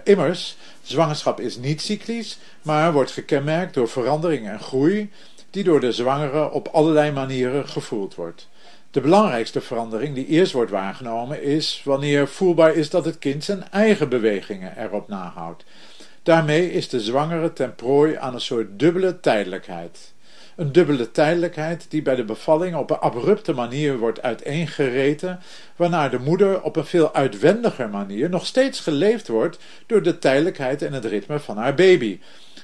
Immers, 0.04 0.58
zwangerschap 0.82 1.40
is 1.40 1.58
niet 1.58 1.82
cyclisch, 1.82 2.38
maar 2.62 2.94
wordt 2.94 3.12
gekenmerkt 3.12 3.74
door 3.74 3.88
verandering 3.88 4.48
en 4.48 4.60
groei, 4.60 5.12
die 5.50 5.64
door 5.64 5.80
de 5.80 5.92
zwangere 5.92 6.52
op 6.52 6.68
allerlei 6.68 7.12
manieren 7.12 7.68
gevoeld 7.70 8.16
wordt. 8.16 8.48
De 8.92 9.02
belangrijkste 9.02 9.62
verandering 9.62 10.16
die 10.16 10.28
eerst 10.28 10.52
wordt 10.52 10.72
waargenomen 10.72 11.44
is 11.44 11.82
wanneer 11.86 12.28
voelbaar 12.28 12.74
is 12.74 12.90
dat 12.90 13.06
het 13.06 13.20
kind 13.20 13.44
zijn 13.44 13.70
eigen 13.72 14.10
bewegingen 14.10 14.78
erop 14.78 15.08
nahoudt. 15.08 15.64
Daarmee 16.24 16.72
is 16.72 16.90
de 16.90 17.00
zwangere 17.00 17.54
ten 17.54 17.76
prooi 17.76 18.16
aan 18.16 18.34
een 18.34 18.42
soort 18.42 18.80
dubbele 18.80 19.20
tijdelijkheid. 19.20 20.14
Een 20.56 20.72
dubbele 20.72 21.12
tijdelijkheid 21.12 21.86
die 21.90 22.02
bij 22.02 22.16
de 22.16 22.24
bevalling 22.24 22.76
op 22.76 22.90
een 22.90 22.98
abrupte 22.98 23.54
manier 23.54 23.98
wordt 23.98 24.22
uiteengereten, 24.22 25.40
waarna 25.76 26.10
de 26.10 26.20
moeder 26.20 26.62
op 26.62 26.76
een 26.76 26.86
veel 26.86 27.14
uitwendiger 27.14 27.90
manier 27.90 28.30
nog 28.30 28.46
steeds 28.46 28.80
geleefd 28.80 29.28
wordt 29.28 29.58
door 29.86 30.04
de 30.04 30.20
tijdelijkheid 30.20 30.82
en 30.82 30.94
het 30.94 31.06
ritme 31.06 31.40
van 31.40 31.58
haar 31.58 31.76
baby. 31.76 32.20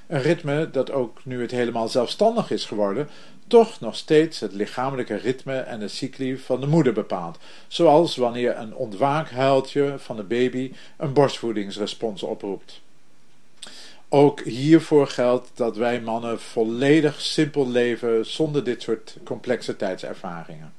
Een 0.08 0.22
ritme 0.22 0.70
dat 0.72 0.92
ook 0.92 1.26
nu 1.26 1.42
het 1.42 1.52
helemaal 1.52 1.88
zelfstandig 1.88 2.52
is 2.52 2.66
geworden, 2.66 3.10
toch 3.48 3.80
nog 3.80 3.96
steeds 3.96 4.40
het 4.40 4.54
lichamelijke 4.54 5.16
ritme 5.16 5.58
en 5.58 5.80
de 5.80 5.88
cycli 5.88 6.38
van 6.38 6.62
de 6.62 6.68
moeder 6.68 6.94
bepaalt, 6.94 7.38
zoals 7.68 8.16
wanneer 8.16 8.58
een 8.58 8.76
ontwaakhuiltje 8.76 9.94
van 9.98 10.16
de 10.16 10.24
baby 10.24 10.72
een 10.98 11.14
borstvoedingsrespons 11.14 12.24
oproept. 12.24 12.82
Ook 14.14 14.42
hiervoor 14.42 15.08
geldt 15.08 15.50
dat 15.54 15.76
wij 15.76 16.02
mannen 16.02 16.40
volledig 16.40 17.22
simpel 17.22 17.70
leven 17.70 18.26
zonder 18.26 18.64
dit 18.64 18.82
soort 18.82 19.18
complexe 19.24 19.76
tijdservaringen. 19.76 20.74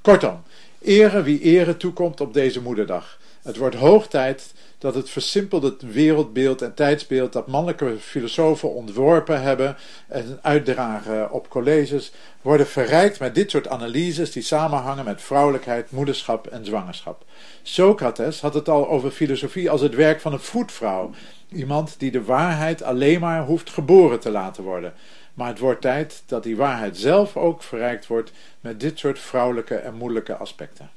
Kortom, 0.00 0.42
ere 0.80 1.22
wie 1.22 1.40
ere 1.40 1.76
toekomt 1.76 2.20
op 2.20 2.34
deze 2.34 2.62
moederdag. 2.62 3.18
Het 3.42 3.56
wordt 3.56 3.74
hoog 3.74 4.08
tijd 4.08 4.52
dat 4.78 4.94
het 4.94 5.10
versimpelde 5.10 5.76
wereldbeeld 5.80 6.62
en 6.62 6.74
tijdsbeeld 6.74 7.32
dat 7.32 7.46
mannelijke 7.46 7.96
filosofen 7.98 8.74
ontworpen 8.74 9.42
hebben 9.42 9.76
en 10.08 10.38
uitdragen 10.42 11.30
op 11.30 11.48
colleges, 11.48 12.12
worden 12.42 12.66
verrijkt 12.66 13.18
met 13.18 13.34
dit 13.34 13.50
soort 13.50 13.68
analyses 13.68 14.32
die 14.32 14.42
samenhangen 14.42 15.04
met 15.04 15.22
vrouwelijkheid, 15.22 15.90
moederschap 15.90 16.46
en 16.46 16.64
zwangerschap. 16.64 17.24
Socrates 17.62 18.40
had 18.40 18.54
het 18.54 18.68
al 18.68 18.88
over 18.88 19.10
filosofie 19.10 19.70
als 19.70 19.80
het 19.80 19.94
werk 19.94 20.20
van 20.20 20.32
een 20.32 20.40
voetvrouw, 20.40 21.10
iemand 21.48 21.94
die 21.98 22.10
de 22.10 22.24
waarheid 22.24 22.82
alleen 22.82 23.20
maar 23.20 23.44
hoeft 23.44 23.70
geboren 23.70 24.20
te 24.20 24.30
laten 24.30 24.62
worden. 24.62 24.92
Maar 25.34 25.48
het 25.48 25.58
wordt 25.58 25.80
tijd 25.80 26.22
dat 26.26 26.42
die 26.42 26.56
waarheid 26.56 26.96
zelf 26.96 27.36
ook 27.36 27.62
verrijkt 27.62 28.06
wordt 28.06 28.32
met 28.60 28.80
dit 28.80 28.98
soort 28.98 29.18
vrouwelijke 29.18 29.74
en 29.74 29.94
moeilijke 29.94 30.36
aspecten. 30.36 30.90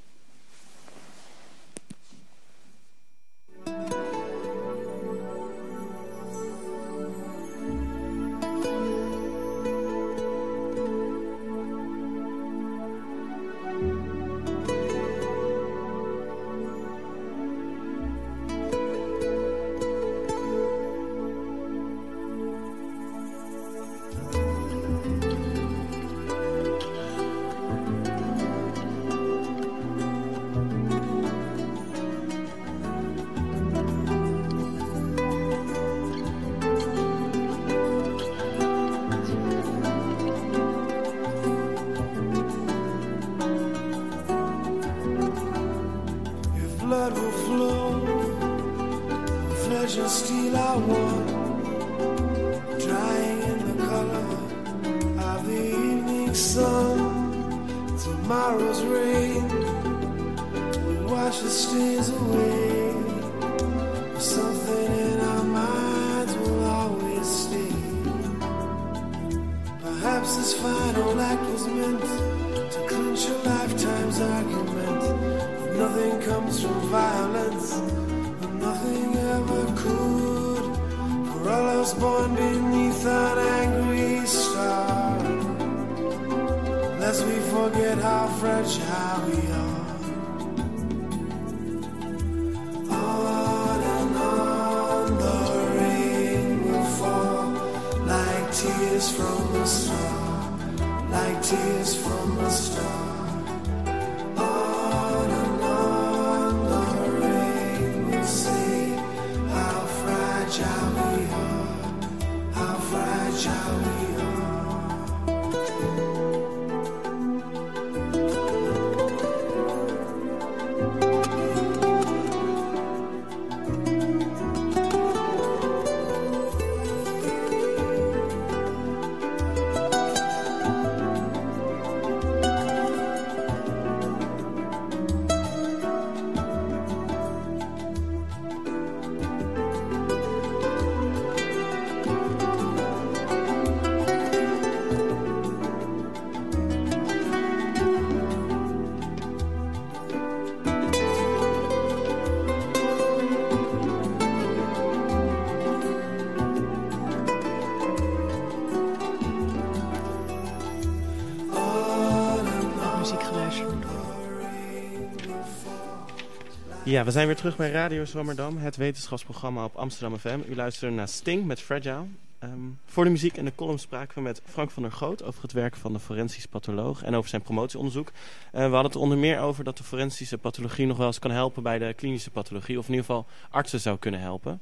Ja, 166.96 167.04
we 167.04 167.12
zijn 167.12 167.27
weer 167.27 167.35
terug 167.35 167.56
bij 167.56 167.71
Radio 167.71 168.06
Zwammerdam, 168.06 168.58
het 168.58 168.75
wetenschapsprogramma 168.75 169.63
op 169.63 169.75
Amsterdam 169.75 170.19
FM. 170.19 170.39
U 170.50 170.56
luistert 170.56 170.93
naar 170.93 171.08
Sting 171.08 171.46
met 171.46 171.62
Fragile. 171.62 172.06
Ehm, 172.39 172.52
voor 172.85 173.04
de 173.04 173.10
muziek 173.10 173.37
en 173.37 173.46
de 173.46 173.56
column 173.56 173.79
spraken 173.79 174.15
we 174.15 174.21
met 174.21 174.41
Frank 174.46 174.71
van 174.71 174.83
der 174.83 174.91
Groot 174.91 175.23
over 175.23 175.41
het 175.41 175.52
werk 175.52 175.75
van 175.75 175.93
de 175.93 176.00
forensisch 176.00 176.46
patholoog 176.46 177.04
en 177.04 177.15
over 177.15 177.29
zijn 177.29 177.41
promotieonderzoek. 177.41 178.08
Uh, 178.08 178.13
we 178.52 178.60
hadden 178.60 178.83
het 178.83 178.93
er 178.93 179.00
onder 179.00 179.17
meer 179.17 179.39
over 179.39 179.63
dat 179.63 179.77
de 179.77 179.83
forensische 179.83 180.37
pathologie 180.37 180.85
nog 180.85 180.98
wel 180.98 181.08
eens 181.08 181.19
kan 181.19 181.31
helpen 181.31 181.63
bij 181.63 181.79
de 181.79 181.93
klinische 181.93 182.31
pathologie, 182.31 182.77
of 182.77 182.85
in 182.85 182.93
ieder 182.93 183.06
geval 183.06 183.27
artsen 183.50 183.79
zou 183.79 183.98
kunnen 183.98 184.19
helpen. 184.19 184.60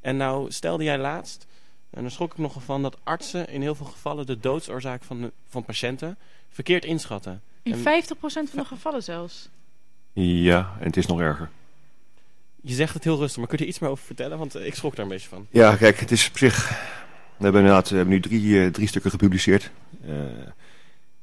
En 0.00 0.16
nou 0.16 0.50
stelde 0.50 0.84
jij 0.84 0.98
laatst, 0.98 1.46
en 1.90 2.02
daar 2.02 2.10
schrok 2.10 2.32
ik 2.32 2.38
nogal 2.38 2.60
van, 2.60 2.82
dat 2.82 2.98
artsen 3.02 3.48
in 3.48 3.60
heel 3.60 3.74
veel 3.74 3.86
gevallen 3.86 4.26
de 4.26 4.40
doodsoorzaak 4.40 5.02
van, 5.02 5.30
van 5.48 5.64
patiënten 5.64 6.18
verkeerd 6.48 6.84
inschatten. 6.84 7.42
In 7.62 7.76
50% 7.76 7.82
van 8.22 8.44
de 8.52 8.64
gevallen 8.64 9.02
zelfs. 9.02 9.48
Ja, 10.12 10.72
en 10.78 10.86
het 10.86 10.96
is 10.96 11.06
nog 11.06 11.20
erger. 11.20 11.50
Je 12.66 12.74
zegt 12.74 12.94
het 12.94 13.04
heel 13.04 13.18
rustig, 13.18 13.38
maar 13.38 13.46
kun 13.46 13.58
je 13.58 13.62
er 13.62 13.70
iets 13.70 13.78
meer 13.78 13.90
over 13.90 14.04
vertellen? 14.04 14.38
Want 14.38 14.56
ik 14.56 14.74
schrok 14.74 14.96
daar 14.96 15.04
een 15.04 15.10
beetje 15.10 15.28
van. 15.28 15.46
Ja, 15.50 15.76
kijk, 15.76 16.00
het 16.00 16.10
is 16.10 16.28
op 16.28 16.38
zich... 16.38 16.68
We 17.36 17.42
hebben 17.42 17.60
inderdaad 17.60 17.88
we 17.88 17.96
hebben 17.96 18.14
nu 18.14 18.20
drie, 18.20 18.42
uh, 18.42 18.66
drie 18.70 18.88
stukken 18.88 19.10
gepubliceerd. 19.10 19.70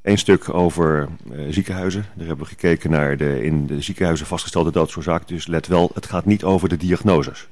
Eén 0.01 0.17
stuk 0.17 0.53
over 0.53 1.09
uh, 1.31 1.53
ziekenhuizen. 1.53 2.05
Daar 2.15 2.27
hebben 2.27 2.45
we 2.45 2.51
gekeken 2.51 2.89
naar 2.89 3.17
de 3.17 3.43
in 3.43 3.67
de 3.67 3.81
ziekenhuizen 3.81 4.25
vastgestelde 4.25 4.71
doodsoorzaak. 4.71 5.27
Dus 5.27 5.47
let 5.47 5.67
wel, 5.67 5.91
het 5.93 6.05
gaat 6.05 6.25
niet 6.25 6.43
over 6.43 6.69
de 6.69 6.77
diagnoses. 6.77 7.47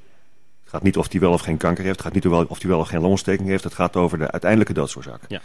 Het 0.61 0.69
gaat 0.69 0.83
niet 0.83 0.97
of 0.97 1.11
hij 1.11 1.19
wel 1.19 1.31
of 1.31 1.41
geen 1.41 1.57
kanker 1.57 1.83
heeft. 1.83 1.95
Het 1.95 2.05
gaat 2.05 2.13
niet 2.13 2.27
of 2.27 2.59
hij 2.59 2.69
wel 2.69 2.79
of 2.79 2.87
geen 2.87 3.01
longontsteking 3.01 3.47
heeft. 3.47 3.63
Het 3.63 3.73
gaat 3.73 3.95
over 3.95 4.17
de 4.17 4.31
uiteindelijke 4.31 4.73
doodsoorzaak. 4.73 5.21
Ja. 5.27 5.41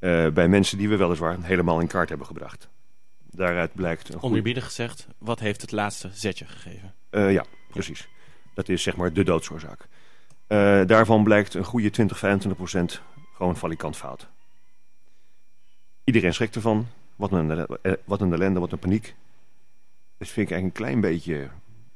Uh, 0.00 0.32
bij 0.32 0.48
mensen 0.48 0.78
die 0.78 0.88
we 0.88 0.96
weliswaar 0.96 1.36
helemaal 1.40 1.80
in 1.80 1.86
kaart 1.86 2.08
hebben 2.08 2.26
gebracht. 2.26 2.68
Daaruit 3.30 3.74
blijkt... 3.74 4.14
Een 4.14 4.22
Oneerbiedig 4.22 4.64
gezegd, 4.64 5.06
wat 5.18 5.40
heeft 5.40 5.60
het 5.60 5.72
laatste 5.72 6.10
zetje 6.12 6.44
gegeven? 6.44 6.94
Uh, 7.10 7.32
ja, 7.32 7.44
precies. 7.70 8.08
Dat 8.54 8.68
is 8.68 8.82
zeg 8.82 8.96
maar 8.96 9.12
de 9.12 9.24
doodsoorzaak. 9.24 9.80
Uh, 10.48 10.86
daarvan 10.86 11.24
blijkt 11.24 11.54
een 11.54 11.64
goede 11.64 11.90
20, 11.90 12.18
25 12.18 12.60
procent 12.60 13.02
gewoon 13.34 13.56
valikant 13.56 13.96
fout. 13.96 14.26
Iedereen 16.04 16.34
schrikt 16.34 16.54
ervan. 16.54 16.86
Wat 17.16 17.32
een, 17.32 17.66
wat 18.04 18.20
een 18.20 18.32
ellende, 18.32 18.60
wat 18.60 18.72
een 18.72 18.78
paniek. 18.78 19.14
Dat 20.18 20.28
vind 20.28 20.46
ik 20.46 20.52
eigenlijk 20.52 20.64
een 20.64 20.84
klein 20.84 21.00
beetje 21.00 21.48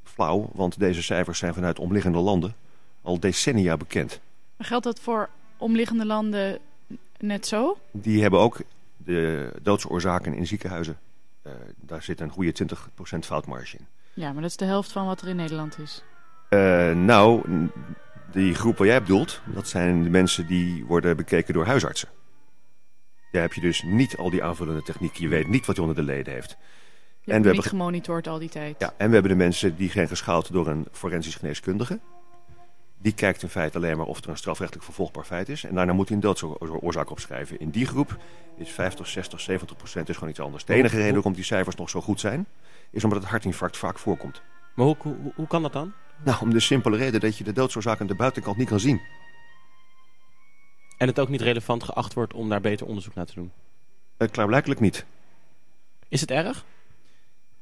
flauw, 0.03 0.51
want 0.53 0.79
deze 0.79 1.03
cijfers 1.03 1.39
zijn 1.39 1.55
vanuit 1.55 1.79
omliggende 1.79 2.19
landen 2.19 2.55
al 3.03 3.21
decennia 3.21 3.77
bekend. 3.77 4.21
Geldt 4.59 4.85
dat 4.85 5.01
voor 5.01 5.29
omliggende 5.57 6.07
landen 6.07 6.59
net 7.19 7.47
zo? 7.47 7.79
Die 7.91 8.23
hebben 8.23 8.41
ook 8.41 8.61
de 8.97 9.53
doodsoorzaken 9.63 10.35
in 10.35 10.47
ziekenhuizen. 10.47 10.99
Uh, 11.47 11.53
daar 11.77 12.03
zit 12.03 12.21
een 12.21 12.31
goede 12.31 12.67
20% 13.17 13.19
foutmarge 13.19 13.77
in. 13.77 13.87
Ja, 14.15 14.33
maar 14.33 14.43
dat 14.43 14.51
is 14.51 14.57
de 14.57 14.65
helft 14.65 14.93
van 14.93 15.07
wat 15.07 15.21
er 15.21 15.29
in 15.29 15.37
Nederland 15.37 15.79
is. 15.79 16.05
Uh, 16.51 16.93
nou, 16.93 17.43
die 18.31 18.55
groep 18.55 18.79
waar 18.79 18.87
jij 18.87 19.03
bedoelt, 19.03 19.41
dat 19.55 19.69
zijn 19.69 20.03
de 20.03 20.11
mensen 20.11 20.47
die 20.47 20.85
worden 20.85 21.17
bekeken 21.17 21.55
door 21.55 21.67
huisartsen. 21.67 22.09
Daar 23.31 23.43
heb 23.43 23.53
je 23.53 23.61
dus 23.61 23.83
niet 23.83 24.17
al 24.17 24.31
die 24.31 24.43
aanvullende 24.43 24.83
techniek. 24.83 25.17
Je 25.17 25.29
weet 25.29 25.49
niet 25.49 25.67
wat 25.67 25.77
hij 25.77 25.85
onder 25.85 26.05
de 26.05 26.13
leden 26.13 26.33
heeft. 26.33 26.57
Je 27.21 27.33
en 27.33 27.41
we 27.41 27.47
hebben 27.47 27.65
gemonitord 27.65 28.27
al 28.27 28.39
die 28.39 28.49
tijd. 28.49 28.77
Ja, 28.79 28.95
en 28.97 29.07
we 29.07 29.13
hebben 29.13 29.31
de 29.31 29.37
mensen 29.37 29.77
die 29.77 29.91
zijn 29.91 30.09
geschaald 30.09 30.53
door 30.53 30.67
een 30.67 30.89
forensisch 30.93 31.35
geneeskundige. 31.35 32.01
Die 32.99 33.15
kijkt 33.15 33.43
in 33.43 33.49
feite 33.49 33.77
alleen 33.77 33.97
maar 33.97 34.07
of 34.07 34.25
er 34.25 34.29
een 34.29 34.37
strafrechtelijk 34.37 34.85
vervolgbaar 34.85 35.25
feit 35.25 35.49
is. 35.49 35.65
En 35.65 35.75
daarna 35.75 35.93
moet 35.93 36.09
hij 36.09 36.17
een 36.17 36.23
doodsoorzaak 36.23 37.11
opschrijven. 37.11 37.61
In 37.61 37.71
die 37.71 37.87
groep 37.87 38.17
is 38.57 38.71
50, 38.71 39.07
60, 39.07 39.41
70 39.41 39.77
procent 39.77 40.09
is 40.09 40.15
gewoon 40.15 40.31
iets 40.31 40.41
anders. 40.41 40.65
De 40.65 40.75
enige 40.75 40.97
reden 40.97 41.15
waarom 41.15 41.33
die 41.33 41.45
cijfers 41.45 41.77
nog 41.77 41.91
zo 41.91 42.01
goed 42.01 42.21
zijn... 42.21 42.47
is 42.93 43.05
omdat 43.05 43.21
het 43.21 43.31
hartinfarct 43.31 43.77
vaak 43.77 43.99
voorkomt. 43.99 44.43
Maar 44.75 44.87
hoe, 44.87 44.97
hoe, 44.99 45.33
hoe 45.35 45.47
kan 45.47 45.63
dat 45.63 45.73
dan? 45.73 45.93
Nou, 46.25 46.41
om 46.41 46.51
de 46.51 46.61
simpele 46.61 46.97
reden 46.97 47.21
dat 47.21 47.39
je 47.39 47.45
de 47.45 47.53
doodsoorzaak 47.53 48.01
aan 48.01 48.07
de 48.07 48.15
buitenkant 48.15 48.57
niet 48.57 48.69
kan 48.69 48.81
zien. 48.81 49.01
En 50.99 51.07
het 51.07 51.21
ook 51.21 51.29
niet 51.29 51.41
relevant 51.41 51.85
geacht 51.85 52.15
wordt 52.15 52.35
om 52.35 52.49
daar 52.49 52.61
beter 52.61 52.87
onderzoek 52.87 53.15
naar 53.15 53.27
te 53.27 53.35
doen? 53.35 53.53
Uh, 54.19 54.29
klaarblijkelijk 54.29 54.81
niet. 54.81 55.05
Is 56.09 56.21
het 56.21 56.31
erg? 56.31 56.65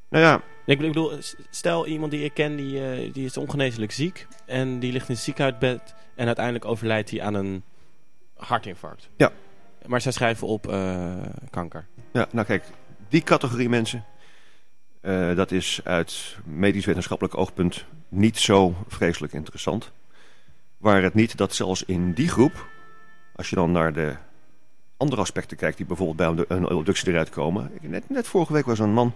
Nou 0.09 0.25
ja... 0.25 0.43
Ik 0.65 0.79
bedoel, 0.79 1.13
stel 1.51 1.87
iemand 1.87 2.11
die 2.11 2.25
ik 2.25 2.35
ken, 2.35 2.57
die, 2.57 3.05
uh, 3.05 3.13
die 3.13 3.25
is 3.25 3.37
ongeneeslijk 3.37 3.93
ziek. 3.93 4.27
En 4.47 4.79
die 4.79 4.93
ligt 4.93 5.09
in 5.09 5.15
het 5.15 5.23
ziekenhuisbed. 5.23 5.95
En 6.15 6.27
uiteindelijk 6.27 6.65
overlijdt 6.65 7.11
hij 7.11 7.23
aan 7.23 7.35
een 7.35 7.63
hartinfarct. 8.37 9.09
Ja. 9.17 9.33
Maar 9.87 10.01
zij 10.01 10.13
schrijven 10.13 10.47
op 10.47 10.67
uh, 10.67 11.17
kanker. 11.51 11.87
Ja, 12.13 12.29
nou 12.33 12.47
kijk, 12.47 12.65
die 13.09 13.23
categorie 13.23 13.69
mensen... 13.69 14.05
Uh, 15.03 15.37
dat 15.37 15.51
is 15.51 15.81
uit 15.85 16.37
medisch-wetenschappelijk 16.45 17.37
oogpunt 17.37 17.85
niet 18.09 18.39
zo 18.39 18.75
vreselijk 18.89 19.33
interessant. 19.33 19.91
Waar 20.77 21.03
het 21.03 21.15
niet 21.15 21.37
dat 21.37 21.55
zelfs 21.55 21.85
in 21.85 22.13
die 22.13 22.29
groep... 22.29 22.69
Als 23.35 23.51
je 23.51 23.57
dan 23.57 23.73
naar 23.73 23.93
de 23.93 24.17
andere 24.97 25.21
aspecten 25.21 25.57
kijkt... 25.57 25.77
die 25.77 25.87
bijvoorbeeld 25.87 26.37
bij 26.37 26.57
een 26.57 26.71
obductie 26.71 27.09
eruit 27.09 27.31
komen... 27.31 27.71
Net, 27.81 28.09
net 28.09 28.27
vorige 28.27 28.53
week 28.53 28.67
was 28.67 28.79
een 28.79 28.93
man... 28.93 29.13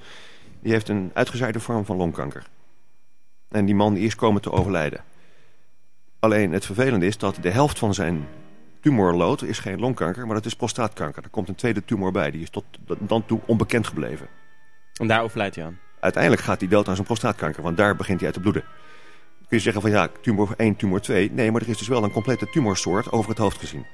Die 0.61 0.73
heeft 0.73 0.89
een 0.89 1.11
uitgezaaide 1.15 1.61
vorm 1.61 1.85
van 1.85 1.97
longkanker. 1.97 2.47
En 3.49 3.65
die 3.65 3.75
man 3.75 3.97
is 3.97 4.15
komen 4.15 4.43
te 4.43 4.53
overlijden. 4.53 5.05
Alleen 6.19 6.53
het 6.53 6.67
vervelende 6.67 7.07
is 7.07 7.19
dat 7.19 7.39
de 7.41 7.51
helft 7.51 7.79
van 7.79 7.95
zijn 7.95 8.29
tumorlood 8.81 9.43
is 9.43 9.59
geen 9.59 9.81
longkanker, 9.81 10.27
maar 10.27 10.35
dat 10.35 10.45
is 10.45 10.57
prostaatkanker. 10.57 11.23
Er 11.23 11.29
komt 11.29 11.49
een 11.49 11.55
tweede 11.55 11.85
tumor 11.85 12.13
bij, 12.13 12.31
die 12.31 12.43
is 12.43 12.51
tot 12.51 12.65
dan 12.99 13.27
toe 13.27 13.41
onbekend 13.47 13.87
gebleven. 13.87 14.29
En 15.01 15.07
daar 15.07 15.23
overlijdt 15.23 15.55
hij 15.55 15.65
aan? 15.65 15.79
Uiteindelijk 16.01 16.43
gaat 16.43 16.61
hij 16.61 16.69
dood 16.69 16.89
aan 16.89 16.95
zijn 16.95 17.07
prostaatkanker, 17.07 17.63
want 17.63 17.77
daar 17.77 17.97
begint 17.97 18.19
hij 18.19 18.27
uit 18.27 18.35
te 18.35 18.41
bloeden. 18.41 18.65
Kun 19.49 19.57
je 19.57 19.63
zeggen 19.63 19.83
van 19.83 19.91
ja, 19.91 20.09
tumor 20.21 20.55
1, 20.57 20.77
tumor 20.77 21.01
2. 21.01 21.31
Nee, 21.33 21.51
maar 21.51 21.63
er 21.63 21.69
is 21.69 21.79
dus 21.79 21.89
wel 21.89 22.05
een 22.05 22.11
complete 22.11 22.51
tumorsoort 22.51 23.13
over 23.13 23.31
het 23.31 23.39
hoofd 23.39 23.59
gezien. 23.59 23.87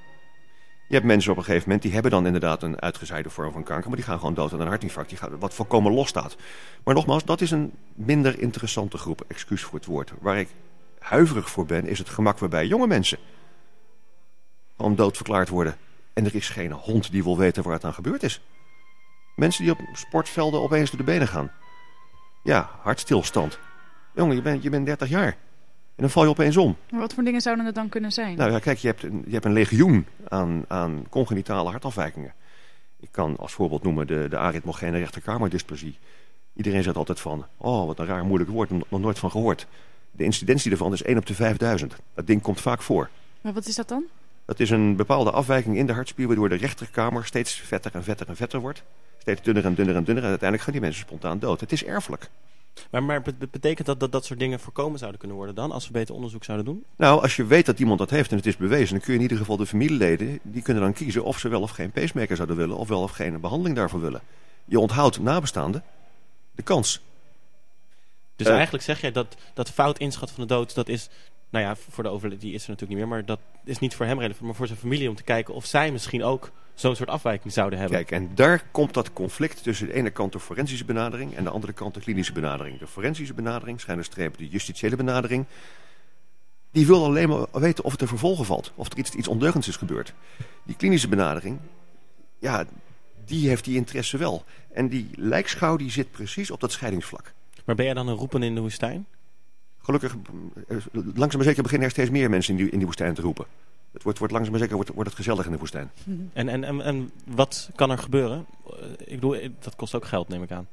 Je 0.88 0.94
hebt 0.94 1.06
mensen 1.06 1.30
op 1.30 1.36
een 1.36 1.44
gegeven 1.44 1.64
moment, 1.64 1.82
die 1.82 1.92
hebben 1.92 2.10
dan 2.10 2.26
inderdaad 2.26 2.62
een 2.62 2.80
uitgezaaide 2.80 3.30
vorm 3.30 3.52
van 3.52 3.62
kanker, 3.62 3.88
maar 3.88 3.96
die 3.96 4.06
gaan 4.06 4.18
gewoon 4.18 4.34
dood 4.34 4.52
aan 4.52 4.60
een 4.60 4.66
hartinfarct, 4.66 5.08
die 5.08 5.18
gaat, 5.18 5.30
wat 5.38 5.54
volkomen 5.54 5.92
los 5.92 6.08
staat. 6.08 6.36
Maar 6.84 6.94
nogmaals, 6.94 7.24
dat 7.24 7.40
is 7.40 7.50
een 7.50 7.72
minder 7.94 8.40
interessante 8.40 8.98
groep, 8.98 9.24
excuus 9.28 9.62
voor 9.62 9.78
het 9.78 9.86
woord. 9.86 10.12
Waar 10.20 10.38
ik 10.38 10.48
huiverig 10.98 11.50
voor 11.50 11.66
ben, 11.66 11.86
is 11.86 11.98
het 11.98 12.08
gemak 12.08 12.38
waarbij 12.38 12.66
jonge 12.66 12.86
mensen 12.86 13.18
gewoon 14.76 14.96
dood 14.96 15.16
verklaard 15.16 15.48
worden. 15.48 15.76
En 16.12 16.24
er 16.24 16.34
is 16.34 16.48
geen 16.48 16.72
hond 16.72 17.10
die 17.10 17.22
wil 17.22 17.38
weten 17.38 17.62
waar 17.62 17.72
het 17.72 17.84
aan 17.84 17.94
gebeurd 17.94 18.22
is. 18.22 18.40
Mensen 19.40 19.64
die 19.64 19.72
op 19.72 19.80
sportvelden 19.92 20.60
opeens 20.60 20.90
door 20.90 20.98
de 20.98 21.04
benen 21.04 21.28
gaan. 21.28 21.50
Ja, 22.42 22.70
hartstilstand. 22.82 23.58
Jongen, 24.14 24.36
je 24.36 24.42
bent, 24.42 24.62
je 24.62 24.70
bent 24.70 24.86
30 24.86 25.08
jaar. 25.08 25.26
En 25.26 26.06
dan 26.06 26.10
val 26.10 26.22
je 26.22 26.28
opeens 26.28 26.56
om. 26.56 26.76
Maar 26.90 27.00
wat 27.00 27.14
voor 27.14 27.24
dingen 27.24 27.40
zouden 27.40 27.64
het 27.64 27.74
dan 27.74 27.88
kunnen 27.88 28.12
zijn? 28.12 28.36
Nou 28.36 28.50
ja, 28.50 28.58
kijk, 28.58 28.78
je 28.78 28.86
hebt 28.86 29.02
een, 29.02 29.22
je 29.26 29.32
hebt 29.32 29.44
een 29.44 29.52
legioen 29.52 30.06
aan, 30.28 30.64
aan 30.68 31.06
congenitale 31.10 31.70
hartafwijkingen. 31.70 32.34
Ik 33.00 33.08
kan 33.10 33.36
als 33.36 33.52
voorbeeld 33.52 33.82
noemen 33.82 34.06
de, 34.06 34.26
de 34.28 34.36
arythmogene 34.36 34.98
rechterkamerdysplasie. 34.98 35.98
Iedereen 36.54 36.82
zegt 36.82 36.96
altijd 36.96 37.20
van, 37.20 37.46
oh 37.56 37.86
wat 37.86 37.98
een 37.98 38.06
raar 38.06 38.24
moeilijk 38.24 38.50
woord, 38.50 38.70
nog 38.70 39.00
nooit 39.00 39.18
van 39.18 39.30
gehoord. 39.30 39.66
De 40.10 40.24
incidentie 40.24 40.70
ervan 40.70 40.92
is 40.92 41.02
1 41.02 41.16
op 41.16 41.26
de 41.26 41.34
5000. 41.34 41.96
Dat 42.14 42.26
ding 42.26 42.42
komt 42.42 42.60
vaak 42.60 42.82
voor. 42.82 43.10
Maar 43.40 43.52
wat 43.52 43.66
is 43.66 43.74
dat 43.74 43.88
dan? 43.88 44.04
Dat 44.44 44.60
is 44.60 44.70
een 44.70 44.96
bepaalde 44.96 45.30
afwijking 45.30 45.76
in 45.76 45.86
de 45.86 45.92
hartspier... 45.92 46.26
waardoor 46.26 46.48
de 46.48 46.54
rechterkamer 46.54 47.24
steeds 47.24 47.54
vetter 47.54 47.94
en 47.94 48.04
vetter 48.04 48.28
en 48.28 48.36
vetter 48.36 48.60
wordt. 48.60 48.82
Steeds 49.20 49.42
dunner 49.42 49.64
en 49.64 49.74
dunner 49.74 49.96
en 49.96 50.04
dunner. 50.04 50.22
En 50.22 50.28
uiteindelijk 50.28 50.62
gaan 50.62 50.72
die 50.72 50.82
mensen 50.82 51.06
spontaan 51.06 51.38
dood. 51.38 51.60
Het 51.60 51.72
is 51.72 51.84
erfelijk. 51.84 52.30
Maar, 52.90 53.02
maar 53.02 53.22
betekent 53.50 53.86
dat, 53.86 54.00
dat 54.00 54.12
dat 54.12 54.24
soort 54.24 54.38
dingen 54.38 54.60
voorkomen 54.60 54.98
zouden 54.98 55.18
kunnen 55.20 55.36
worden 55.36 55.54
dan... 55.54 55.72
als 55.72 55.86
we 55.86 55.92
beter 55.92 56.14
onderzoek 56.14 56.44
zouden 56.44 56.66
doen? 56.66 56.84
Nou, 56.96 57.22
als 57.22 57.36
je 57.36 57.46
weet 57.46 57.66
dat 57.66 57.78
iemand 57.78 57.98
dat 57.98 58.10
heeft 58.10 58.30
en 58.30 58.36
het 58.36 58.46
is 58.46 58.56
bewezen... 58.56 58.90
dan 58.90 59.00
kun 59.00 59.12
je 59.12 59.18
in 59.18 59.22
ieder 59.22 59.38
geval 59.38 59.56
de 59.56 59.66
familieleden... 59.66 60.38
die 60.42 60.62
kunnen 60.62 60.82
dan 60.82 60.92
kiezen 60.92 61.24
of 61.24 61.38
ze 61.38 61.48
wel 61.48 61.60
of 61.60 61.70
geen 61.70 61.90
pacemaker 61.90 62.36
zouden 62.36 62.56
willen... 62.56 62.76
of 62.76 62.88
wel 62.88 63.02
of 63.02 63.10
geen 63.10 63.40
behandeling 63.40 63.76
daarvoor 63.76 64.00
willen. 64.00 64.20
Je 64.64 64.80
onthoudt 64.80 65.20
nabestaanden 65.20 65.84
de 66.54 66.62
kans. 66.62 67.00
Dus 68.36 68.46
uh, 68.46 68.52
eigenlijk 68.54 68.84
zeg 68.84 69.00
jij 69.00 69.12
dat, 69.12 69.36
dat 69.54 69.70
fout 69.70 69.98
inschat 69.98 70.30
van 70.30 70.46
de 70.46 70.54
dood... 70.54 70.74
dat 70.74 70.88
is 70.88 71.08
nou 71.50 71.64
ja, 71.64 71.76
voor 71.76 72.04
de 72.04 72.10
overleden, 72.10 72.44
die 72.44 72.54
is 72.54 72.62
er 72.64 72.70
natuurlijk 72.70 72.98
niet 72.98 73.08
meer. 73.08 73.16
Maar 73.16 73.26
dat 73.26 73.40
is 73.64 73.78
niet 73.78 73.94
voor 73.94 74.06
hem 74.06 74.18
relevant, 74.18 74.44
maar 74.44 74.54
voor 74.54 74.66
zijn 74.66 74.78
familie 74.78 75.08
om 75.08 75.14
te 75.14 75.22
kijken 75.22 75.54
of 75.54 75.64
zij 75.64 75.92
misschien 75.92 76.24
ook 76.24 76.50
zo'n 76.80 76.96
soort 76.96 77.08
afwijking 77.08 77.52
zouden 77.52 77.78
hebben. 77.78 77.96
Kijk, 77.98 78.22
en 78.22 78.30
daar 78.34 78.64
komt 78.70 78.94
dat 78.94 79.12
conflict 79.12 79.62
tussen 79.62 79.86
de 79.86 79.92
ene 79.92 80.10
kant 80.10 80.32
de 80.32 80.40
forensische 80.40 80.84
benadering 80.84 81.34
en 81.34 81.44
de 81.44 81.50
andere 81.50 81.72
kant 81.72 81.94
de 81.94 82.00
klinische 82.00 82.32
benadering. 82.32 82.78
De 82.78 82.86
forensische 82.86 83.34
benadering, 83.34 83.80
schijnen 83.80 84.04
streep 84.04 84.38
de 84.38 84.48
justitiële 84.48 84.96
benadering, 84.96 85.46
die 86.72 86.86
wil 86.86 87.04
alleen 87.04 87.28
maar 87.28 87.46
weten 87.52 87.84
of 87.84 87.92
het 87.92 88.00
er 88.00 88.08
vervolgen 88.08 88.44
valt. 88.44 88.72
Of 88.74 88.92
er 88.92 88.98
iets, 88.98 89.10
iets 89.10 89.28
ondeugends 89.28 89.68
is 89.68 89.76
gebeurd. 89.76 90.14
Die 90.62 90.76
klinische 90.76 91.08
benadering, 91.08 91.58
ja, 92.38 92.64
die 93.24 93.48
heeft 93.48 93.64
die 93.64 93.76
interesse 93.76 94.16
wel. 94.16 94.44
En 94.72 94.88
die 94.88 95.08
lijkschouw 95.14 95.76
die 95.76 95.90
zit 95.90 96.10
precies 96.10 96.50
op 96.50 96.60
dat 96.60 96.72
scheidingsvlak. 96.72 97.32
Maar 97.64 97.74
ben 97.74 97.84
jij 97.84 97.94
dan 97.94 98.08
een 98.08 98.14
roepen 98.16 98.42
in 98.42 98.54
de 98.54 98.60
woestijn? 98.60 99.06
Gelukkig, 99.82 100.16
langzaam 100.94 101.36
maar 101.36 101.44
zeker 101.44 101.62
beginnen 101.62 101.86
er 101.86 101.94
steeds 101.94 102.10
meer 102.10 102.30
mensen 102.30 102.56
in 102.56 102.62
die, 102.62 102.70
in 102.70 102.78
die 102.78 102.86
woestijn 102.86 103.14
te 103.14 103.22
roepen. 103.22 103.46
Het 103.92 104.02
wordt, 104.02 104.18
wordt 104.18 104.32
langzaam 104.32 104.52
maar 104.52 104.62
zeker 104.62 104.76
wordt, 104.76 104.90
wordt 104.94 105.08
het 105.08 105.18
gezellig 105.18 105.46
in 105.46 105.52
de 105.52 105.58
woestijn. 105.58 105.90
En, 106.32 106.48
en, 106.48 106.64
en, 106.64 106.80
en 106.82 107.10
wat 107.26 107.70
kan 107.74 107.90
er 107.90 107.98
gebeuren? 107.98 108.46
Ik 108.98 109.14
bedoel, 109.14 109.36
dat 109.60 109.76
kost 109.76 109.94
ook 109.94 110.04
geld, 110.04 110.28
neem 110.28 110.42
ik 110.42 110.50
aan. 110.50 110.66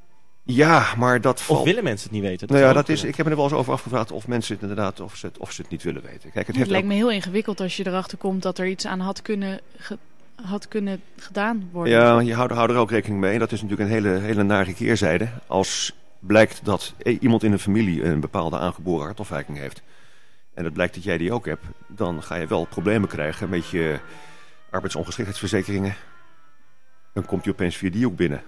Ja, 0.44 0.94
maar 0.98 1.22
dat 1.22 1.44
Of 1.48 1.64
willen 1.64 1.84
mensen 1.84 2.10
het 2.10 2.20
niet 2.20 2.28
weten? 2.30 2.48
Nou 2.48 2.60
ja, 2.60 2.74
dat 2.74 2.90
is, 2.90 3.04
ik 3.04 3.16
heb 3.16 3.26
me 3.26 3.32
er 3.32 3.38
wel 3.38 3.46
eens 3.48 3.56
over 3.58 3.74
afgevraagd 3.74 4.12
of 4.12 4.28
mensen 4.28 4.54
het 4.54 4.62
inderdaad 4.62 5.00
of 5.00 5.16
ze 5.16 5.26
het, 5.26 5.38
of 5.38 5.52
ze 5.52 5.62
het 5.62 5.72
niet 5.72 5.84
willen 5.84 6.02
weten. 6.02 6.20
Kijk, 6.32 6.34
het 6.36 6.48
Het 6.48 6.56
heeft 6.56 6.70
lijkt 6.70 6.86
ook- 6.86 6.92
me 6.92 6.98
heel 6.98 7.12
ingewikkeld 7.12 7.60
als 7.62 7.78
je 7.78 7.88
erachter 7.88 8.18
komt 8.18 8.42
dat 8.42 8.58
er 8.58 8.68
iets 8.68 8.86
aan 8.88 9.00
had 9.00 9.22
kunnen, 9.22 9.60
ge- 9.78 9.98
had 10.36 10.68
kunnen 10.68 11.02
gedaan 11.16 11.70
worden. 11.72 11.94
Ja, 11.94 12.20
je 12.20 12.34
houdt, 12.34 12.54
houdt 12.54 12.72
er 12.72 12.78
ook 12.78 12.90
rekening 12.92 13.20
mee. 13.20 13.40
Dat 13.40 13.52
is 13.52 13.62
natuurlijk 13.62 13.90
een 13.90 13.96
hele, 13.96 14.10
hele 14.20 14.44
nare 14.44 14.74
keerzijde. 14.74 15.30
Als 15.48 15.94
blijkt 16.20 16.60
dat 16.64 16.94
iemand 17.20 17.44
in 17.44 17.52
een 17.52 17.60
familie 17.60 18.04
een 18.04 18.20
bepaalde 18.20 18.58
aangeboren 18.58 19.06
hartafwijking 19.06 19.58
heeft. 19.58 19.82
En 20.58 20.64
het 20.64 20.74
blijkt 20.74 20.94
dat 20.94 21.04
jij 21.04 21.18
die 21.18 21.34
ook 21.34 21.46
hebt. 21.46 21.66
Dan 21.88 22.24
ga 22.24 22.36
je 22.36 22.48
wel 22.48 22.66
problemen 22.66 23.10
krijgen 23.10 23.50
met 23.50 23.70
je 23.70 24.00
arbeidsongeschiktheidsverzekeringen. 24.70 25.96
Dan 27.14 27.26
komt 27.26 27.44
je 27.44 27.52
opeens 27.52 27.76
via 27.76 27.90
die 27.90 28.06
ook 28.08 28.16
binnen. 28.16 28.44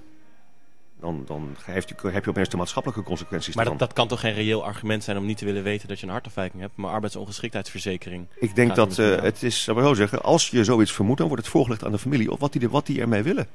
Dan, 0.99 1.23
dan 1.25 1.55
heeft 1.63 1.89
je, 1.89 2.09
heb 2.09 2.23
je 2.23 2.29
opeens 2.29 2.49
de 2.49 2.57
maatschappelijke 2.57 3.03
consequenties 3.03 3.55
Maar 3.55 3.65
dat, 3.65 3.79
dat 3.79 3.93
kan 3.93 4.07
toch 4.07 4.19
geen 4.19 4.33
reëel 4.33 4.65
argument 4.65 5.03
zijn 5.03 5.17
om 5.17 5.25
niet 5.25 5.37
te 5.37 5.45
willen 5.45 5.63
weten 5.63 5.87
dat 5.87 5.99
je 5.99 6.05
een 6.05 6.11
hartafwijking 6.11 6.61
hebt. 6.61 6.75
Maar 6.75 6.91
arbeidsongeschiktheidsverzekering. 6.91 8.27
Ik 8.35 8.55
denk 8.55 8.75
dat 8.75 8.97
eh, 8.97 9.21
het 9.21 9.43
is, 9.43 9.63
zal 9.63 9.77
ik 9.77 9.83
zo 9.83 9.93
zeggen, 9.93 10.21
als 10.21 10.49
je 10.49 10.63
zoiets 10.63 10.91
vermoedt, 10.91 11.17
dan 11.17 11.27
wordt 11.27 11.43
het 11.43 11.51
voorgelegd 11.51 11.85
aan 11.85 11.91
de 11.91 11.99
familie 11.99 12.31
of 12.31 12.39
wat 12.39 12.53
die, 12.53 12.69
wat 12.69 12.85
die 12.85 13.01
ermee 13.01 13.23
willen. 13.23 13.47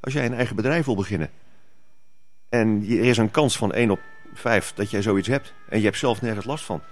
Als 0.00 0.12
jij 0.12 0.26
een 0.26 0.34
eigen 0.34 0.56
bedrijf 0.56 0.84
wil 0.84 0.96
beginnen 0.96 1.30
en 2.48 2.84
er 2.88 3.04
is 3.04 3.16
een 3.16 3.30
kans 3.30 3.56
van 3.56 3.72
1 3.72 3.90
op 3.90 4.00
5 4.34 4.72
dat 4.74 4.90
jij 4.90 5.02
zoiets 5.02 5.28
hebt 5.28 5.52
en 5.68 5.78
je 5.78 5.84
hebt 5.84 5.98
zelf 5.98 6.22
nergens 6.22 6.46
last 6.46 6.64
van. 6.64 6.82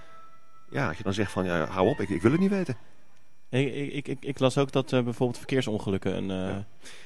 Ja, 0.69 0.87
als 0.87 0.97
je 0.97 1.03
dan 1.03 1.13
zegt 1.13 1.31
van 1.31 1.45
ja, 1.45 1.65
hou 1.65 1.87
op, 1.87 1.99
ik, 1.99 2.09
ik 2.09 2.21
wil 2.21 2.31
het 2.31 2.39
niet 2.39 2.49
weten. 2.49 2.77
Ik, 3.49 3.73
ik, 3.73 4.07
ik, 4.07 4.25
ik, 4.25 4.39
las 4.39 4.57
ook 4.57 4.71
dat 4.71 4.93
eh, 4.93 5.03
bijvoorbeeld 5.03 5.37
verkeersongelukken 5.37 6.17
een 6.17 6.49
eh, 6.49 6.57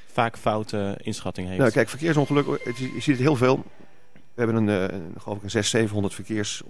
vaak 0.05 0.37
foute 0.37 0.99
inschatting 1.01 1.47
heeft. 1.47 1.59
Nou, 1.59 1.71
kijk, 1.71 1.89
verkeersongeluk, 1.89 2.63
het, 2.63 2.77
je 2.77 2.91
ziet 2.93 3.05
het 3.05 3.19
heel 3.19 3.35
veel. 3.35 3.63
We 4.13 4.43
hebben 4.43 4.55
een, 4.55 4.89
eh, 4.89 4.97
een, 4.97 5.13
geloof 5.17 5.37
ik 5.37 5.43
een 5.43 5.49
600, 5.49 5.67
700 5.67 6.13
verkeers, 6.13 6.61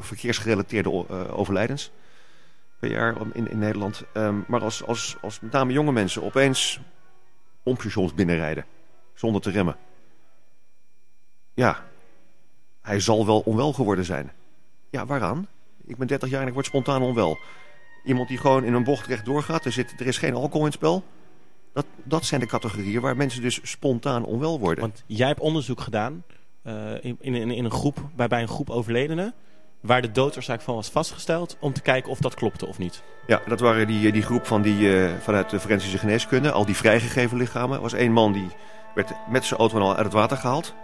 verkeersgerelateerde 0.00 1.08
overlijdens 1.32 1.90
per 2.78 2.90
jaar 2.90 3.16
in, 3.32 3.50
in 3.50 3.58
Nederland. 3.58 4.02
Ehm, 4.12 4.40
maar 4.46 4.62
als, 4.62 4.84
als, 4.84 5.16
als 5.20 5.40
met 5.40 5.52
name 5.52 5.72
jonge 5.72 5.92
mensen 5.92 6.22
opeens 6.22 6.80
pompstations 7.62 8.14
binnenrijden 8.14 8.64
zonder 9.14 9.40
te 9.40 9.50
remmen. 9.50 9.76
Ja, 11.54 11.84
hij 12.82 13.00
zal 13.00 13.26
wel 13.26 13.40
onwel 13.40 13.72
geworden 13.72 14.04
zijn. 14.04 14.32
Ja, 14.90 15.06
waaraan? 15.06 15.48
Ik 15.86 15.96
ben 15.96 16.06
30 16.06 16.28
jaar 16.28 16.42
en 16.42 16.48
ik 16.48 16.54
word 16.54 16.66
spontaan 16.66 17.02
onwel. 17.02 17.38
Iemand 18.04 18.28
die 18.28 18.38
gewoon 18.38 18.64
in 18.64 18.74
een 18.74 18.84
bocht 18.84 19.06
recht 19.06 19.24
doorgaat, 19.24 19.64
er, 19.64 19.72
zit, 19.72 19.94
er 20.00 20.06
is 20.06 20.18
geen 20.18 20.34
alcohol 20.34 20.60
in 20.60 20.66
het 20.66 20.74
spel. 20.74 21.04
Dat, 21.72 21.86
dat 22.02 22.24
zijn 22.24 22.40
de 22.40 22.46
categorieën 22.46 23.00
waar 23.00 23.16
mensen 23.16 23.42
dus 23.42 23.60
spontaan 23.62 24.24
onwel 24.24 24.58
worden. 24.60 24.84
Want 24.84 25.02
jij 25.06 25.26
hebt 25.26 25.40
onderzoek 25.40 25.80
gedaan 25.80 26.24
eh, 26.62 26.92
in, 27.00 27.16
in, 27.20 27.34
in 27.34 27.64
een 27.64 27.70
groep, 27.70 27.98
bij, 28.16 28.28
bij 28.28 28.42
een 28.42 28.48
groep 28.48 28.70
overledenen. 28.70 29.34
Waar 29.80 30.02
de 30.02 30.10
doodsoorzaak 30.10 30.60
van 30.60 30.74
was 30.74 30.90
vastgesteld. 30.90 31.56
Om 31.60 31.72
te 31.72 31.80
kijken 31.80 32.10
of 32.10 32.18
dat 32.18 32.34
klopte 32.34 32.66
of 32.66 32.78
niet. 32.78 33.02
Ja, 33.26 33.42
dat 33.46 33.60
waren 33.60 33.86
die, 33.86 34.12
die 34.12 34.22
groep 34.22 34.46
van 34.46 34.62
die, 34.62 34.96
eh, 34.96 35.14
vanuit 35.20 35.50
de 35.50 35.60
forensische 35.60 35.98
geneeskunde. 35.98 36.50
Al 36.50 36.64
die 36.66 36.76
vrijgegeven 36.76 37.36
lichamen. 37.36 37.76
Er 37.76 37.82
was 37.82 37.92
één 37.92 38.12
man 38.12 38.32
die 38.32 38.48
werd 38.94 39.12
met 39.28 39.44
zijn 39.44 39.60
auto 39.60 39.78
al 39.78 39.96
uit 39.96 40.04
het 40.04 40.12
water 40.12 40.36
gehaald. 40.36 40.74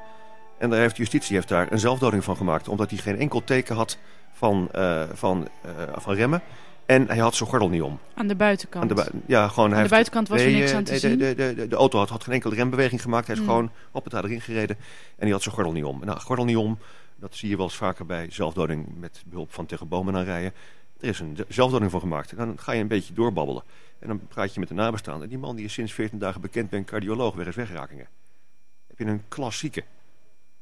En 0.63 0.71
daar 0.71 0.79
heeft 0.81 0.97
justitie 0.97 1.35
heeft 1.35 1.49
daar 1.49 1.73
een 1.73 1.79
zelfdoding 1.79 2.25
van 2.25 2.37
gemaakt. 2.37 2.69
Omdat 2.69 2.91
hij 2.91 2.99
geen 2.99 3.19
enkel 3.19 3.45
teken 3.45 3.77
had 3.77 3.99
van, 4.33 4.69
eh, 4.73 5.03
van, 5.13 5.49
eh, 5.63 5.71
van 5.97 6.15
remmen. 6.15 6.43
En 6.87 7.07
hij 7.07 7.19
had 7.19 7.35
zijn 7.35 7.49
gordel 7.49 7.69
niet 7.69 7.83
om. 7.83 7.99
Aan 8.15 8.27
de 8.27 8.35
buitenkant. 8.37 8.83
Aan 8.83 8.89
de, 8.89 8.95
bui- 8.95 9.23
ja, 9.27 9.49
gewoon, 9.49 9.55
hij 9.57 9.65
Aan 9.65 9.71
de 9.71 9.77
heeft- 9.77 9.91
buitenkant 9.91 10.29
was 10.29 10.41
er 10.41 10.51
niks 10.51 10.71
eh, 10.71 10.77
aan 10.77 10.85
te 10.85 10.91
nee, 10.91 11.01
zien. 11.01 11.19
De, 11.19 11.35
de, 11.35 11.55
de, 11.55 11.69
de 11.69 11.77
auto 11.77 11.99
had, 11.99 12.09
had 12.09 12.25
geen 12.25 12.35
enkele 12.35 12.55
rembeweging 12.55 13.03
gemaakt. 13.03 13.27
Hij 13.27 13.35
is 13.37 13.41
Hmm. 13.43 13.51
gewoon 13.51 13.71
op 13.91 14.05
het 14.05 14.13
erin 14.15 14.41
gereden. 14.41 14.77
En 14.79 15.23
hij 15.23 15.31
had 15.31 15.43
zijn 15.43 15.55
gordel 15.55 15.73
niet 15.73 15.85
om. 15.85 16.01
Nou, 16.05 16.21
gordel 16.21 16.45
niet 16.45 16.57
om, 16.57 16.79
dat 17.17 17.35
zie 17.35 17.49
je 17.49 17.57
wel 17.57 17.65
eens 17.65 17.75
vaker 17.77 18.07
bij 18.07 18.27
zelfdoding 18.31 18.87
met 19.01 19.23
behulp 19.27 19.53
van 19.53 19.67
tegen 19.67 19.89
bomen 19.89 20.17
aanrijden. 20.17 20.53
Er 21.01 21.09
is 21.09 21.21
een 21.21 21.39
zelfdoding 21.49 21.91
van 21.91 22.01
gemaakt. 22.01 22.37
Dan 22.37 22.59
ga 22.59 22.73
je 22.73 22.81
een 22.81 22.89
beetje 22.89 23.15
doorbabbelen. 23.15 23.63
En 23.99 24.09
dan 24.09 24.21
praat 24.29 24.55
je 24.55 24.61
met 24.61 24.69
de 24.69 24.75
nabestaanden. 24.75 25.29
Die 25.29 25.39
man 25.39 25.57
die 25.57 25.65
is 25.65 25.73
sinds 25.73 25.93
14 25.93 26.19
dagen 26.19 26.41
bekend 26.41 26.71
bij 26.71 26.79
een 26.79 26.85
cardioloog 26.85 27.35
wegens 27.35 27.57
wegrakingen. 27.57 28.07
Heb 28.89 28.99
je 28.99 29.05
een 29.05 29.23
klassieke. 29.29 29.83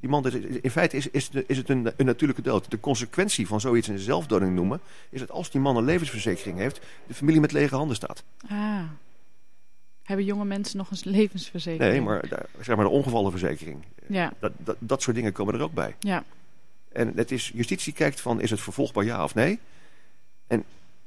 Die 0.01 0.11
man, 0.11 0.27
is- 0.27 0.35
in 0.35 0.71
feite 0.71 0.97
is, 0.97 1.09
is, 1.11 1.29
de- 1.31 1.45
is 1.47 1.57
het 1.57 1.69
een, 1.69 1.93
een 1.97 2.07
natuurlijke 2.07 2.43
dood. 2.43 2.71
De 2.71 2.81
consequentie 2.81 3.47
van 3.47 3.61
zoiets 3.61 3.89
een 3.89 3.99
zelfdoding 3.99 4.55
noemen... 4.55 4.81
is 5.11 5.21
dat 5.21 5.31
als 5.31 5.51
die 5.51 5.61
man 5.61 5.77
een 5.77 5.85
levensverzekering 5.85 6.59
heeft... 6.59 6.81
de 7.07 7.15
familie 7.15 7.41
met 7.41 7.53
lege 7.53 7.75
handen 7.77 7.97
staat. 7.97 8.23
Ah. 8.49 8.83
Hebben 10.03 10.25
jonge 10.27 10.45
mensen 10.45 10.77
nog 10.77 10.91
een 10.91 10.99
levensverzekering? 11.11 11.93
Nee, 11.93 12.03
maar, 12.03 12.25
zeg 12.61 12.77
maar 12.77 12.85
de 12.85 12.91
ongevallenverzekering. 12.91 13.85
Ja, 14.07 14.33
Dat, 14.39 14.53
dat, 14.59 14.77
dat 14.79 15.03
soort 15.03 15.17
dingen 15.17 15.33
komen 15.33 15.55
er 15.55 15.61
ook 15.61 15.75
bij. 15.75 15.95
ja. 16.01 16.25
En 16.93 17.13
het 17.17 17.31
is, 17.31 17.51
justitie 17.55 17.93
kijkt 17.93 18.21
van, 18.21 18.41
is 18.41 18.51
het 18.51 18.61
vervolgbaar 18.61 19.05
ja 19.05 19.25
of 19.25 19.35
nee? 19.35 19.59
En 20.47 20.65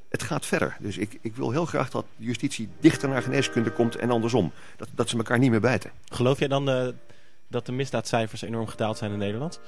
het 0.10 0.24
gaat 0.24 0.46
verder. 0.46 0.78
Dus 0.80 0.98
ik, 0.98 1.18
ik 1.22 1.36
wil 1.36 1.52
heel 1.52 1.66
graag 1.66 1.89
dat 1.89 2.06
justitie 2.18 2.70
dichter 2.80 3.10
naar 3.10 3.22
geneeskunde 3.22 3.72
komt 3.72 3.96
en 3.96 4.10
andersom. 4.12 4.52
Dat, 4.78 4.88
dat 4.96 5.10
ze 5.10 5.18
elkaar 5.18 5.39
niet 5.39 5.50
meer 5.52 5.60
bijten. 5.62 5.91
Geloof 6.06 6.39
jij 6.39 6.48
dan 6.48 6.70
eh, 6.70 6.88
dat 7.54 7.66
de 7.66 7.72
misdaadcijfers 7.72 8.41
enorm 8.41 8.68
gedaald 8.68 8.97
zijn 8.97 9.12
in 9.12 9.18
Nederland? 9.18 9.60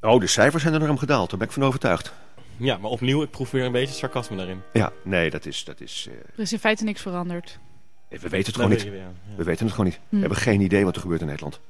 Oh, 0.00 0.20
de 0.20 0.26
cijfers 0.26 0.62
zijn 0.62 0.74
enorm 0.74 0.98
gedaald. 0.98 1.30
Daar 1.30 1.38
ben 1.38 1.48
ik 1.48 1.54
van 1.54 1.64
overtuigd. 1.64 2.12
Ja, 2.56 2.76
maar 2.78 2.90
opnieuw, 2.90 3.22
ik 3.22 3.30
proef 3.30 3.50
weer 3.50 3.64
een 3.64 3.72
beetje 3.72 3.94
sarcasme 3.94 4.36
daarin. 4.36 4.62
Ja, 4.72 4.92
nee, 5.02 5.30
dat 5.30 5.46
is... 5.46 5.64
Dat 5.64 5.80
is 5.80 6.06
eh, 6.10 6.14
Er 6.14 6.42
is 6.42 6.52
in 6.52 6.58
feite 6.58 6.84
niks 6.84 7.00
veranderd. 7.00 7.58
we 8.08 8.16
weten 8.18 8.36
het 8.36 8.44
Dat 8.46 8.54
gewoon 8.54 8.70
niet. 8.70 8.82
ja. 8.82 9.36
We 9.36 9.44
weten 9.44 9.64
het 9.66 9.74
gewoon 9.74 9.90
niet. 9.90 10.00
Hm. 10.08 10.14
We 10.14 10.20
hebben 10.20 10.38
geen 10.38 10.60
idee 10.60 10.84
wat 10.84 10.94
er 10.94 11.00
gebeurt 11.02 11.20
in 11.20 11.26
Nederland. 11.26 11.60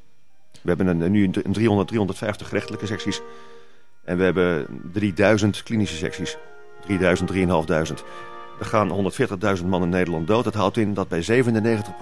We 0.62 0.68
hebben 0.68 0.87
een, 0.87 1.11
nu 1.11 1.24
een 1.43 1.53
300, 1.53 1.89
350 1.89 2.49
gerechtelijke 2.49 2.87
secties. 2.87 3.20
En 4.05 4.16
we 4.16 4.22
hebben 4.24 4.80
3000 4.93 5.62
klinische 5.62 5.97
secties. 5.97 6.37
3000, 6.85 7.28
3500. 7.28 8.05
Er 8.63 8.69
gaan 8.69 9.13
140.000 9.59 9.67
man 9.67 9.83
in 9.83 9.89
Nederland 9.89 10.27
dood. 10.27 10.45
Dat 10.45 10.55
houdt 10.55 10.77
in 10.77 10.95
dat 10.95 11.09
bij 11.09 11.45
97% 11.45 11.51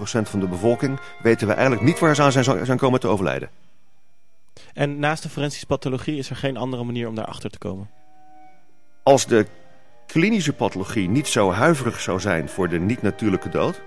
van 0.03 0.39
de 0.39 0.47
bevolking... 0.47 0.99
weten 1.21 1.47
we 1.47 1.53
eigenlijk 1.53 1.83
niet 1.83 1.99
waar 1.99 2.15
ze 2.15 2.21
aan 2.21 2.31
zijn, 2.31 2.65
zijn 2.65 2.77
komen 2.77 2.99
te 2.99 3.07
overlijden. 3.07 3.49
En 4.73 4.99
naast 4.99 5.23
de 5.23 5.29
forensische 5.29 5.65
pathologie 5.65 6.17
is 6.17 6.29
er 6.29 6.35
geen 6.35 6.57
andere 6.57 6.83
manier 6.83 7.07
om 7.07 7.15
daarachter 7.15 7.49
te 7.49 7.57
komen. 7.57 7.89
Als 9.03 9.25
de 9.25 9.45
klinische 10.07 10.53
pathologie 10.53 11.09
niet 11.09 11.27
zo 11.27 11.51
huiverig 11.51 11.99
zou 11.99 12.19
zijn 12.19 12.49
voor 12.49 12.69
de 12.69 12.79
niet-natuurlijke 12.79 13.49
dood... 13.49 13.81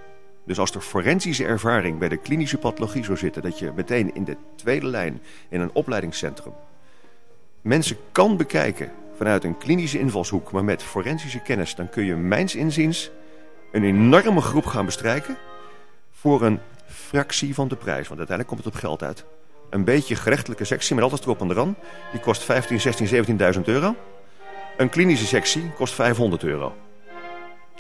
dus 0.46 0.58
als 0.58 0.70
er 0.70 0.80
forensische 0.80 1.44
ervaring 1.44 1.98
bij 1.98 2.08
de 2.08 2.16
klinische 2.16 2.58
pathologie 2.58 3.04
zou 3.04 3.18
zitten... 3.18 3.42
dat 3.42 3.58
je 3.58 3.72
meteen 3.74 4.14
in 4.14 4.24
de 4.24 4.36
tweede 4.56 4.86
lijn 4.86 5.22
in 5.48 5.60
een 5.60 5.74
opleidingscentrum... 5.74 6.54
mensen 7.60 7.96
kan 8.12 8.36
bekijken 8.36 8.92
vanuit 9.16 9.44
een 9.44 9.58
klinische 9.58 9.98
invalshoek... 9.98 10.52
maar 10.52 10.64
met 10.64 10.82
forensische 10.82 11.38
kennis... 11.40 11.74
dan 11.74 11.88
kun 11.88 12.04
je 12.04 12.14
mijns 12.14 12.54
inziens 12.54 13.10
een 13.72 13.84
enorme 13.84 14.40
groep 14.40 14.66
gaan 14.66 14.84
bestrijken... 14.84 15.36
voor 16.10 16.42
een 16.42 16.60
fractie 16.86 17.54
van 17.54 17.68
de 17.68 17.76
prijs. 17.76 18.08
Want 18.08 18.18
uiteindelijk 18.18 18.48
komt 18.48 18.64
het 18.64 18.74
op 18.74 18.80
geld 18.80 19.02
uit. 19.02 19.24
Een 19.70 19.84
beetje 19.84 20.16
gerechtelijke 20.16 20.64
sectie 20.64 20.94
met 20.94 21.04
altijd 21.04 21.22
erop 21.22 21.40
en 21.40 21.50
eraan... 21.50 21.76
die 22.10 22.20
kost 22.20 22.42
15, 22.42 22.80
16, 22.80 23.24
17.000 23.56 23.60
euro... 23.64 23.94
Een 24.76 24.88
klinische 24.88 25.26
sectie 25.26 25.70
kost 25.70 25.94
500 25.94 26.42
euro. 26.42 26.74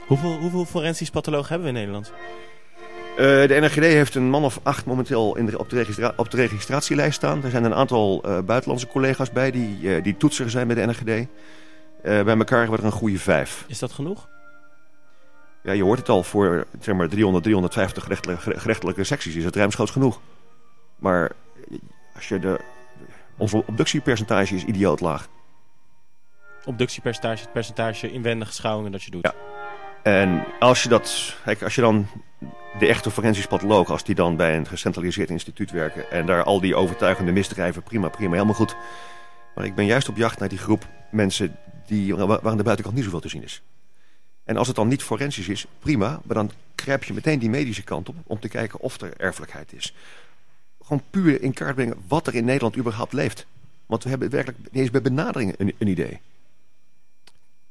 Hoeveel, 0.06 0.38
hoeveel 0.38 0.64
forensisch 0.64 1.10
pathologen 1.10 1.48
hebben 1.48 1.66
we 1.66 1.72
in 1.72 1.78
Nederland? 1.78 2.12
Eh, 3.16 3.24
de 3.24 3.58
NRGD 3.60 3.82
heeft 3.82 4.14
een 4.14 4.30
man 4.30 4.44
of 4.44 4.60
acht 4.62 4.86
momenteel 4.86 5.36
in 5.36 5.46
de, 5.46 5.58
op, 5.58 5.70
de 5.70 6.12
op 6.16 6.30
de 6.30 6.36
registratielijst 6.36 7.14
staan. 7.14 7.44
Er 7.44 7.50
zijn 7.50 7.64
een 7.64 7.74
aantal 7.74 8.22
eh, 8.22 8.38
buitenlandse 8.40 8.86
collega's 8.86 9.30
bij 9.30 9.50
die, 9.50 9.94
eh, 9.94 10.02
die 10.02 10.16
toetser 10.16 10.50
zijn 10.50 10.66
bij 10.66 10.76
de 10.76 10.86
NRGD. 10.86 11.26
Bij 12.02 12.36
elkaar 12.36 12.70
we 12.70 12.76
er 12.76 12.84
een 12.84 12.90
goede 12.90 13.18
vijf. 13.18 13.64
Is 13.68 13.78
dat 13.78 13.92
genoeg? 13.92 14.28
Ja, 15.62 15.72
je 15.72 15.82
hoort 15.82 15.98
het 15.98 16.08
al, 16.08 16.22
voor 16.22 16.66
zeg 16.80 16.94
maar, 16.94 17.08
300, 17.08 17.44
350 17.44 18.02
gerechtelijke, 18.02 18.58
gerechtelijke 18.60 19.04
secties 19.04 19.34
is 19.34 19.44
het 19.44 19.56
ruimschoots 19.56 19.90
genoeg. 19.90 20.20
Maar 20.96 21.32
als 22.14 22.28
je 22.28 22.38
de, 22.38 22.60
onze 23.36 23.64
obductiepercentage 23.66 24.54
is 24.54 24.64
idioot 24.64 25.00
laag. 25.00 25.28
Obductiepercentage, 26.64 27.42
het 27.42 27.52
percentage 27.52 28.10
inwendige 28.10 28.52
schouwingen 28.52 28.92
dat 28.92 29.02
je 29.02 29.10
doet. 29.10 29.22
Ja. 29.22 29.34
En 30.02 30.44
als 30.58 30.82
je 30.82 30.88
dat, 30.88 31.36
kijk, 31.44 31.62
als 31.62 31.74
je 31.74 31.80
dan 31.80 32.06
de 32.78 32.86
echte 32.86 33.10
forensisch 33.10 33.46
patholoog, 33.46 33.90
als 33.90 34.04
die 34.04 34.14
dan 34.14 34.36
bij 34.36 34.56
een 34.56 34.66
gecentraliseerd 34.66 35.30
instituut 35.30 35.70
werken 35.70 36.10
en 36.10 36.26
daar 36.26 36.42
al 36.42 36.60
die 36.60 36.74
overtuigende 36.74 37.32
misdrijven, 37.32 37.82
prima, 37.82 38.08
prima, 38.08 38.32
helemaal 38.32 38.54
goed. 38.54 38.76
Maar 39.54 39.64
ik 39.64 39.74
ben 39.74 39.84
juist 39.84 40.08
op 40.08 40.16
jacht 40.16 40.38
naar 40.38 40.48
die 40.48 40.58
groep 40.58 40.88
mensen 41.10 41.56
die, 41.86 42.14
waar 42.14 42.40
aan 42.42 42.56
de 42.56 42.62
buitenkant 42.62 42.94
niet 42.94 43.04
zoveel 43.04 43.20
te 43.20 43.28
zien 43.28 43.42
is. 43.42 43.62
En 44.44 44.56
als 44.56 44.66
het 44.66 44.76
dan 44.76 44.88
niet 44.88 45.02
forensisch 45.02 45.48
is, 45.48 45.66
prima, 45.78 46.20
maar 46.24 46.36
dan 46.36 46.50
grijp 46.76 47.04
je 47.04 47.12
meteen 47.12 47.38
die 47.38 47.50
medische 47.50 47.82
kant 47.82 48.08
op 48.08 48.16
om 48.26 48.40
te 48.40 48.48
kijken 48.48 48.80
of 48.80 49.00
er 49.00 49.16
erfelijkheid 49.16 49.72
is. 49.72 49.94
Gewoon 50.80 51.02
puur 51.10 51.42
in 51.42 51.52
kaart 51.52 51.74
brengen 51.74 51.96
wat 52.08 52.26
er 52.26 52.34
in 52.34 52.44
Nederland 52.44 52.76
überhaupt 52.76 53.12
leeft. 53.12 53.46
Want 53.86 54.02
we 54.02 54.08
hebben 54.08 54.30
werkelijk 54.30 54.58
niet 54.58 54.82
eens 54.82 54.90
bij 54.90 55.02
benadering 55.02 55.54
een, 55.58 55.74
een 55.78 55.88
idee. 55.88 56.20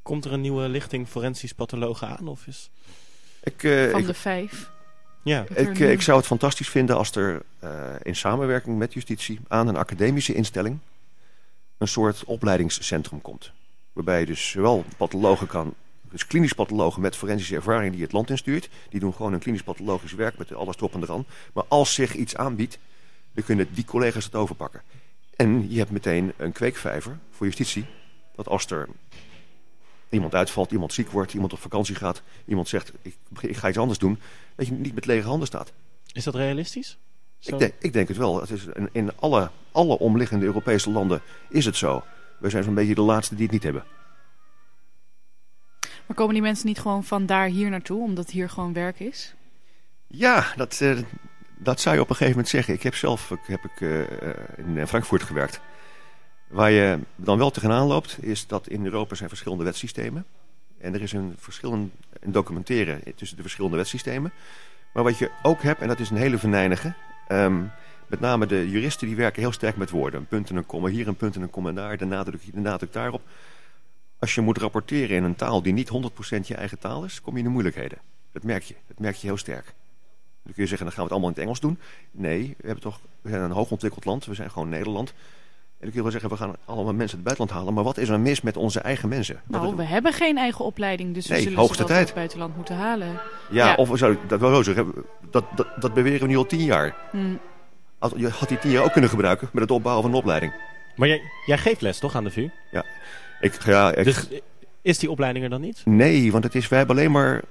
Komt 0.02 0.24
er 0.24 0.32
een 0.32 0.40
nieuwe 0.40 0.68
lichting 0.68 1.08
forensisch 1.08 1.52
pathologen 1.52 2.08
aan? 2.08 2.28
Of 2.28 2.46
is... 2.46 2.70
Ik, 3.44 3.62
eh, 3.62 3.90
Van 3.90 4.00
ik- 4.00 4.06
de 4.06 4.14
vijf. 4.14 4.70
Ja. 5.22 5.44
Ik, 5.54 5.80
eh, 5.80 5.90
ik 5.90 6.02
zou 6.02 6.16
het 6.18 6.26
fantastisch 6.26 6.68
vinden 6.68 6.96
als 6.96 7.10
er 7.16 7.42
uh, 7.64 7.70
in 8.02 8.16
samenwerking 8.16 8.78
met 8.78 8.92
justitie 8.92 9.40
aan 9.48 9.68
een 9.68 9.76
academische 9.76 10.34
instelling 10.34 10.78
een 11.78 11.88
soort 11.88 12.24
opleidingscentrum 12.24 13.20
komt. 13.20 13.52
Waarbij 13.92 14.20
je 14.20 14.26
dus 14.26 14.50
zowel 14.50 14.84
pathologen 14.96 15.46
kan, 15.46 15.74
dus 16.10 16.26
klinisch 16.26 16.52
pathologen 16.52 17.02
met 17.02 17.16
forensische 17.16 17.54
ervaring 17.54 17.92
die 17.92 18.02
het 18.02 18.12
land 18.12 18.30
instuurt. 18.30 18.68
Die 18.90 19.00
doen 19.00 19.14
gewoon 19.14 19.32
een 19.32 19.38
klinisch 19.38 19.62
pathologisch 19.62 20.12
werk 20.12 20.38
met 20.38 20.54
alles 20.54 20.76
erop 20.76 20.94
en 20.94 21.02
eraan. 21.02 21.26
Maar 21.52 21.64
als 21.68 21.94
zich 21.94 22.14
iets 22.14 22.36
aanbiedt, 22.36 22.78
dan 23.32 23.44
kunnen 23.44 23.68
die 23.70 23.84
collega's 23.84 24.24
het 24.24 24.34
overpakken. 24.34 24.82
En 25.36 25.70
je 25.70 25.78
hebt 25.78 25.90
meteen 25.90 26.32
een 26.36 26.52
kweekvijver 26.52 27.18
voor 27.30 27.46
justitie. 27.46 27.84
Dat 28.34 28.48
als 28.48 28.66
er 28.70 28.88
iemand 30.14 30.34
uitvalt, 30.34 30.72
iemand 30.72 30.92
ziek 30.92 31.10
wordt, 31.10 31.34
iemand 31.34 31.52
op 31.52 31.58
vakantie 31.58 31.94
gaat, 31.94 32.22
iemand 32.44 32.68
zegt 32.68 32.92
ik, 33.02 33.16
ik 33.40 33.56
ga 33.56 33.68
iets 33.68 33.78
anders 33.78 33.98
doen, 33.98 34.20
dat 34.54 34.66
je 34.66 34.72
niet 34.72 34.94
met 34.94 35.06
lege 35.06 35.26
handen 35.26 35.46
staat. 35.46 35.72
Is 36.12 36.24
dat 36.24 36.34
realistisch? 36.34 36.98
Ik 37.40 37.58
denk, 37.58 37.72
ik 37.78 37.92
denk, 37.92 38.08
het 38.08 38.16
wel. 38.16 38.40
Het 38.40 38.50
is 38.50 38.66
in 38.92 39.10
alle, 39.18 39.50
alle 39.72 39.98
omliggende 39.98 40.44
Europese 40.44 40.90
landen 40.90 41.22
is 41.48 41.64
het 41.64 41.76
zo. 41.76 42.04
We 42.38 42.50
zijn 42.50 42.64
zo'n 42.64 42.74
beetje 42.74 42.94
de 42.94 43.00
laatste 43.00 43.34
die 43.34 43.44
het 43.44 43.52
niet 43.52 43.62
hebben. 43.62 43.84
Maar 46.06 46.16
komen 46.16 46.34
die 46.34 46.42
mensen 46.42 46.66
niet 46.66 46.78
gewoon 46.78 47.04
van 47.04 47.26
daar 47.26 47.46
hier 47.46 47.70
naartoe, 47.70 48.02
omdat 48.02 48.30
hier 48.30 48.48
gewoon 48.48 48.72
werk 48.72 49.00
is? 49.00 49.34
Ja, 50.06 50.52
dat, 50.56 50.80
uh, 50.82 50.98
dat 51.58 51.80
zou 51.80 51.94
je 51.94 52.00
op 52.00 52.08
een 52.08 52.16
gegeven 52.16 52.36
moment 52.36 52.54
zeggen. 52.54 52.74
Ik 52.74 52.82
heb 52.82 52.94
zelf 52.94 53.30
ik, 53.30 53.40
heb 53.46 53.64
ik, 53.64 53.80
uh, 53.80 54.00
in 54.56 54.86
Frankfurt 54.86 55.22
gewerkt. 55.22 55.60
Waar 56.54 56.70
je 56.70 56.98
dan 57.16 57.38
wel 57.38 57.50
tegenaan 57.50 57.86
loopt, 57.86 58.16
is 58.20 58.46
dat 58.46 58.68
in 58.68 58.84
Europa 58.84 59.14
zijn 59.14 59.28
verschillende 59.28 59.64
wetsystemen. 59.64 60.24
En 60.78 60.94
er 60.94 61.02
is 61.02 61.12
een 61.12 61.34
verschil 61.38 61.72
in 61.72 61.92
documenteren 62.32 63.02
tussen 63.14 63.36
de 63.36 63.42
verschillende 63.42 63.76
wetsystemen. 63.76 64.32
Maar 64.92 65.02
wat 65.02 65.18
je 65.18 65.30
ook 65.42 65.62
hebt, 65.62 65.80
en 65.80 65.88
dat 65.88 66.00
is 66.00 66.10
een 66.10 66.16
hele 66.16 66.38
venijnige... 66.38 66.94
Um, 67.28 67.70
met 68.06 68.20
name 68.20 68.46
de 68.46 68.70
juristen 68.70 69.06
die 69.06 69.16
werken 69.16 69.42
heel 69.42 69.52
sterk 69.52 69.76
met 69.76 69.90
woorden. 69.90 70.20
Een 70.20 70.26
punt 70.26 70.50
en 70.50 70.56
een 70.56 70.66
komma 70.66 70.88
hier, 70.88 71.08
een 71.08 71.16
punt 71.16 71.36
en 71.36 71.42
een 71.42 71.50
komma 71.50 71.72
daar, 71.72 71.96
de 71.96 72.04
nadruk 72.04 72.52
de 72.52 72.60
nadruk 72.60 72.92
daarop. 72.92 73.22
Als 74.18 74.34
je 74.34 74.40
moet 74.40 74.58
rapporteren 74.58 75.16
in 75.16 75.24
een 75.24 75.36
taal 75.36 75.62
die 75.62 75.72
niet 75.72 75.90
100% 75.90 76.40
je 76.42 76.54
eigen 76.54 76.78
taal 76.78 77.04
is, 77.04 77.20
kom 77.20 77.32
je 77.32 77.38
in 77.38 77.44
de 77.44 77.50
moeilijkheden. 77.50 77.98
Dat 78.32 78.42
merk 78.42 78.62
je. 78.62 78.74
Dat 78.86 78.98
merk 78.98 79.16
je 79.16 79.26
heel 79.26 79.36
sterk. 79.36 79.64
Dan 80.42 80.52
kun 80.52 80.62
je 80.62 80.68
zeggen, 80.68 80.86
dan 80.86 80.94
gaan 80.94 80.96
we 80.96 81.02
het 81.02 81.10
allemaal 81.12 81.28
in 81.28 81.34
het 81.34 81.44
Engels 81.44 81.60
doen. 81.60 81.78
Nee, 82.10 82.54
we, 82.58 82.66
hebben 82.66 82.82
toch, 82.82 83.00
we 83.20 83.30
zijn 83.30 83.42
een 83.42 83.50
hoogontwikkeld 83.50 84.04
land. 84.04 84.24
We 84.24 84.34
zijn 84.34 84.50
gewoon 84.50 84.68
Nederland. 84.68 85.14
En 85.84 85.90
je 85.92 86.02
wel 86.02 86.10
zeggen, 86.10 86.30
we 86.30 86.36
gaan 86.36 86.54
allemaal 86.64 86.94
mensen 86.94 87.00
uit 87.00 87.10
het 87.10 87.22
buitenland 87.22 87.50
halen. 87.50 87.74
Maar 87.74 87.84
wat 87.84 87.98
is 87.98 88.08
er 88.08 88.20
mis 88.20 88.40
met 88.40 88.56
onze 88.56 88.80
eigen 88.80 89.08
mensen? 89.08 89.40
Nou, 89.46 89.76
we 89.76 89.82
hebben 89.82 90.12
geen 90.12 90.36
eigen 90.36 90.64
opleiding. 90.64 91.14
Dus 91.14 91.26
we 91.26 91.40
zullen 91.40 91.58
hoogste 91.58 91.76
ze 91.76 91.84
tijd. 91.84 91.98
uit 91.98 92.06
het 92.06 92.16
buitenland 92.16 92.56
moeten 92.56 92.76
halen. 92.76 93.08
Ja, 93.50 93.66
ja. 93.66 93.74
of 93.74 93.88
we 93.88 93.96
zouden 93.96 94.20
dat 94.26 94.40
wel 94.40 94.54
zo 94.54 94.62
zeggen. 94.62 94.92
Dat, 95.30 95.44
dat, 95.54 95.66
dat 95.80 95.94
beweren 95.94 96.20
we 96.20 96.26
nu 96.26 96.36
al 96.36 96.46
tien 96.46 96.64
jaar. 96.64 96.94
Hmm. 97.10 97.38
Je 98.16 98.28
had 98.28 98.48
die 98.48 98.58
tien 98.58 98.70
jaar 98.70 98.84
ook 98.84 98.92
kunnen 98.92 99.10
gebruiken 99.10 99.48
met 99.52 99.62
het 99.62 99.70
opbouwen 99.70 100.04
van 100.04 100.12
een 100.12 100.18
opleiding. 100.18 100.52
Maar 100.96 101.08
jij, 101.08 101.20
jij 101.46 101.58
geeft 101.58 101.80
les 101.80 101.98
toch 101.98 102.14
aan 102.14 102.24
de 102.24 102.30
VU? 102.30 102.48
Ja. 102.70 102.84
Ik, 103.40 103.62
ja 103.64 103.94
ik... 103.94 104.04
Dus 104.04 104.28
is 104.82 104.98
die 104.98 105.10
opleiding 105.10 105.44
er 105.44 105.50
dan 105.50 105.60
niet? 105.60 105.82
Nee, 105.84 106.32
want 106.32 106.44
het 106.44 106.54
is, 106.54 106.68
wij 106.68 106.78
hebben 106.78 106.96
alleen 106.96 107.10
maar... 107.10 107.42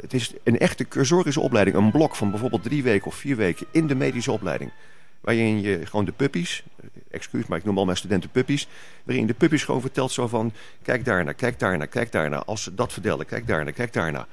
Het 0.00 0.14
is 0.14 0.32
een 0.44 0.58
echte 0.58 0.88
cursorische 0.88 1.40
opleiding. 1.40 1.76
Een 1.76 1.90
blok 1.90 2.16
van 2.16 2.30
bijvoorbeeld 2.30 2.62
drie 2.62 2.82
weken 2.82 3.06
of 3.06 3.14
vier 3.14 3.36
weken 3.36 3.66
in 3.70 3.86
de 3.86 3.94
medische 3.94 4.32
opleiding. 4.32 4.70
Waarin 5.26 5.60
je 5.60 5.86
gewoon 5.86 6.04
de 6.04 6.12
puppies, 6.12 6.62
excuus, 7.10 7.46
maar 7.46 7.58
ik 7.58 7.64
noem 7.64 7.78
al 7.78 7.84
mijn 7.84 7.96
studenten 7.96 8.30
puppies. 8.30 8.68
Waarin 9.04 9.26
de 9.26 9.34
puppies 9.34 9.64
gewoon 9.64 9.80
vertelt 9.80 10.12
zo 10.12 10.26
van, 10.26 10.52
kijk 10.82 11.04
daarna, 11.04 11.32
kijk 11.32 11.58
daarna, 11.58 11.84
kijk 11.84 12.12
daarna. 12.12 12.42
Als 12.44 12.62
ze 12.62 12.74
dat 12.74 12.92
vertellen, 12.92 13.26
kijk 13.26 13.46
daarna, 13.46 13.70
kijk 13.70 13.92
daarna. 13.92 14.26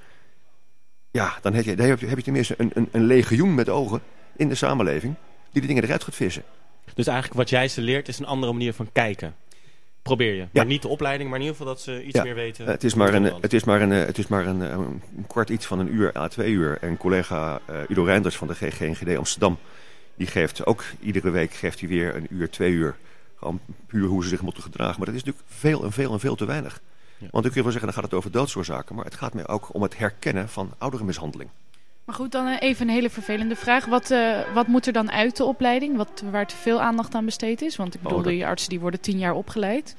Ja, 1.12 1.38
dan 1.42 1.54
heb 1.54 1.66
je, 1.66 1.76
dan 1.76 1.86
heb 1.86 2.00
je, 2.00 2.08
heb 2.08 2.18
je 2.18 2.24
tenminste 2.24 2.56
een, 2.58 2.72
een, 2.74 2.90
een 2.92 3.04
legioen 3.04 3.56
met 3.56 3.70
ogen 3.70 4.02
in 4.36 4.50
de 4.50 4.56
samenleving 4.56 5.16
die 5.52 5.62
de 5.62 5.68
dingen 5.68 5.84
eruit 5.84 6.04
gaat 6.04 6.16
vissen. 6.16 6.44
Dus 6.94 7.08
eigenlijk 7.08 7.38
wat 7.38 7.50
jij 7.50 7.68
ze 7.68 7.82
leert 7.82 8.08
is 8.08 8.20
een 8.20 8.26
andere 8.26 8.52
manier 8.52 8.74
van 8.74 8.90
kijken. 8.92 9.36
Probeer 10.02 10.34
je. 10.34 10.40
Ja. 10.40 10.48
Maar 10.52 10.66
niet 10.66 10.82
de 10.82 10.88
opleiding, 10.88 11.30
maar 11.30 11.40
in 11.40 11.46
ieder 11.46 11.58
geval 11.58 11.74
dat 11.74 11.84
ze 11.84 12.04
iets 12.04 12.18
ja. 12.18 12.24
meer 12.24 12.36
weten. 12.36 12.66
Het 12.66 12.84
is 12.84 12.94
maar, 12.94 13.14
een, 13.14 13.24
het 13.24 13.54
is 13.54 13.64
maar, 13.64 13.82
een, 13.82 13.90
het 13.90 14.18
is 14.18 14.28
maar 14.28 14.48
een, 14.48 14.60
een, 14.60 15.02
kwart 15.28 15.50
iets 15.50 15.66
van 15.66 15.80
een 15.80 15.94
uur 15.94 16.18
à 16.18 16.28
twee 16.28 16.52
uur. 16.52 16.78
En 16.82 16.98
collega 16.98 17.60
uh, 17.70 17.78
Udo 17.90 18.04
Reinders 18.04 18.36
van 18.36 18.48
de 18.48 18.56
GGNGD 18.56 19.18
Amsterdam... 19.18 19.58
die 20.16 20.28
geeft 20.28 20.66
ook 20.66 20.84
iedere 21.00 21.30
week 21.30 21.54
geeft 21.54 21.80
hij 21.80 21.90
weer 21.90 22.16
een 22.16 22.28
uur, 22.30 22.50
twee 22.50 22.72
uur. 22.72 22.96
Gewoon 23.36 23.60
puur 23.88 24.08
hoe 24.08 24.24
ze 24.24 24.30
zich 24.30 24.42
moeten 24.42 24.64
gedragen. 24.64 24.96
Maar 24.98 25.06
dat 25.06 25.16
is 25.16 25.24
natuurlijk 25.24 25.54
veel 25.56 25.84
en 25.84 25.92
veel 25.92 26.14
en 26.14 26.20
veel 26.20 26.36
te 26.36 26.46
weinig. 26.46 26.82
Ja. 27.18 27.28
Want 27.32 27.46
ik 27.46 27.52
kun 27.52 27.60
je 27.60 27.64
wel 27.64 27.72
zeggen, 27.72 27.92
dan 27.92 27.94
gaat 27.94 28.12
het 28.12 28.14
over 28.14 28.32
doodsoorzaken. 28.32 28.96
Maar 28.96 29.06
het 29.06 29.16
gaat 29.16 29.34
mij 29.34 29.48
ook 29.48 29.74
om 29.74 29.82
het 29.82 29.98
herkennen 29.98 30.50
van 30.50 30.74
ouderenmishandeling. 30.78 31.50
Maar 32.06 32.16
goed, 32.16 32.32
dan 32.32 32.48
even 32.48 32.88
een 32.88 32.94
hele 32.94 33.10
vervelende 33.10 33.56
vraag. 33.56 33.86
Wat, 33.86 34.12
uh, 34.12 34.40
wat 34.54 34.68
moet 34.68 34.88
er 34.88 34.94
dan 34.94 35.12
uit 35.12 35.38
de 35.38 35.44
opleiding? 35.44 35.98
Wat, 35.98 36.24
waar 36.32 36.48
te 36.48 36.56
veel 36.56 36.82
aandacht 36.82 37.16
aan 37.16 37.26
besteed 37.26 37.62
is? 37.62 37.76
Want 37.76 37.96
ik 37.96 38.02
bedoel, 38.02 38.18
oh, 38.18 38.24
dat... 38.24 38.34
die 38.34 38.46
artsen 38.46 38.70
die 38.70 38.80
worden 38.80 39.00
tien 39.00 39.18
jaar 39.18 39.34
opgeleid. 39.34 39.96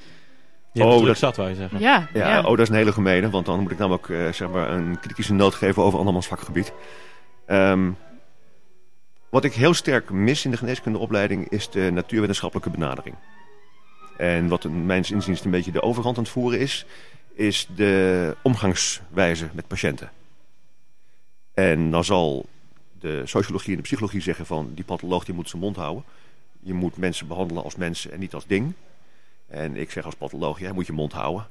Ja, 0.71 0.85
oh, 0.85 1.05
dat 1.05 1.17
zat, 1.17 1.35
je 1.35 1.55
zeggen. 1.55 1.79
Ja, 1.79 2.07
ja, 2.13 2.27
ja, 2.27 2.39
Oh, 2.39 2.49
dat 2.49 2.59
is 2.59 2.69
een 2.69 2.75
hele 2.75 2.91
gemene. 2.91 3.29
Want 3.29 3.45
dan 3.45 3.59
moet 3.59 3.71
ik 3.71 3.77
namelijk 3.77 4.07
uh, 4.07 4.31
zeg 4.31 4.49
maar 4.49 4.69
een 4.69 4.99
kritische 4.99 5.33
noot 5.33 5.53
geven 5.53 5.83
over 5.83 5.97
andermans 5.97 6.27
vakgebied. 6.27 6.73
Um, 7.47 7.97
wat 9.35 9.43
ik 9.43 9.53
heel 9.53 9.73
sterk 9.73 10.09
mis 10.09 10.45
in 10.45 10.51
de 10.51 10.57
geneeskundeopleiding 10.57 11.49
is 11.49 11.69
de 11.69 11.89
natuurwetenschappelijke 11.91 12.69
benadering. 12.69 13.15
En 14.17 14.47
wat 14.47 14.63
in 14.63 14.85
mijn 14.85 15.03
inziens 15.09 15.45
een 15.45 15.51
beetje 15.51 15.71
de 15.71 15.81
overhand 15.81 16.17
aan 16.17 16.23
het 16.23 16.31
voeren 16.31 16.59
is, 16.59 16.85
is 17.33 17.67
de 17.75 18.35
omgangswijze 18.41 19.49
met 19.53 19.67
patiënten. 19.67 20.11
En 21.53 21.91
dan 21.91 22.03
zal 22.03 22.45
de 22.99 23.21
sociologie 23.25 23.69
en 23.69 23.77
de 23.77 23.83
psychologie 23.83 24.21
zeggen 24.21 24.45
van 24.45 24.71
die 24.73 24.85
patholoog 24.85 25.25
die 25.25 25.35
moet 25.35 25.49
zijn 25.49 25.61
mond 25.61 25.75
houden. 25.75 26.03
Je 26.59 26.73
moet 26.73 26.97
mensen 26.97 27.27
behandelen 27.27 27.63
als 27.63 27.75
mensen 27.75 28.11
en 28.11 28.19
niet 28.19 28.33
als 28.33 28.47
ding. 28.47 28.73
En 29.47 29.75
ik 29.75 29.91
zeg 29.91 30.05
als 30.05 30.15
patholoog, 30.15 30.59
jij 30.59 30.71
moet 30.71 30.87
je 30.87 30.93
mond 30.93 31.13
houden. 31.13 31.47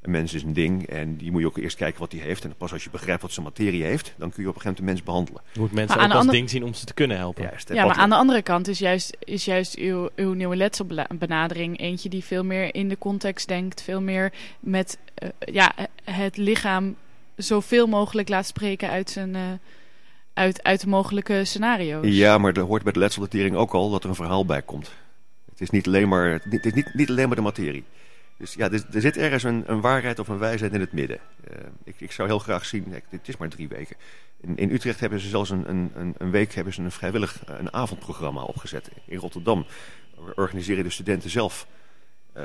Een 0.00 0.10
mens 0.10 0.34
is 0.34 0.42
een 0.42 0.52
ding 0.52 0.86
en 0.86 1.16
die 1.16 1.30
moet 1.30 1.40
je 1.40 1.46
ook 1.46 1.56
eerst 1.56 1.76
kijken 1.76 2.00
wat 2.00 2.12
hij 2.12 2.20
heeft. 2.20 2.44
En 2.44 2.54
pas 2.56 2.72
als 2.72 2.84
je 2.84 2.90
begrijpt 2.90 3.22
wat 3.22 3.32
zijn 3.32 3.46
materie 3.46 3.84
heeft, 3.84 4.14
dan 4.16 4.30
kun 4.30 4.42
je 4.42 4.48
op 4.48 4.54
een 4.54 4.60
gegeven 4.60 4.84
moment 4.84 4.96
de 4.96 5.02
mens 5.02 5.02
behandelen. 5.02 5.42
Je 5.52 5.60
moet 5.60 5.72
mensen 5.72 5.96
ook 5.96 6.02
als 6.02 6.12
andere... 6.12 6.36
ding 6.36 6.50
zien 6.50 6.64
om 6.64 6.74
ze 6.74 6.84
te 6.84 6.94
kunnen 6.94 7.16
helpen. 7.16 7.42
Juist, 7.42 7.72
ja, 7.72 7.86
maar 7.86 7.96
aan 7.96 8.08
de 8.08 8.16
andere 8.16 8.42
kant 8.42 8.68
is 8.68 8.78
juist, 8.78 9.16
is 9.18 9.44
juist 9.44 9.76
uw, 9.76 10.08
uw 10.16 10.32
nieuwe 10.32 10.56
letselbenadering 10.56 11.80
eentje 11.80 12.08
die 12.08 12.24
veel 12.24 12.44
meer 12.44 12.74
in 12.74 12.88
de 12.88 12.98
context 12.98 13.48
denkt. 13.48 13.82
Veel 13.82 14.00
meer 14.00 14.32
met 14.60 14.98
uh, 15.22 15.28
ja, 15.38 15.74
het 16.04 16.36
lichaam 16.36 16.96
zoveel 17.36 17.86
mogelijk 17.86 18.28
laat 18.28 18.46
spreken 18.46 18.90
uit 18.90 19.10
zijn... 19.10 19.34
Uh, 19.34 19.40
uit, 20.32 20.62
uit 20.62 20.80
de 20.80 20.88
mogelijke 20.88 21.44
scenario's. 21.44 22.06
Ja, 22.06 22.38
maar 22.38 22.52
er 22.52 22.62
hoort 22.62 22.82
bij 22.82 22.92
de 22.92 22.98
letseldatering 22.98 23.56
ook 23.56 23.72
al 23.72 23.90
dat 23.90 24.02
er 24.02 24.08
een 24.08 24.14
verhaal 24.14 24.44
bij 24.44 24.62
komt. 24.62 24.92
Het 25.50 25.60
is 25.60 25.70
niet 25.70 25.86
alleen 25.86 26.08
maar, 26.08 26.40
het 26.48 26.66
is 26.66 26.72
niet, 26.72 26.94
niet 26.94 27.08
alleen 27.08 27.26
maar 27.26 27.36
de 27.36 27.42
materie. 27.42 27.84
Dus 28.36 28.54
ja, 28.54 28.70
er, 28.70 29.00
zit 29.00 29.16
ergens 29.16 29.42
een, 29.42 29.64
een, 29.66 29.80
waarheid 29.80 30.18
of 30.18 30.28
een 30.28 30.38
wijsheid 30.38 30.72
in 30.72 30.80
het 30.80 30.92
midden. 30.92 31.18
Uh, 31.50 31.56
ik, 31.84 31.94
ik, 31.98 32.12
zou 32.12 32.28
heel 32.28 32.38
graag 32.38 32.66
zien, 32.66 33.02
het 33.08 33.28
is 33.28 33.36
maar 33.36 33.48
drie 33.48 33.68
weken. 33.68 33.96
In, 34.40 34.56
in 34.56 34.70
Utrecht 34.70 35.00
hebben 35.00 35.20
ze 35.20 35.28
zelfs 35.28 35.50
een, 35.50 35.68
een, 35.68 36.14
een, 36.18 36.30
week 36.30 36.54
hebben 36.54 36.72
ze 36.72 36.82
een 36.82 36.90
vrijwillig 36.90 37.42
een 37.46 37.72
avondprogramma 37.72 38.42
opgezet. 38.42 38.90
In 39.04 39.18
Rotterdam 39.18 39.66
organiseren 40.34 40.84
de 40.84 40.90
studenten 40.90 41.30
zelf 41.30 41.66
uh, 42.36 42.42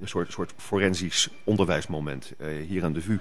een 0.00 0.08
soort, 0.08 0.32
soort 0.32 0.52
forensisch 0.56 1.28
onderwijsmoment. 1.44 2.32
Hier 2.66 2.84
aan 2.84 2.92
de 2.92 3.02
VU 3.02 3.18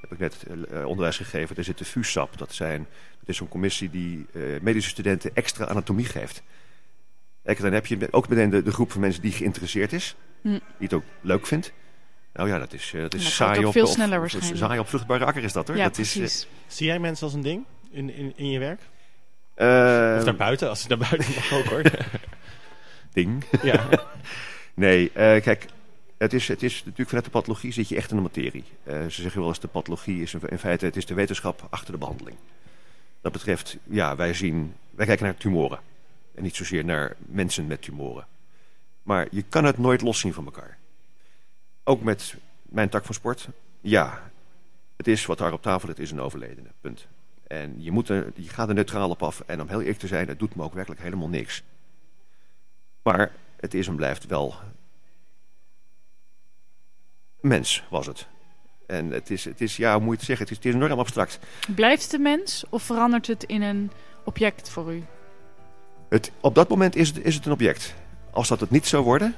heb 0.00 0.12
ik 0.12 0.18
net 0.18 0.46
onderwijs 0.84 1.16
gegeven. 1.16 1.56
Er 1.56 1.64
zit 1.64 1.78
de 1.78 1.84
VUSAP. 1.84 2.38
Dat, 2.38 2.52
zijn, 2.52 2.86
dat 3.18 3.28
is 3.28 3.36
zo'n 3.36 3.48
commissie 3.48 3.90
die 3.90 4.26
medische 4.62 4.90
studenten 4.90 5.34
extra 5.34 5.66
anatomie 5.66 6.04
geeft. 6.04 6.42
Kijk, 7.44 7.60
dan 7.60 7.72
heb 7.72 7.86
je 7.86 8.08
ook 8.10 8.28
meteen 8.28 8.50
de, 8.50 8.62
de 8.62 8.72
groep 8.72 8.92
van 8.92 9.00
mensen 9.00 9.22
die 9.22 9.32
geïnteresseerd 9.32 9.92
is. 9.92 10.16
Hm. 10.42 10.48
Die 10.48 10.60
het 10.78 10.92
ook 10.92 11.04
leuk 11.20 11.46
vindt. 11.46 11.72
Nou 12.32 12.48
ja, 12.48 12.58
dat 12.58 12.72
is, 12.72 12.92
uh, 12.92 13.02
dat 13.02 13.14
is 13.14 13.22
dat 13.22 13.32
saai 13.32 13.64
op, 13.64 13.72
veel 13.72 13.86
op, 13.86 13.90
sneller 13.90 14.14
op, 14.14 14.20
waarschijnlijk. 14.20 14.56
saai 14.56 14.78
op 14.78 14.88
vruchtbare 14.88 15.24
akker 15.24 15.42
is 15.42 15.52
dat 15.52 15.66
hoor. 15.68 15.76
Ja, 15.76 15.84
dat 15.84 15.92
precies. 15.92 16.22
Is, 16.22 16.44
uh, 16.44 16.72
Zie 16.72 16.86
jij 16.86 16.98
mensen 16.98 17.24
als 17.24 17.34
een 17.34 17.42
ding 17.42 17.64
in, 17.90 18.14
in, 18.14 18.32
in 18.36 18.50
je 18.50 18.58
werk? 18.58 18.80
Uh, 18.80 20.16
of 20.18 20.24
naar 20.24 20.36
buiten, 20.36 20.68
als 20.68 20.82
je 20.82 20.88
naar 20.88 20.98
buiten 20.98 21.34
mag 21.34 21.52
ook 21.52 21.64
hoor. 21.64 21.82
ding? 23.12 23.44
Ja. 23.62 23.88
nee, 24.74 25.10
kijk, 25.40 25.66
het 26.18 26.32
is, 26.32 26.48
het 26.48 26.62
is 26.62 26.74
natuurlijk 26.78 27.08
vanuit 27.08 27.24
de 27.24 27.30
pathologie 27.30 27.72
zit 27.72 27.88
je 27.88 27.96
echt 27.96 28.10
in 28.10 28.16
de 28.16 28.22
materie. 28.22 28.64
ze 28.84 29.22
zeggen 29.22 29.40
wel 29.40 29.48
eens 29.48 29.60
de 29.60 29.68
pathologie 29.68 30.22
is 30.22 30.34
in 30.34 30.58
feite 30.58 30.84
het 30.84 30.96
is 30.96 31.06
de 31.06 31.14
wetenschap 31.14 31.66
achter 31.70 31.92
de 31.92 31.98
behandeling. 31.98 32.36
Dat 33.20 33.32
betreft, 33.32 33.76
ja, 33.84 34.16
wij 34.16 34.34
zien, 34.34 34.74
wij 34.90 35.06
kijken 35.06 35.24
naar 35.24 35.36
tumoren. 35.36 35.78
En 36.34 36.42
niet 36.42 36.56
zozeer 36.56 36.84
naar 36.84 37.16
mensen 37.18 37.66
met 37.66 37.82
tumoren. 37.82 38.26
Maar 39.02 39.28
je 39.30 39.42
kan 39.42 39.64
het 39.64 39.78
nooit 39.78 40.00
loszien 40.00 40.32
van 40.32 40.44
elkaar. 40.44 40.78
Ook 41.84 42.02
met 42.02 42.34
mijn 42.62 42.88
tak 42.88 43.04
van 43.04 43.14
sport. 43.14 43.48
Ja, 43.80 44.30
het 44.96 45.08
is 45.08 45.26
wat 45.26 45.38
daar 45.38 45.52
op 45.52 45.62
tafel 45.62 45.88
ligt, 45.88 46.00
is 46.00 46.10
een 46.10 46.20
overledene. 46.20 46.68
Punt. 46.80 47.06
En 47.46 47.82
je, 47.82 47.90
moet 47.90 48.08
er, 48.08 48.32
je 48.34 48.48
gaat 48.48 48.68
er 48.68 48.74
neutraal 48.74 49.10
op 49.10 49.22
af. 49.22 49.42
En 49.46 49.60
om 49.60 49.68
heel 49.68 49.80
eerlijk 49.80 49.98
te 49.98 50.06
zijn, 50.06 50.28
het 50.28 50.38
doet 50.38 50.54
me 50.54 50.62
ook 50.62 50.74
werkelijk 50.74 51.02
helemaal 51.02 51.28
niks. 51.28 51.62
Maar 53.02 53.32
het 53.56 53.74
is 53.74 53.86
en 53.86 53.96
blijft 53.96 54.26
wel... 54.26 54.54
Mens 57.40 57.84
was 57.90 58.06
het. 58.06 58.26
En 58.86 59.10
het 59.10 59.30
is, 59.30 59.44
het 59.44 59.60
is 59.60 59.76
ja, 59.76 59.92
hoe 59.92 60.02
moet 60.02 60.10
je 60.10 60.16
het 60.16 60.26
zeggen, 60.26 60.46
het 60.46 60.56
is, 60.56 60.64
het 60.64 60.74
is 60.74 60.82
enorm 60.82 60.98
abstract. 60.98 61.38
Blijft 61.74 62.02
het 62.02 62.12
een 62.12 62.22
mens 62.22 62.64
of 62.68 62.82
verandert 62.82 63.26
het 63.26 63.44
in 63.44 63.62
een 63.62 63.90
object 64.24 64.70
voor 64.70 64.94
u? 64.94 65.02
Het, 66.08 66.32
op 66.40 66.54
dat 66.54 66.68
moment 66.68 66.96
is 66.96 67.08
het, 67.08 67.24
is 67.24 67.34
het 67.34 67.46
een 67.46 67.52
object. 67.52 67.94
Als 68.30 68.48
dat 68.48 68.60
het 68.60 68.70
niet 68.70 68.86
zou 68.86 69.04
worden, 69.04 69.34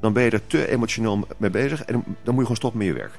dan 0.00 0.12
ben 0.12 0.22
je 0.22 0.30
er 0.30 0.46
te 0.46 0.68
emotioneel 0.68 1.26
mee 1.36 1.50
bezig 1.50 1.84
en 1.84 1.92
dan, 1.92 2.04
moet 2.06 2.34
je 2.34 2.40
gewoon 2.40 2.56
stoppen 2.56 2.78
met 2.78 2.88
je 2.88 2.92
werk. 2.92 3.18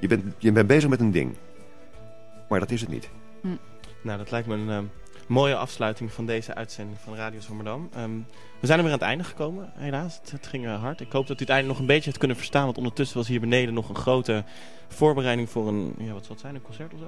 Je 0.00 0.06
bent, 0.06 0.34
je 0.38 0.52
bent 0.52 0.66
bezig 0.66 0.88
met 0.90 1.00
een 1.00 1.10
ding. 1.10 1.36
Maar 2.48 2.60
dat 2.60 2.70
is 2.70 2.80
het 2.80 2.90
niet. 2.90 3.08
Nou, 4.02 4.18
dat 4.18 4.30
lijkt 4.30 4.46
me 4.46 4.54
een 4.54 4.70
ehm, 4.70 4.84
mooie 5.26 5.56
afsluiting 5.56 6.12
van 6.12 6.26
deze 6.26 6.54
uitzending 6.54 6.98
van 6.98 7.14
Radio 7.14 7.40
Zomerdam. 7.40 7.88
Ehm, 7.94 8.16
we 8.60 8.66
zijn 8.66 8.78
er 8.78 8.84
weer 8.84 8.92
aan 8.92 8.98
het 8.98 9.08
einde 9.08 9.24
gekomen, 9.24 9.72
helaas. 9.74 10.18
Het, 10.20 10.30
het 10.30 10.46
ging 10.46 10.66
eh, 10.66 10.80
hard. 10.80 11.00
Ik 11.00 11.12
hoop 11.12 11.26
dat 11.26 11.40
u 11.40 11.40
het 11.40 11.52
einde 11.52 11.68
nog 11.68 11.78
een 11.78 11.86
beetje 11.86 12.04
hebt 12.04 12.18
kunnen 12.18 12.36
verstaan. 12.36 12.64
Want 12.64 12.76
ondertussen 12.76 13.16
was 13.16 13.28
hier 13.28 13.40
beneden 13.40 13.74
nog 13.74 13.88
een 13.88 13.94
grote 13.94 14.44
voorbereiding 14.88 15.50
voor 15.50 15.68
een, 15.68 15.94
ja, 15.98 16.12
wat 16.12 16.22
zal 16.24 16.32
het 16.32 16.40
zijn, 16.40 16.54
een 16.54 16.62
concert 16.62 16.92
of 16.92 16.98
zo? 16.98 17.06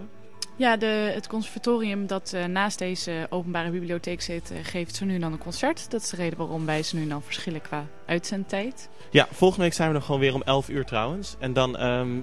Ja, 0.56 0.76
de, 0.76 1.10
het 1.14 1.26
conservatorium 1.26 2.06
dat 2.06 2.32
eh, 2.32 2.44
naast 2.44 2.78
deze 2.78 3.26
openbare 3.30 3.70
bibliotheek 3.70 4.20
zit, 4.20 4.50
eh, 4.50 4.58
geeft 4.62 4.94
zo 4.94 5.04
nu 5.04 5.14
en 5.14 5.20
dan 5.20 5.32
een 5.32 5.38
concert. 5.38 5.90
Dat 5.90 6.02
is 6.02 6.08
de 6.08 6.16
reden 6.16 6.38
waarom 6.38 6.66
wij 6.66 6.82
zo 6.82 6.96
nu 6.96 7.02
en 7.02 7.08
dan 7.08 7.22
verschillen 7.22 7.60
qua 7.60 7.86
uitzendtijd. 8.06 8.88
Ja, 9.10 9.26
volgende 9.30 9.64
week 9.64 9.74
zijn 9.74 9.90
we 9.90 9.94
er 9.94 10.02
gewoon 10.02 10.20
weer 10.20 10.34
om 10.34 10.42
11 10.42 10.68
uur 10.68 10.84
trouwens. 10.84 11.36
En 11.38 11.52
dan 11.52 11.76
ehm, 11.76 12.20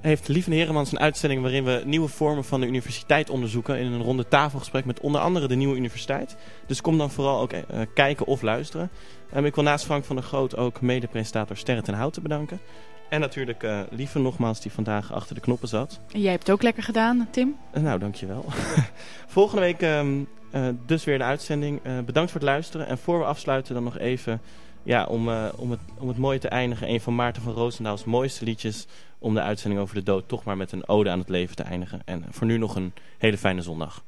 heeft 0.00 0.28
Lieve 0.28 0.54
Heremans 0.54 0.92
een 0.92 1.00
uitzending 1.00 1.42
waarin 1.42 1.64
we 1.64 1.82
nieuwe 1.84 2.08
vormen 2.08 2.44
van 2.44 2.60
de 2.60 2.66
universiteit 2.66 3.30
onderzoeken. 3.30 3.78
In 3.78 3.92
een 3.92 4.02
ronde 4.02 4.28
tafelgesprek 4.28 4.84
met 4.84 5.00
onder 5.00 5.20
andere 5.20 5.48
de 5.48 5.54
nieuwe 5.54 5.76
universiteit. 5.76 6.36
Dus 6.66 6.80
kom 6.80 6.98
dan 6.98 7.10
vooral 7.10 7.40
ook 7.40 7.52
eh, 7.52 7.80
kijken 7.94 8.26
of 8.26 8.42
luisteren. 8.42 8.90
Ehm, 9.32 9.44
ik 9.44 9.54
wil 9.54 9.64
naast 9.64 9.84
Frank 9.84 10.04
van 10.04 10.16
der 10.16 10.24
Groot 10.24 10.56
ook 10.56 10.80
mede-presentator 10.80 11.56
Sterre 11.56 11.82
ten 11.82 11.94
Houten 11.94 12.22
bedanken. 12.22 12.60
En 13.10 13.20
natuurlijk 13.20 13.62
eh, 13.62 13.80
Lieve 13.90 14.18
nogmaals 14.18 14.60
die 14.60 14.72
vandaag 14.72 15.12
achter 15.12 15.34
de 15.34 15.40
knoppen 15.40 15.68
zat. 15.68 16.00
En 16.12 16.20
jij 16.20 16.30
hebt 16.30 16.46
het 16.46 16.54
ook 16.54 16.62
lekker 16.62 16.82
gedaan, 16.82 17.28
Tim. 17.30 17.56
Eh, 17.70 17.82
nou, 17.82 17.98
dankjewel. 17.98 18.44
Volgende 19.26 19.60
week 19.60 19.82
ehm, 19.82 20.20
eh, 20.50 20.68
dus 20.86 21.04
weer 21.04 21.18
de 21.18 21.24
uitzending. 21.24 21.82
Bedankt 21.82 22.30
voor 22.30 22.40
het 22.40 22.48
luisteren. 22.48 22.86
En 22.86 22.98
voor 22.98 23.18
we 23.18 23.24
afsluiten 23.24 23.74
dan 23.74 23.84
nog 23.84 23.98
even... 23.98 24.40
Ja, 24.82 25.06
om, 25.06 25.28
om, 25.56 25.70
het, 25.70 25.80
om 25.98 26.08
het 26.08 26.18
mooi 26.18 26.38
te 26.38 26.48
eindigen. 26.48 26.90
Een 26.90 27.00
van 27.00 27.14
Maarten 27.14 27.42
van 27.42 27.52
Roosendaal's 27.52 28.04
mooiste 28.04 28.44
liedjes. 28.44 28.86
Om 29.18 29.34
de 29.34 29.40
uitzending 29.40 29.82
over 29.82 29.94
de 29.94 30.02
dood 30.02 30.28
toch 30.28 30.44
maar 30.44 30.56
met 30.56 30.72
een 30.72 30.88
ode 30.88 31.10
aan 31.10 31.18
het 31.18 31.28
leven 31.28 31.56
te 31.56 31.62
eindigen. 31.62 32.02
En 32.04 32.24
voor 32.30 32.46
nu 32.46 32.58
nog 32.58 32.76
een 32.76 32.92
hele 33.18 33.38
fijne 33.38 33.62
zondag. 33.62 34.04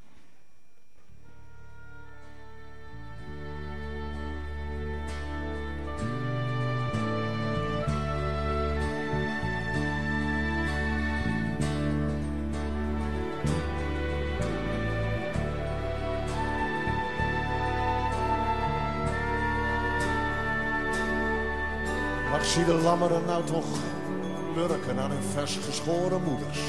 Zie 22.64 22.74
de 22.74 22.82
lammeren 22.82 23.24
nou 23.24 23.44
toch 23.44 23.64
lurken 24.54 24.98
aan 24.98 25.10
hun 25.10 25.22
vers 25.22 25.58
geschoren 25.66 26.22
moeders. 26.22 26.60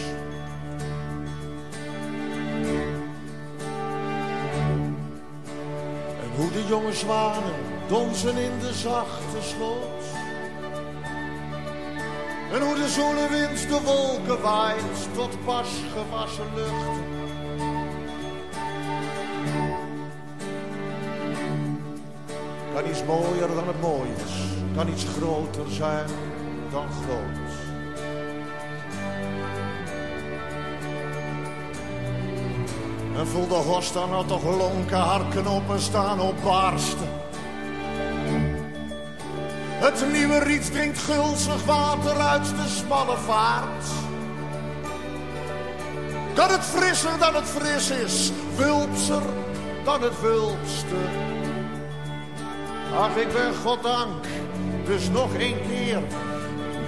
En 6.21 6.29
hoe 6.35 6.51
de 6.51 6.65
jonge 6.67 6.93
zwanen 6.93 7.53
donzen 7.87 8.37
in 8.37 8.59
de 8.59 8.73
zachte 8.73 9.41
sloot. 9.41 10.03
En 12.53 12.61
hoe 12.61 12.75
de 12.75 12.89
zonnewind 12.89 13.69
de 13.69 13.81
wolken 13.85 14.41
waait 14.41 15.07
tot 15.15 15.45
pas 15.45 15.69
gewassen 15.93 16.47
luchten. 16.55 17.03
Kan 22.73 22.89
iets 22.89 23.03
mooier 23.03 23.47
dan 23.47 23.67
het 23.67 23.81
mooi 23.81 24.09
is, 24.25 24.52
kan 24.75 24.87
iets 24.87 25.05
groter 25.17 25.71
zijn 25.71 26.05
dan 26.71 26.87
groot. 27.03 27.51
En 33.17 33.27
voel 33.27 33.47
de 33.47 33.53
horst 33.53 33.93
nou 33.93 34.25
toch 34.27 34.43
lonken, 34.43 34.97
haar 34.97 35.25
knoppen 35.29 35.79
staan 35.79 36.19
op 36.19 36.35
barsten. 36.43 37.21
Het 39.83 40.05
nieuwe 40.11 40.39
riet 40.39 40.71
drinkt 40.71 40.97
gulzig 40.97 41.65
water 41.65 42.17
uit 42.17 42.45
de 42.45 42.67
smalle 42.67 43.17
vaart. 43.17 43.85
Kan 46.33 46.49
het 46.49 46.63
frisser 46.63 47.19
dan 47.19 47.35
het 47.35 47.43
fris 47.43 47.89
is, 47.89 48.31
wulpser 48.55 49.21
dan 49.83 50.01
het 50.01 50.21
wulpste. 50.21 50.95
Ach, 52.97 53.15
ik 53.15 53.33
ben 53.33 53.53
goddank, 53.63 54.25
dus 54.85 55.09
nog 55.09 55.33
een 55.33 55.57
keer, 55.69 56.01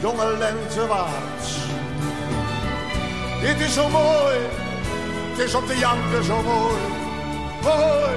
jonge 0.02 0.38
lente 0.38 0.88
waard. 0.88 1.46
Dit 3.42 3.60
is 3.60 3.74
zo 3.74 3.90
mooi, 3.90 4.38
het 5.32 5.40
is 5.40 5.56
om 5.56 5.66
te 5.66 5.78
janken 5.78 6.24
zo 6.24 6.42
mooi, 6.42 6.82
mooi. 7.64 8.16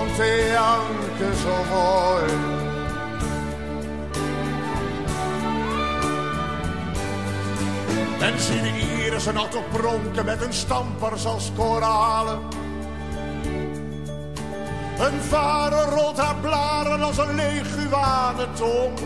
Om 0.00 0.14
te 0.14 0.50
janken 0.52 1.36
zo 1.36 1.64
mooi. 1.74 2.60
En 8.20 8.40
zie 8.40 8.62
de 8.62 9.02
irissen 9.04 9.34
nog 9.34 9.48
toch 9.48 9.68
pronken 9.72 10.24
met 10.24 10.38
hun 10.38 10.52
stampers 10.52 11.26
als 11.26 11.52
koralen. 11.56 12.61
Een 15.02 15.22
vader 15.22 15.84
rolt 15.84 16.18
haar 16.18 16.36
blaren 16.36 17.02
als 17.02 17.18
een 17.18 17.34
leguanentong. 17.34 18.98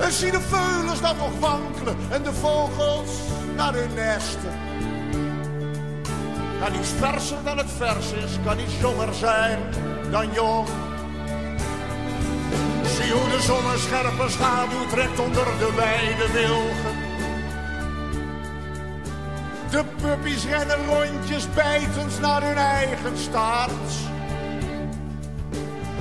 En 0.00 0.12
zie 0.12 0.30
de 0.30 0.40
veulens 0.40 1.00
dan 1.00 1.16
nog 1.16 1.38
wankelen 1.38 1.96
en 2.10 2.22
de 2.22 2.32
vogels 2.32 3.10
naar 3.56 3.74
hun 3.74 3.94
nesten. 3.94 4.52
Kan 6.60 6.74
iets 6.74 6.88
verser 6.88 7.36
dan 7.44 7.58
het 7.58 7.70
vers 7.76 8.12
is, 8.12 8.38
kan 8.44 8.58
iets 8.58 8.80
jonger 8.80 9.14
zijn 9.14 9.58
dan 10.10 10.32
jong. 10.32 10.68
Zie 12.96 13.12
hoe 13.12 13.30
de 13.30 13.42
zon 13.42 13.70
een 13.72 13.78
scherpe 13.78 14.28
schaduw 14.28 14.86
trekt 14.90 15.18
onder 15.18 15.44
de 15.58 15.72
wijde 15.76 16.32
wilgen. 16.32 16.97
De 19.70 19.84
puppies 20.02 20.44
rennen 20.44 20.86
rondjes 20.86 21.46
bijtend 21.54 22.20
naar 22.20 22.42
hun 22.42 22.56
eigen 22.56 23.18
staart. 23.18 23.92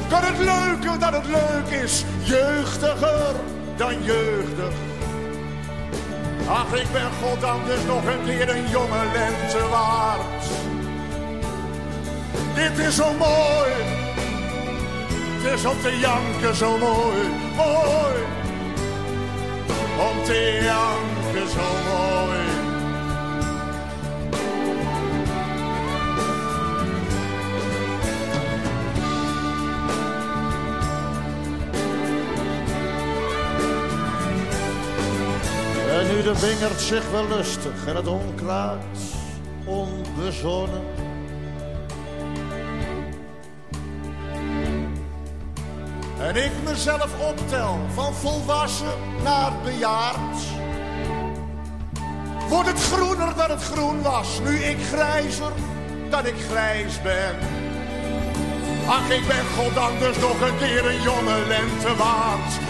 Kan 0.09 0.21
het 0.23 0.37
leuker 0.37 0.99
dan 0.99 1.13
het 1.13 1.25
leuk 1.25 1.81
is, 1.81 2.03
jeugdiger 2.23 3.35
dan 3.75 4.03
jeugdig. 4.03 4.73
Ach, 6.49 6.73
ik 6.73 6.91
ben 6.91 7.11
goddank 7.21 7.65
dus 7.65 7.85
nog 7.85 8.05
een 8.05 8.25
keer 8.25 8.49
een 8.49 8.69
jonge 8.69 9.03
lente 9.13 9.67
waard. 9.69 10.45
Dit 12.53 12.77
is 12.77 12.95
zo 12.95 13.13
mooi, 13.13 13.71
het 15.37 15.53
is 15.53 15.65
om 15.65 15.81
te 15.81 15.99
janken 15.99 16.55
zo 16.55 16.77
mooi, 16.77 17.27
mooi. 17.55 18.15
Om 20.09 20.23
te 20.23 20.59
janken 20.63 21.49
zo 21.49 21.67
mooi. 21.89 22.46
En 35.97 36.07
nu 36.07 36.21
de 36.21 36.39
wingerd 36.39 36.81
zich 36.81 37.11
wel 37.11 37.27
lustig 37.27 37.85
en 37.87 37.95
het 37.95 38.07
onkruid 38.07 38.83
onbezonnen. 39.65 40.83
En 46.19 46.35
ik 46.35 46.51
mezelf 46.63 47.19
optel 47.29 47.79
van 47.93 48.13
volwassen 48.13 48.93
naar 49.23 49.51
bejaard. 49.63 50.37
Wordt 52.49 52.67
het 52.69 52.81
groener 52.81 53.35
dan 53.35 53.49
het 53.49 53.63
groen 53.63 54.01
was, 54.01 54.39
nu 54.43 54.55
ik 54.55 54.77
grijzer 54.81 55.51
dan 56.09 56.25
ik 56.25 56.35
grijs 56.49 57.01
ben. 57.01 57.35
Ach, 58.87 59.09
ik 59.09 59.27
ben 59.27 59.45
goddank 59.57 59.99
dus 59.99 60.17
nog 60.17 60.41
een 60.41 60.57
keer 60.57 60.85
een 60.85 61.01
jonge 61.01 61.45
lente 61.47 61.95
waard. 61.95 62.59
Mooi! 62.59 62.66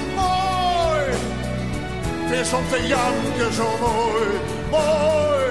Het 2.30 2.40
is 2.40 2.54
om 2.54 2.68
te 2.70 2.88
janken 2.88 3.54
zo 3.54 3.78
mooi, 3.80 4.28
mooi. 4.70 5.46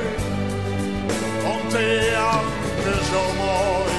Om 1.44 1.68
te 1.68 2.10
janken 2.12 3.04
zo 3.04 3.22
mooi. 3.44 3.94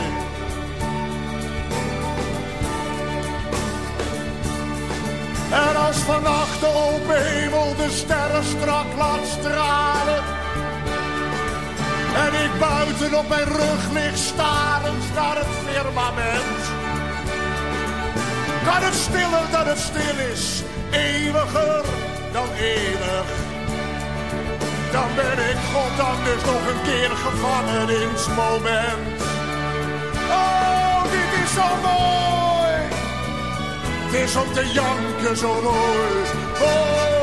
En 5.51 5.75
als 5.75 5.97
vannacht 5.97 6.59
de 6.59 6.67
open 6.67 7.75
de 7.77 7.89
sterren 7.89 8.43
strak 8.43 8.85
laat 8.97 9.25
stralen. 9.39 10.23
En 12.15 12.33
ik 12.45 12.59
buiten 12.59 13.17
op 13.19 13.29
mijn 13.29 13.47
rug 13.47 13.91
lig 13.93 14.17
starend 14.17 15.15
naar 15.15 15.37
het 15.37 15.53
firmament. 15.65 16.61
Kan 18.65 18.81
het 18.83 18.95
stiller 18.95 19.51
dan 19.51 19.67
het 19.67 19.79
stil 19.79 20.17
is, 20.31 20.63
eeuwiger 20.91 22.06
dan 22.31 22.49
eeuwig. 22.59 23.27
Dan 24.91 25.09
ben 25.15 25.49
ik 25.49 25.57
goddank 25.73 26.25
dus 26.25 26.43
nog 26.45 26.67
een 26.71 26.81
keer 26.83 27.09
gevangen 27.09 27.89
in 28.01 28.09
het 28.13 28.27
moment. 28.35 29.21
Oh, 30.29 31.03
dit 31.03 31.31
is 31.43 31.53
zo 31.53 31.67
mooi. 31.81 32.73
Het 34.05 34.13
is 34.13 34.35
om 34.35 34.53
te 34.53 34.71
janken 34.73 35.37
zo. 35.37 35.49
Oh, 35.49 37.16